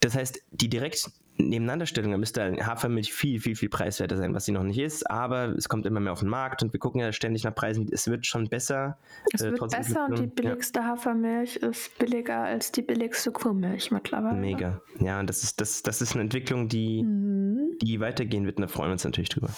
Das 0.00 0.14
heißt, 0.14 0.42
die 0.50 0.68
direkt 0.68 1.10
Nebeneinanderstellung, 1.38 2.12
da 2.12 2.18
müsste 2.18 2.64
Hafermilch 2.64 3.12
viel, 3.12 3.40
viel, 3.40 3.56
viel 3.56 3.68
preiswerter 3.68 4.16
sein, 4.16 4.34
was 4.34 4.46
sie 4.46 4.52
noch 4.52 4.62
nicht 4.62 4.78
ist, 4.78 5.10
aber 5.10 5.54
es 5.56 5.68
kommt 5.68 5.84
immer 5.84 6.00
mehr 6.00 6.12
auf 6.12 6.20
den 6.20 6.28
Markt 6.28 6.62
und 6.62 6.72
wir 6.72 6.80
gucken 6.80 7.00
ja 7.00 7.12
ständig 7.12 7.44
nach 7.44 7.54
Preisen. 7.54 7.88
Es 7.92 8.08
wird 8.08 8.26
schon 8.26 8.48
besser. 8.48 8.98
Es 9.32 9.42
äh, 9.42 9.52
wird 9.52 9.70
besser 9.70 10.06
und 10.06 10.18
die 10.18 10.26
billigste 10.26 10.80
ja. 10.80 10.86
Hafermilch 10.86 11.56
ist 11.56 11.96
billiger 11.98 12.38
als 12.44 12.72
die 12.72 12.82
billigste 12.82 13.32
Kuhmilch 13.32 13.90
mittlerweile. 13.90 14.38
Mega. 14.38 14.80
Ja, 14.98 15.20
und 15.20 15.28
das 15.28 15.42
ist, 15.42 15.60
das, 15.60 15.82
das 15.82 16.00
ist 16.00 16.14
eine 16.14 16.22
Entwicklung, 16.22 16.68
die, 16.68 17.02
mhm. 17.02 17.76
die 17.82 18.00
weitergehen 18.00 18.46
wird 18.46 18.56
und 18.56 18.62
da 18.62 18.68
freuen 18.68 18.88
wir 18.88 18.92
uns 18.92 19.04
natürlich 19.04 19.28
drüber. 19.28 19.50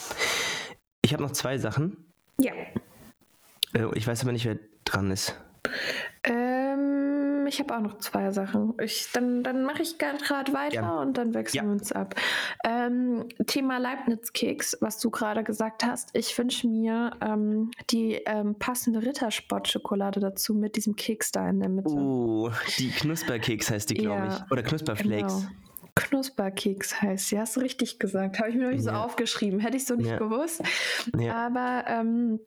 Ich 1.02 1.12
habe 1.12 1.22
noch 1.22 1.32
zwei 1.32 1.58
Sachen. 1.58 1.96
Ja. 2.40 2.52
Äh, 3.72 3.86
ich 3.94 4.06
weiß 4.06 4.22
aber 4.22 4.32
nicht, 4.32 4.46
wer 4.46 4.58
dran 4.84 5.10
ist. 5.10 5.38
Ich 7.48 7.60
habe 7.60 7.76
auch 7.76 7.80
noch 7.80 7.98
zwei 7.98 8.30
Sachen. 8.30 8.74
Ich, 8.82 9.08
dann 9.12 9.42
dann 9.42 9.64
mache 9.64 9.82
ich 9.82 9.98
gerade 9.98 10.52
weiter 10.52 10.74
ja. 10.74 11.00
und 11.00 11.16
dann 11.16 11.34
wechseln 11.34 11.56
ja. 11.56 11.64
wir 11.64 11.72
uns 11.72 11.92
ab. 11.92 12.14
Ähm, 12.64 13.26
Thema 13.46 13.78
Leibniz-Keks, 13.78 14.78
was 14.80 14.98
du 14.98 15.10
gerade 15.10 15.42
gesagt 15.42 15.84
hast. 15.84 16.10
Ich 16.12 16.36
wünsche 16.36 16.68
mir 16.68 17.12
ähm, 17.20 17.70
die 17.90 18.14
ähm, 18.26 18.54
passende 18.58 19.02
Rittersport-Schokolade 19.02 20.20
dazu 20.20 20.54
mit 20.54 20.76
diesem 20.76 20.94
Keks 20.96 21.32
da 21.32 21.48
in 21.48 21.60
der 21.60 21.70
Mitte. 21.70 21.90
Oh, 21.90 22.50
die 22.78 22.90
Knusperkeks 22.90 23.70
heißt 23.70 23.90
die, 23.90 23.94
glaube 23.94 24.26
ja, 24.26 24.44
ich. 24.44 24.52
Oder 24.52 24.62
Knusperflakes. 24.62 25.34
Genau. 25.34 25.52
Knusperkeks 25.94 27.02
heißt 27.02 27.28
sie. 27.28 27.38
Hast 27.38 27.56
du 27.56 27.60
richtig 27.60 27.98
gesagt. 27.98 28.38
Habe 28.38 28.50
ich 28.50 28.56
mir 28.56 28.64
noch 28.66 28.72
nicht 28.72 28.84
so 28.84 28.90
aufgeschrieben. 28.90 29.58
Hätte 29.58 29.76
ich 29.76 29.86
so 29.86 29.94
nicht 29.94 30.18
gewusst. 30.18 30.62
Aber 31.30 31.84
ähm, 31.88 32.40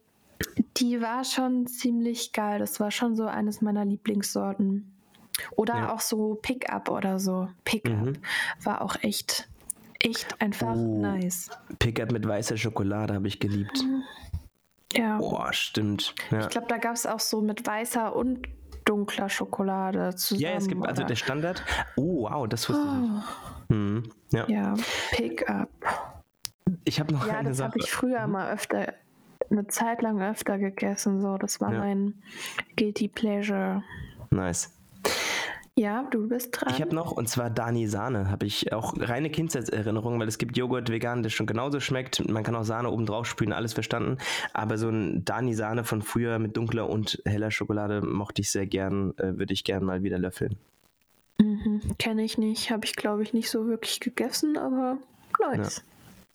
die 0.77 1.01
war 1.01 1.23
schon 1.23 1.67
ziemlich 1.67 2.33
geil. 2.33 2.59
Das 2.59 2.79
war 2.79 2.91
schon 2.91 3.15
so 3.15 3.25
eines 3.25 3.61
meiner 3.61 3.85
Lieblingssorten. 3.85 4.90
Oder 5.51 5.75
ja. 5.75 5.93
auch 5.93 5.99
so 5.99 6.35
Pickup 6.41 6.89
oder 6.89 7.19
so. 7.19 7.47
Pickup 7.63 7.93
mhm. 7.93 8.17
war 8.63 8.81
auch 8.81 8.95
echt, 9.01 9.49
echt 9.99 10.41
einfach 10.41 10.75
oh, 10.75 11.01
nice. 11.01 11.49
Pickup 11.79 12.11
mit 12.11 12.27
weißer 12.27 12.57
Schokolade 12.57 13.13
habe 13.13 13.27
ich 13.27 13.39
geliebt. 13.39 13.83
Ja. 14.93 15.17
Boah, 15.17 15.53
stimmt. 15.53 16.15
Ja. 16.31 16.41
Ich 16.41 16.49
glaube, 16.49 16.67
da 16.67 16.77
gab 16.77 16.95
es 16.95 17.05
auch 17.05 17.19
so 17.19 17.41
mit 17.41 17.65
weißer 17.65 18.15
und 18.15 18.47
dunkler 18.85 19.29
Schokolade 19.29 20.15
zusammen. 20.15 20.41
Ja, 20.41 20.51
es 20.51 20.67
gibt 20.67 20.81
also 20.81 20.81
oder? 20.81 20.89
also 20.89 21.03
der 21.03 21.15
Standard. 21.15 21.63
Oh, 21.95 22.29
wow, 22.29 22.47
das 22.47 22.67
wusste 22.67 22.83
oh. 22.83 22.93
ich 22.93 23.09
nicht. 23.09 23.27
Hm, 23.69 24.03
ja. 24.31 24.47
ja, 24.49 24.73
Pickup. 25.11 25.69
Ich 26.83 26.99
habe 26.99 27.13
noch 27.13 27.25
ja, 27.25 27.37
eine 27.37 27.49
das 27.49 27.57
Sache. 27.57 27.69
habe 27.69 27.79
ich 27.79 27.91
früher 27.91 28.27
mal 28.27 28.51
öfter 28.51 28.93
eine 29.49 29.67
Zeit 29.67 30.01
lang 30.01 30.21
öfter 30.21 30.57
gegessen. 30.57 31.21
So, 31.21 31.37
das 31.37 31.61
war 31.61 31.73
ja. 31.73 31.79
mein 31.79 32.21
Guilty 32.75 33.07
Pleasure. 33.07 33.83
Nice. 34.29 34.73
Ja, 35.77 36.03
du 36.11 36.27
bist 36.27 36.49
dran. 36.51 36.73
Ich 36.73 36.81
habe 36.81 36.93
noch, 36.93 37.11
und 37.11 37.29
zwar 37.29 37.49
Dani 37.49 37.87
Sahne, 37.87 38.29
habe 38.29 38.45
ich 38.45 38.73
auch 38.73 38.93
reine 38.97 39.29
Kindheitserinnerungen, 39.29 40.19
weil 40.19 40.27
es 40.27 40.37
gibt 40.37 40.57
Joghurt 40.57 40.89
vegan, 40.89 41.23
der 41.23 41.29
schon 41.29 41.45
genauso 41.45 41.79
schmeckt. 41.79 42.27
Man 42.29 42.43
kann 42.43 42.55
auch 42.55 42.63
Sahne 42.63 42.91
oben 42.91 43.05
drauf 43.05 43.25
spülen, 43.25 43.53
alles 43.53 43.73
verstanden. 43.73 44.17
Aber 44.53 44.77
so 44.77 44.89
ein 44.89 45.23
Dani 45.23 45.53
Sahne 45.53 45.85
von 45.85 46.01
früher 46.01 46.39
mit 46.39 46.57
dunkler 46.57 46.89
und 46.89 47.21
heller 47.25 47.51
Schokolade 47.51 48.01
mochte 48.01 48.41
ich 48.41 48.51
sehr 48.51 48.67
gern, 48.67 49.17
äh, 49.17 49.37
würde 49.37 49.53
ich 49.53 49.63
gern 49.63 49.85
mal 49.85 50.03
wieder 50.03 50.19
löffeln. 50.19 50.57
Mhm, 51.39 51.81
Kenne 51.97 52.23
ich 52.23 52.37
nicht, 52.37 52.69
habe 52.69 52.85
ich 52.85 52.95
glaube 52.95 53.23
ich 53.23 53.33
nicht 53.33 53.49
so 53.49 53.67
wirklich 53.67 53.99
gegessen, 54.01 54.57
aber 54.57 54.97
nice. 55.39 55.83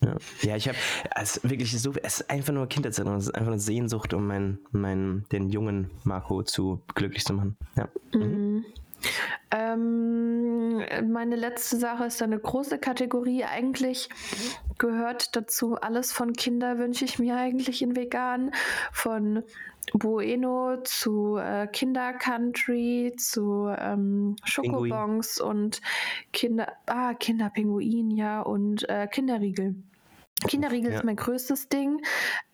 Ja. 0.03 0.09
Ja, 0.09 0.17
ja 0.43 0.57
ich 0.57 0.69
habe 0.69 0.79
es 1.15 1.43
wirklich 1.43 1.79
so, 1.81 1.93
es 2.03 2.21
ist 2.21 2.31
einfach 2.31 2.53
nur 2.53 2.67
Kindheitserinnerung, 2.69 3.19
es 3.19 3.27
ist 3.27 3.35
einfach 3.35 3.53
eine 3.53 3.61
Sehnsucht, 3.61 4.15
um 4.15 4.27
meinen, 4.27 4.59
meinen, 4.73 5.27
den 5.31 5.51
jungen 5.51 5.91
Marco 6.05 6.43
zu 6.43 6.83
glücklich 6.95 7.25
zu 7.25 7.35
machen. 7.35 7.57
Ja. 7.77 7.89
Mhm. 8.15 8.65
Ähm, 9.51 10.79
meine 11.11 11.37
letzte 11.37 11.77
Sache 11.77 12.07
ist 12.07 12.23
eine 12.23 12.39
große 12.39 12.79
Kategorie. 12.79 13.45
Eigentlich 13.45 14.09
gehört 14.79 15.37
dazu 15.37 15.77
alles 15.77 16.13
von 16.13 16.33
Kinder 16.33 16.79
wünsche 16.79 17.05
ich 17.05 17.19
mir 17.19 17.37
eigentlich 17.37 17.83
in 17.83 17.97
vegan. 17.97 18.53
Von 18.93 19.43
Bueno 19.93 20.79
zu 20.83 21.37
äh, 21.37 21.67
Kinder 21.69 22.13
Country 22.15 23.15
zu 23.17 23.73
ähm, 23.79 24.37
Schokobons 24.45 25.41
und 25.41 25.81
Kinder, 26.33 26.73
ah, 26.87 27.15
Kinderpinguin, 27.15 28.11
ja, 28.11 28.41
und 28.41 28.89
äh, 28.89 29.07
Kinderriegel. 29.07 29.77
Kinderriegel 30.47 30.93
ja. 30.93 30.99
ist 30.99 31.05
mein 31.05 31.17
größtes 31.17 31.69
Ding. 31.69 32.03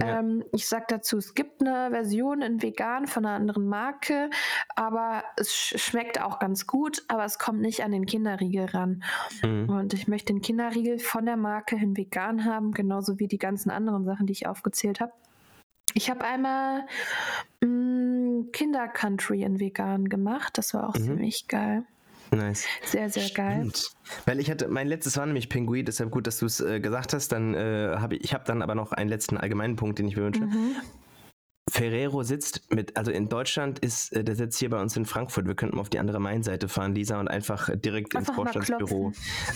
Ja. 0.01 0.21
Ähm, 0.21 0.45
ich 0.53 0.69
sag 0.69 0.89
dazu, 0.89 1.19
es 1.19 1.35
gibt 1.35 1.61
eine 1.61 1.91
Version 1.91 2.41
in 2.41 2.63
vegan 2.63 3.07
von 3.07 3.27
einer 3.27 3.35
anderen 3.35 3.67
Marke, 3.67 4.31
aber 4.77 5.25
es 5.37 5.53
sch 5.53 5.79
schmeckt 5.79 6.21
auch 6.21 6.39
ganz 6.39 6.67
gut, 6.67 7.03
aber 7.09 7.25
es 7.25 7.39
kommt 7.39 7.61
nicht 7.61 7.83
an 7.83 7.91
den 7.91 8.07
Kinderriegel 8.07 8.67
ran. 8.67 9.03
Mhm. 9.43 9.69
Und 9.69 9.95
ich 9.95 10.07
möchte 10.07 10.33
den 10.33 10.43
Kinderriegel 10.43 11.01
von 11.01 11.27
der 11.27 11.37
Marke 11.37 11.77
in 11.77 11.97
vegan 11.97 12.45
haben, 12.45 12.73
genauso 12.73 13.19
wie 13.19 13.27
die 13.27 13.39
ganzen 13.39 13.71
anderen 13.71 14.05
Sachen, 14.05 14.27
die 14.27 14.33
ich 14.33 14.47
aufgezählt 14.47 15.01
habe. 15.01 15.13
Ich 15.95 16.09
habe 16.09 16.25
einmal 16.25 16.87
mm, 17.61 18.51
Kinder 18.53 18.89
Country 18.89 19.43
in 19.43 19.61
vegan 19.61 20.09
gemacht, 20.09 20.57
das 20.57 20.73
war 20.73 20.89
auch 20.89 20.95
mhm. 20.95 21.03
ziemlich 21.03 21.49
geil. 21.49 21.85
Nice. 22.33 22.67
Sehr, 22.85 23.11
sehr 23.11 23.29
geil. 23.31 23.59
Stimmt. 23.59 23.91
Weil 24.25 24.41
ich 24.41 24.51
hatte, 24.51 24.69
mein 24.69 24.89
letztes 24.89 25.17
war 25.19 25.27
nämlich 25.27 25.49
Pinguin, 25.49 25.85
deshalb 25.85 26.11
gut, 26.11 26.27
dass 26.27 26.39
du 26.39 26.47
es 26.47 26.61
äh, 26.61 26.81
gesagt 26.81 27.13
hast. 27.13 27.29
Dann 27.31 27.55
äh, 27.55 27.97
habe 27.99 28.17
ich, 28.17 28.25
ich 28.25 28.35
habe 28.35 28.45
dann 28.45 28.63
aber 28.63 28.75
noch 28.75 28.93
einen 28.93 29.11
letzten 29.11 29.37
allgemeinen 29.37 29.77
Punkt, 29.77 29.99
den 29.99 30.09
ich 30.09 30.17
mir 30.17 30.25
wünsche. 30.25 30.41
Mhm. 30.41 30.77
Ferrero 31.71 32.23
sitzt 32.23 32.73
mit, 32.73 32.97
also 32.97 33.11
in 33.11 33.29
Deutschland 33.29 33.79
ist, 33.79 34.13
äh, 34.13 34.25
der 34.25 34.35
sitzt 34.35 34.59
hier 34.59 34.71
bei 34.71 34.81
uns 34.81 34.97
in 34.97 35.05
Frankfurt. 35.05 35.47
Wir 35.47 35.55
könnten 35.55 35.79
auf 35.79 35.91
die 35.91 35.99
andere 35.99 36.21
Mainseite 36.21 36.69
fahren, 36.69 36.95
Lisa, 36.95 37.21
und 37.21 37.29
einfach 37.29 37.71
direkt 37.75 38.17
einfach 38.17 38.31
ins 38.31 38.37
Vorstandsbüro 38.37 39.13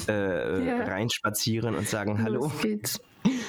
äh, 0.08 0.66
ja. 0.66 0.84
reinspazieren 0.84 1.74
und 1.74 1.88
sagen, 1.88 2.22
hallo. 2.22 2.52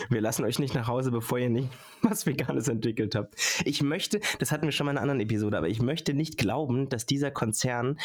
Wir 0.10 0.22
lassen 0.22 0.44
euch 0.44 0.58
nicht 0.58 0.74
nach 0.74 0.88
Hause, 0.88 1.12
bevor 1.12 1.38
ihr 1.38 1.50
nicht 1.50 1.70
was 2.02 2.26
Veganes 2.26 2.68
entwickelt 2.68 3.14
habt. 3.14 3.36
Ich 3.64 3.84
möchte, 3.84 4.20
das 4.40 4.52
hatten 4.52 4.66
wir 4.66 4.72
schon 4.72 4.86
mal 4.86 4.92
in 4.92 4.98
einer 4.98 5.04
anderen 5.04 5.22
Episode, 5.22 5.58
aber 5.58 5.68
ich 5.68 5.82
möchte 5.82 6.16
nicht 6.16 6.38
glauben, 6.38 6.90
dass 6.90 7.06
dieser 7.06 7.30
Konzern 7.30 8.00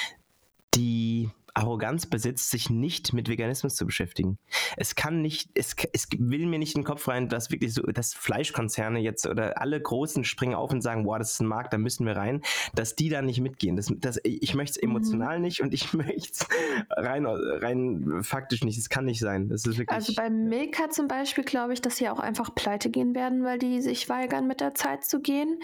die 0.75 1.31
Arroganz 1.55 2.07
besitzt, 2.07 2.51
sich 2.51 2.71
nicht 2.71 3.13
mit 3.13 3.29
Veganismus 3.29 3.75
zu 3.75 3.85
beschäftigen. 3.85 4.39
Es 4.77 4.95
kann 4.95 5.21
nicht, 5.21 5.51
es, 5.55 5.77
es 5.93 6.09
will 6.17 6.47
mir 6.47 6.59
nicht 6.59 6.75
in 6.75 6.81
den 6.81 6.87
Kopf 6.87 7.09
rein, 7.09 7.29
dass 7.29 7.51
wirklich 7.51 7.75
so, 7.75 7.83
dass 7.83 8.15
Fleischkonzerne 8.15 9.01
jetzt 9.01 9.27
oder 9.27 9.61
alle 9.61 9.81
Großen 9.81 10.25
springen 10.25 10.55
auf 10.55 10.73
und 10.73 10.81
sagen, 10.81 11.05
wow, 11.05 11.19
das 11.19 11.33
ist 11.33 11.41
ein 11.41 11.47
Markt, 11.47 11.73
da 11.75 11.79
müssen 11.79 12.07
wir 12.07 12.17
rein, 12.17 12.41
dass 12.75 12.97
die 12.97 13.11
da 13.11 13.21
nicht 13.21 13.41
mitgehen. 13.41 13.77
Das, 13.77 13.93
das, 13.99 14.19
ich 14.25 14.55
möchte 14.55 14.79
es 14.79 14.83
mhm. 14.83 14.97
emotional 14.97 15.37
mhm. 15.37 15.43
nicht 15.43 15.61
und 15.61 15.75
ich 15.75 15.93
möchte 15.93 16.33
es 16.33 16.47
rein, 16.89 17.27
rein 17.27 18.23
faktisch 18.23 18.65
nicht. 18.65 18.79
Es 18.79 18.89
kann 18.89 19.05
nicht 19.05 19.21
sein. 19.21 19.49
Das 19.49 19.67
ist 19.67 19.77
wirklich, 19.79 19.95
also 19.95 20.15
bei 20.15 20.31
Milka 20.31 20.89
zum 20.89 21.07
Beispiel 21.07 21.45
glaube 21.45 21.75
ich, 21.75 21.83
dass 21.83 21.99
sie 21.99 22.09
auch 22.09 22.21
einfach 22.21 22.55
pleite 22.55 22.89
gehen 22.89 23.15
werden, 23.15 23.45
weil 23.45 23.59
die 23.59 23.83
sich 23.83 24.09
weigern, 24.09 24.47
mit 24.47 24.61
der 24.61 24.75
Zeit 24.75 25.05
zu 25.05 25.21
gehen. 25.21 25.61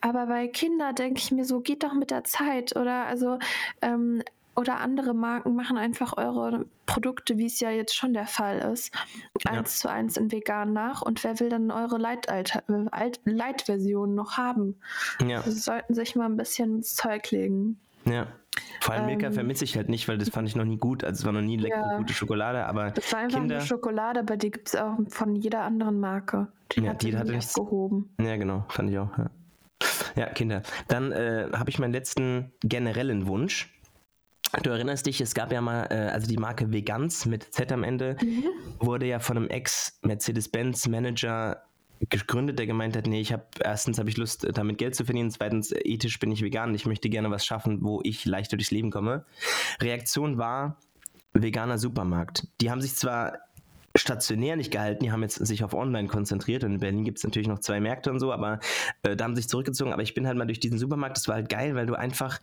Aber 0.00 0.26
bei 0.26 0.48
Kindern 0.48 0.94
denke 0.96 1.20
ich 1.20 1.30
mir 1.30 1.44
so, 1.44 1.60
geht 1.60 1.84
doch 1.84 1.94
mit 1.94 2.10
der 2.10 2.24
Zeit. 2.24 2.74
Oder 2.74 3.06
also 3.06 3.38
ähm, 3.80 4.22
oder 4.56 4.78
andere 4.78 5.14
Marken 5.14 5.54
machen 5.54 5.78
einfach 5.78 6.16
eure 6.16 6.66
Produkte, 6.86 7.38
wie 7.38 7.46
es 7.46 7.60
ja 7.60 7.70
jetzt 7.70 7.94
schon 7.94 8.12
der 8.12 8.26
Fall 8.26 8.58
ist, 8.72 8.92
ja. 9.44 9.52
eins 9.52 9.78
zu 9.78 9.88
eins 9.88 10.16
in 10.16 10.32
vegan 10.32 10.72
nach. 10.72 11.02
Und 11.02 11.22
wer 11.24 11.38
will 11.40 11.48
dann 11.48 11.70
eure 11.70 11.98
Light-Version 11.98 14.14
noch 14.14 14.36
haben? 14.36 14.76
Ja. 15.26 15.42
Sie 15.42 15.52
sollten 15.52 15.94
sich 15.94 16.16
mal 16.16 16.26
ein 16.26 16.36
bisschen 16.36 16.78
ins 16.78 16.94
Zeug 16.94 17.30
legen. 17.30 17.78
Ja. 18.04 18.26
Vor 18.80 18.94
allem 18.94 19.06
Milka 19.06 19.28
ähm, 19.28 19.32
vermisse 19.32 19.64
ich 19.64 19.76
halt 19.76 19.88
nicht, 19.88 20.08
weil 20.08 20.18
das 20.18 20.30
fand 20.30 20.48
ich 20.48 20.56
noch 20.56 20.64
nie 20.64 20.78
gut. 20.78 21.04
Also 21.04 21.20
es 21.20 21.24
war 21.24 21.32
noch 21.32 21.40
nie 21.40 21.56
leckere, 21.56 21.92
ja. 21.92 21.98
gute 21.98 22.12
Schokolade, 22.12 22.66
aber. 22.66 22.92
Es 22.96 23.12
war 23.12 23.20
einfach 23.20 23.38
Kinder, 23.38 23.56
eine 23.56 23.64
Schokolade, 23.64 24.20
aber 24.20 24.36
die 24.36 24.50
gibt 24.50 24.68
es 24.68 24.76
auch 24.76 24.98
von 25.08 25.36
jeder 25.36 25.62
anderen 25.62 26.00
Marke. 26.00 26.48
Die 26.72 26.80
ja, 26.80 26.90
hat 26.90 27.02
die 27.02 27.16
hatte 27.16 27.32
nichts 27.32 27.54
gehoben. 27.54 28.10
Ja, 28.20 28.36
genau, 28.36 28.64
fand 28.68 28.90
ich 28.90 28.98
auch. 28.98 29.16
Ja, 29.16 29.30
ja 30.16 30.26
Kinder. 30.26 30.62
Dann 30.88 31.12
äh, 31.12 31.48
habe 31.52 31.70
ich 31.70 31.78
meinen 31.78 31.92
letzten 31.92 32.52
generellen 32.62 33.26
Wunsch. 33.26 33.72
Du 34.62 34.70
erinnerst 34.70 35.06
dich, 35.06 35.20
es 35.20 35.34
gab 35.34 35.52
ja 35.52 35.60
mal, 35.60 35.86
äh, 35.90 36.10
also 36.10 36.26
die 36.26 36.36
Marke 36.36 36.72
Vegans 36.72 37.26
mit 37.26 37.54
Z 37.54 37.70
am 37.72 37.84
Ende, 37.84 38.16
mhm. 38.20 38.44
wurde 38.78 39.06
ja 39.06 39.20
von 39.20 39.36
einem 39.36 39.48
Ex-Mercedes-Benz-Manager 39.48 41.62
gegründet, 42.08 42.58
der 42.58 42.66
gemeint 42.66 42.96
hat, 42.96 43.06
nee, 43.06 43.20
ich 43.20 43.32
habe 43.32 43.44
erstens 43.60 43.98
habe 43.98 44.08
ich 44.08 44.16
Lust, 44.16 44.46
damit 44.54 44.78
Geld 44.78 44.94
zu 44.94 45.04
verdienen, 45.04 45.30
zweitens 45.30 45.72
ethisch 45.72 46.18
bin 46.18 46.32
ich 46.32 46.42
vegan, 46.42 46.74
ich 46.74 46.86
möchte 46.86 47.10
gerne 47.10 47.30
was 47.30 47.44
schaffen, 47.44 47.82
wo 47.82 48.00
ich 48.02 48.24
leichter 48.24 48.56
durchs 48.56 48.70
Leben 48.70 48.90
komme. 48.90 49.26
Reaktion 49.80 50.38
war 50.38 50.78
veganer 51.34 51.78
Supermarkt. 51.78 52.48
Die 52.60 52.70
haben 52.70 52.80
sich 52.80 52.96
zwar 52.96 53.34
stationär 53.94 54.56
nicht 54.56 54.70
gehalten, 54.70 55.04
die 55.04 55.12
haben 55.12 55.22
jetzt 55.22 55.44
sich 55.44 55.62
auf 55.62 55.74
Online 55.74 56.08
konzentriert 56.08 56.64
und 56.64 56.74
in 56.74 56.80
Berlin 56.80 57.04
gibt 57.04 57.18
es 57.18 57.24
natürlich 57.24 57.48
noch 57.48 57.58
zwei 57.58 57.80
Märkte 57.80 58.10
und 58.10 58.20
so, 58.20 58.32
aber 58.32 58.60
äh, 59.02 59.14
da 59.14 59.24
haben 59.24 59.36
sich 59.36 59.48
zurückgezogen, 59.48 59.92
aber 59.92 60.02
ich 60.02 60.14
bin 60.14 60.26
halt 60.26 60.38
mal 60.38 60.46
durch 60.46 60.60
diesen 60.60 60.78
Supermarkt, 60.78 61.16
das 61.16 61.28
war 61.28 61.34
halt 61.34 61.48
geil, 61.48 61.74
weil 61.74 61.86
du 61.86 61.94
einfach 61.94 62.40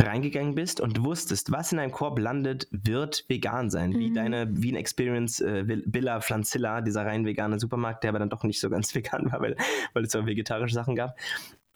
reingegangen 0.00 0.54
bist 0.54 0.80
und 0.80 1.04
wusstest, 1.04 1.52
was 1.52 1.72
in 1.72 1.78
deinem 1.78 1.92
Korb 1.92 2.18
landet, 2.18 2.68
wird 2.70 3.24
vegan 3.28 3.70
sein. 3.70 3.90
Mhm. 3.90 3.98
Wie 3.98 4.12
deine, 4.12 4.48
wie 4.50 4.72
ein 4.72 4.76
Experience 4.76 5.40
äh, 5.40 5.64
Villa 5.66 6.20
Flanzilla, 6.20 6.80
dieser 6.80 7.06
rein 7.06 7.24
vegane 7.24 7.58
Supermarkt, 7.58 8.02
der 8.02 8.10
aber 8.10 8.18
dann 8.18 8.30
doch 8.30 8.44
nicht 8.44 8.60
so 8.60 8.70
ganz 8.70 8.94
vegan 8.94 9.30
war, 9.30 9.40
weil, 9.40 9.56
weil 9.92 10.04
es 10.04 10.14
auch 10.16 10.26
vegetarische 10.26 10.74
Sachen 10.74 10.96
gab. 10.96 11.16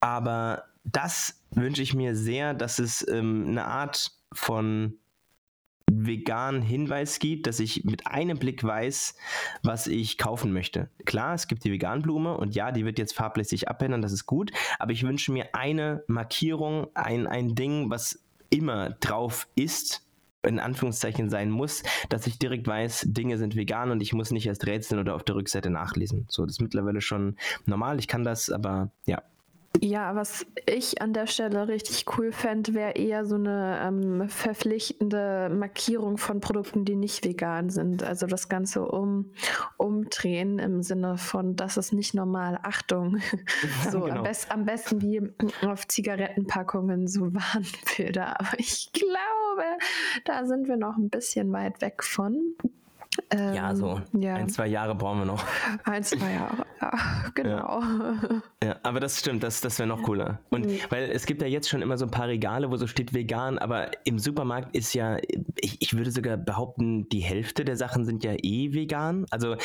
Aber 0.01 0.65
das 0.85 1.41
wünsche 1.51 1.83
ich 1.83 1.95
mir 1.95 2.15
sehr, 2.15 2.55
dass 2.55 2.79
es 2.79 3.07
ähm, 3.09 3.47
eine 3.49 3.65
Art 3.65 4.13
von 4.33 4.99
veganen 6.07 6.63
Hinweis 6.63 7.19
gibt, 7.19 7.47
dass 7.47 7.61
ich 7.61 7.85
mit 7.85 8.07
einem 8.07 8.39
Blick 8.39 8.63
weiß, 8.63 9.17
was 9.63 9.87
ich 9.87 10.19
kaufen 10.19 10.53
möchte. 10.53 10.91
Klar, 11.05 11.35
es 11.35 11.49
gibt 11.49 11.65
die 11.65 11.73
Veganblume 11.73 12.37
und 12.37 12.55
ja, 12.55 12.73
die 12.73 12.85
wird 12.85 12.99
jetzt 12.99 13.15
farblich 13.15 13.69
abändern, 13.69 14.03
das 14.03 14.13
ist 14.13 14.27
gut, 14.27 14.51
aber 14.79 14.93
ich 14.93 15.03
wünsche 15.03 15.33
mir 15.33 15.55
eine 15.55 16.03
Markierung, 16.07 16.89
ein, 16.95 17.27
ein 17.27 17.55
Ding, 17.55 17.91
was 17.91 18.25
immer 18.51 18.91
drauf 18.91 19.49
ist, 19.55 20.07
in 20.43 20.61
Anführungszeichen 20.61 21.29
sein 21.29 21.51
muss, 21.51 21.83
dass 22.09 22.27
ich 22.27 22.39
direkt 22.39 22.67
weiß, 22.67 23.07
Dinge 23.09 23.37
sind 23.39 23.57
vegan 23.57 23.91
und 23.91 24.01
ich 24.01 24.13
muss 24.13 24.31
nicht 24.31 24.47
erst 24.47 24.67
rätseln 24.67 25.01
oder 25.01 25.15
auf 25.15 25.25
der 25.25 25.35
Rückseite 25.35 25.71
nachlesen. 25.71 26.27
So, 26.29 26.45
das 26.45 26.57
ist 26.57 26.61
mittlerweile 26.61 27.01
schon 27.01 27.37
normal. 27.65 27.99
Ich 27.99 28.09
kann 28.09 28.25
das, 28.25 28.51
aber 28.51 28.91
ja, 29.07 29.23
ja, 29.81 30.15
was 30.15 30.47
ich 30.67 31.01
an 31.03 31.13
der 31.13 31.27
Stelle 31.27 31.69
richtig 31.69 32.05
cool 32.17 32.33
fände, 32.33 32.75
wäre 32.75 32.93
eher 32.93 33.25
so 33.25 33.37
eine 33.37 33.81
ähm, 33.83 34.29
verpflichtende 34.29 35.51
Markierung 35.53 36.19
von 36.19 36.41
Produkten, 36.41 36.85
die 36.85 36.97
nicht 36.97 37.25
vegan 37.25 37.71
sind. 37.71 38.03
Also 38.03 38.27
das 38.27 38.49
Ganze 38.49 38.87
um, 38.87 39.33
umdrehen 39.77 40.59
im 40.59 40.83
Sinne 40.83 41.19
von, 41.19 41.57
das 41.57 41.77
ist 41.77 41.93
nicht 41.93 42.15
normal, 42.15 42.59
Achtung. 42.63 43.19
so 43.91 44.01
genau. 44.01 44.17
am, 44.17 44.23
best, 44.25 44.51
am 44.51 44.65
besten 44.65 45.03
wie 45.03 45.23
auf 45.67 45.87
Zigarettenpackungen 45.89 47.07
so 47.09 47.21
Warnbilder. 47.33 48.41
Aber 48.41 48.59
ich 48.59 48.91
glaube, 48.93 49.65
da 50.25 50.47
sind 50.47 50.69
wir 50.69 50.77
noch 50.77 50.97
ein 50.97 51.11
bisschen 51.11 51.53
weit 51.53 51.81
weg 51.81 52.03
von. 52.03 52.55
Ähm, 53.31 53.55
ja, 53.55 53.75
so 53.75 54.01
ja. 54.13 54.35
ein, 54.35 54.49
zwei 54.49 54.67
Jahre 54.67 54.95
brauchen 54.95 55.21
wir 55.21 55.25
noch. 55.27 55.45
Ein, 55.85 56.03
zwei 56.05 56.33
Jahre, 56.33 56.65
ja, 56.81 56.93
genau. 57.35 57.81
Ja, 58.63 58.69
ja 58.69 58.77
aber 58.83 59.01
das 59.01 59.19
stimmt, 59.19 59.43
das, 59.43 59.61
das 59.61 59.79
wäre 59.79 59.89
noch 59.89 60.03
cooler. 60.03 60.41
Und 60.51 60.67
mhm. 60.67 60.79
weil 60.91 61.11
es 61.11 61.27
gibt 61.27 61.43
ja 61.43 61.49
jetzt 61.49 61.69
schon 61.69 61.83
immer 61.83 61.99
so 61.99 62.05
ein 62.07 62.11
paar 62.11 62.29
Regale, 62.29 62.71
wo 62.71 62.77
so 62.77 62.87
steht 62.87 63.15
vegan, 63.15 63.59
aber 63.59 63.91
im 64.05 64.19
Supermarkt 64.19 64.77
ist 64.77 64.95
ja, 64.95 65.19
ich, 65.57 65.81
ich 65.81 65.97
würde 65.97 66.11
sogar 66.11 66.37
behaupten, 66.37 67.09
die 67.09 67.21
Hälfte 67.21 67.65
der 67.65 67.77
Sachen 67.77 68.05
sind 68.05 68.25
ja 68.25 68.35
eh 68.43 68.73
vegan. 68.73 69.27
Also 69.31 69.57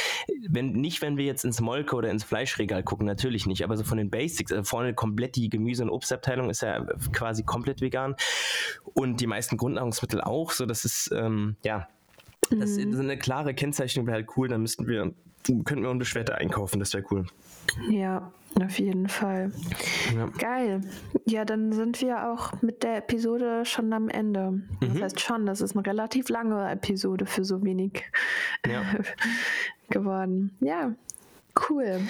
wenn 0.49 0.71
nicht, 0.73 1.01
wenn 1.01 1.17
wir 1.17 1.25
jetzt 1.25 1.45
ins 1.45 1.61
Molke 1.61 1.95
oder 1.95 2.09
ins 2.09 2.23
Fleischregal 2.23 2.83
gucken, 2.83 3.05
natürlich 3.05 3.45
nicht, 3.45 3.63
aber 3.63 3.77
so 3.77 3.83
von 3.83 3.97
den 3.97 4.09
Basics, 4.09 4.51
also 4.51 4.63
vorne 4.63 4.93
komplett 4.93 5.35
die 5.35 5.49
Gemüse- 5.49 5.83
und 5.83 5.89
Obstabteilung 5.89 6.49
ist 6.49 6.61
ja 6.61 6.83
quasi 7.13 7.43
komplett 7.43 7.81
vegan 7.81 8.15
und 8.93 9.21
die 9.21 9.27
meisten 9.27 9.57
Grundnahrungsmittel 9.57 10.21
auch, 10.21 10.51
so 10.51 10.65
das 10.65 10.85
ist, 10.85 11.11
ähm, 11.11 11.55
ja, 11.63 11.87
das 12.59 12.71
ist 12.71 12.85
mhm. 12.85 12.99
eine 12.99 13.17
klare 13.17 13.53
Kennzeichnung 13.53 14.07
wäre 14.07 14.17
halt 14.17 14.27
cool, 14.37 14.47
dann 14.47 14.61
müssten 14.61 14.87
wir, 14.87 15.13
könnten 15.43 15.83
wir 15.83 15.89
unbeschwerte 15.89 16.35
einkaufen, 16.35 16.79
das 16.79 16.93
wäre 16.93 17.03
cool. 17.11 17.25
Ja, 17.89 18.31
auf 18.61 18.79
jeden 18.79 19.07
Fall. 19.07 19.51
Ja. 20.15 20.27
Geil. 20.37 20.81
Ja, 21.25 21.45
dann 21.45 21.71
sind 21.71 22.01
wir 22.01 22.31
auch 22.31 22.61
mit 22.61 22.83
der 22.83 22.97
Episode 22.97 23.63
schon 23.65 23.93
am 23.93 24.09
Ende. 24.09 24.51
Mhm. 24.51 24.63
Das 24.79 25.01
heißt 25.01 25.21
schon, 25.21 25.45
das 25.45 25.61
ist 25.61 25.75
eine 25.75 25.85
relativ 25.85 26.29
lange 26.29 26.69
Episode 26.69 27.25
für 27.25 27.45
so 27.45 27.63
wenig 27.63 28.03
ja. 28.67 28.83
geworden. 29.89 30.55
Ja, 30.59 30.93
Cool. 31.69 32.01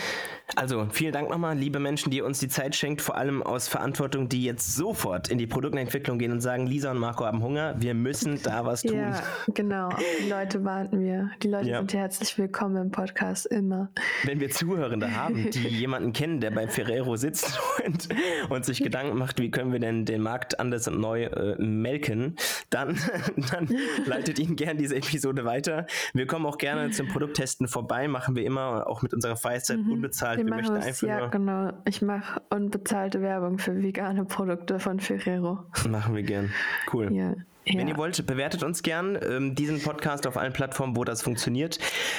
Also 0.56 0.88
vielen 0.92 1.14
Dank 1.14 1.30
nochmal, 1.30 1.58
liebe 1.58 1.80
Menschen, 1.80 2.12
die 2.12 2.22
uns 2.22 2.40
die 2.40 2.50
Zeit 2.50 2.76
schenkt, 2.76 3.02
vor 3.02 3.16
allem 3.16 3.42
aus 3.42 3.68
Verantwortung, 3.68 4.28
die 4.28 4.44
jetzt 4.44 4.76
sofort 4.76 5.30
in 5.30 5.38
die 5.38 5.48
Produktentwicklung 5.48 6.20
gehen 6.20 6.32
und 6.32 6.42
sagen, 6.42 6.68
Lisa 6.68 6.92
und 6.92 6.98
Marco 6.98 7.26
haben 7.26 7.42
Hunger, 7.42 7.76
wir 7.80 7.94
müssen 7.94 8.42
da 8.44 8.66
was 8.66 8.82
tun. 8.82 8.98
Ja, 8.98 9.24
genau. 9.54 9.90
Die 10.20 10.30
Leute 10.30 10.64
warten 10.66 11.02
wir. 11.02 11.32
Die 11.42 11.48
Leute 11.48 11.70
ja. 11.70 11.78
sind 11.78 11.94
herzlich 11.94 12.38
willkommen 12.38 12.76
im 12.78 12.92
Podcast 12.92 13.46
immer. 13.46 13.90
Wenn 14.24 14.40
wir 14.40 14.50
Zuhörende 14.50 15.16
haben, 15.16 15.50
die 15.52 15.68
jemanden 15.68 16.12
kennen, 16.12 16.42
der 16.42 16.52
bei 16.52 16.68
Ferrero 16.68 17.16
sitzt 17.16 17.60
und, 17.86 18.10
und 18.50 18.66
sich 18.66 18.84
Gedanken 18.84 19.18
macht, 19.18 19.40
wie 19.40 19.52
können 19.52 19.72
wir 19.72 19.80
denn 19.80 20.06
den 20.06 20.22
Markt 20.22 20.60
anders 20.60 20.88
und 20.88 21.00
neu 21.00 21.24
äh, 21.24 21.56
melken, 21.62 22.36
dann, 22.70 23.00
dann 23.52 23.70
leitet 24.06 24.38
ihnen 24.38 24.58
gerne 24.58 24.80
diese 24.80 24.98
Episode 24.98 25.46
weiter. 25.46 25.86
Wir 26.14 26.28
kommen 26.28 26.46
auch 26.46 26.58
gerne 26.58 26.92
zum 26.92 27.08
Produkttesten 27.08 27.70
vorbei, 27.70 28.10
machen 28.10 28.36
wir 28.36 28.44
immer 28.44 28.88
auch 28.88 29.02
mit 29.02 29.14
unserer 29.14 29.31
Freizeit 29.36 29.80
mhm. 29.80 29.92
unbezahlt 29.94 30.40
wir 30.40 30.46
möchten 30.46 30.76
einfach 30.76 31.08
ja, 31.08 31.28
genau. 31.28 31.74
Ich 31.86 32.02
mache 32.02 32.42
unbezahlte 32.50 33.22
Werbung 33.22 33.58
für 33.58 33.82
vegane 33.82 34.26
Produkte 34.26 34.80
von 34.80 35.00
Ferrero. 35.00 35.60
Machen 35.90 36.16
wir 36.16 36.24
gern. 36.24 36.52
Cool. 36.92 37.12
Ja. 37.14 37.36
Ja. 37.66 37.78
Wenn 37.78 37.88
ihr 37.88 37.98
wollt, 37.98 38.26
bewertet 38.26 38.64
uns 38.64 38.82
gern 38.82 39.18
ähm, 39.22 39.54
diesen 39.54 39.82
Podcast 39.82 40.26
auf 40.26 40.36
allen 40.36 40.52
Plattformen, 40.52 40.96
wo 40.96 41.04
das 41.04 41.22
funktioniert. 41.22 41.78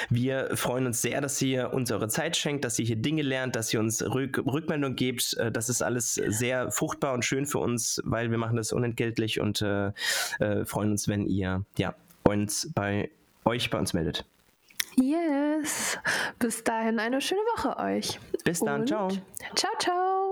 Wir 0.09 0.55
freuen 0.55 0.85
uns 0.85 1.01
sehr, 1.01 1.19
dass 1.19 1.41
ihr 1.41 1.73
uns 1.73 1.91
eure 1.91 2.07
Zeit 2.07 2.37
schenkt, 2.37 2.63
dass 2.63 2.79
ihr 2.79 2.85
hier 2.85 2.95
Dinge 2.95 3.23
lernt, 3.23 3.57
dass 3.57 3.73
ihr 3.73 3.81
uns 3.81 4.01
Rück 4.01 4.37
Rückmeldung 4.45 4.95
gebt. 4.95 5.35
Äh, 5.37 5.51
das 5.51 5.67
ist 5.67 5.81
alles 5.81 6.13
sehr 6.13 6.71
fruchtbar 6.71 7.13
und 7.13 7.25
schön 7.25 7.45
für 7.45 7.59
uns, 7.59 8.01
weil 8.05 8.31
wir 8.31 8.37
machen 8.37 8.55
das 8.55 8.71
unentgeltlich 8.71 9.41
und 9.41 9.61
äh, 9.61 9.91
äh, 10.39 10.65
freuen 10.65 10.91
uns, 10.91 11.09
wenn 11.09 11.25
ihr 11.25 11.65
ja, 11.77 11.93
uns 12.23 12.71
bei 12.73 13.09
euch 13.43 13.69
bei 13.69 13.79
uns 13.79 13.93
meldet. 13.93 14.25
Yes. 14.95 15.97
Bis 16.39 16.63
dahin 16.63 16.99
eine 16.99 17.21
schöne 17.21 17.41
Woche 17.55 17.77
euch. 17.77 18.19
Bis 18.43 18.59
dann. 18.59 18.81
Und 18.81 18.87
ciao. 18.87 19.07
Ciao, 19.55 19.71
ciao. 19.79 20.22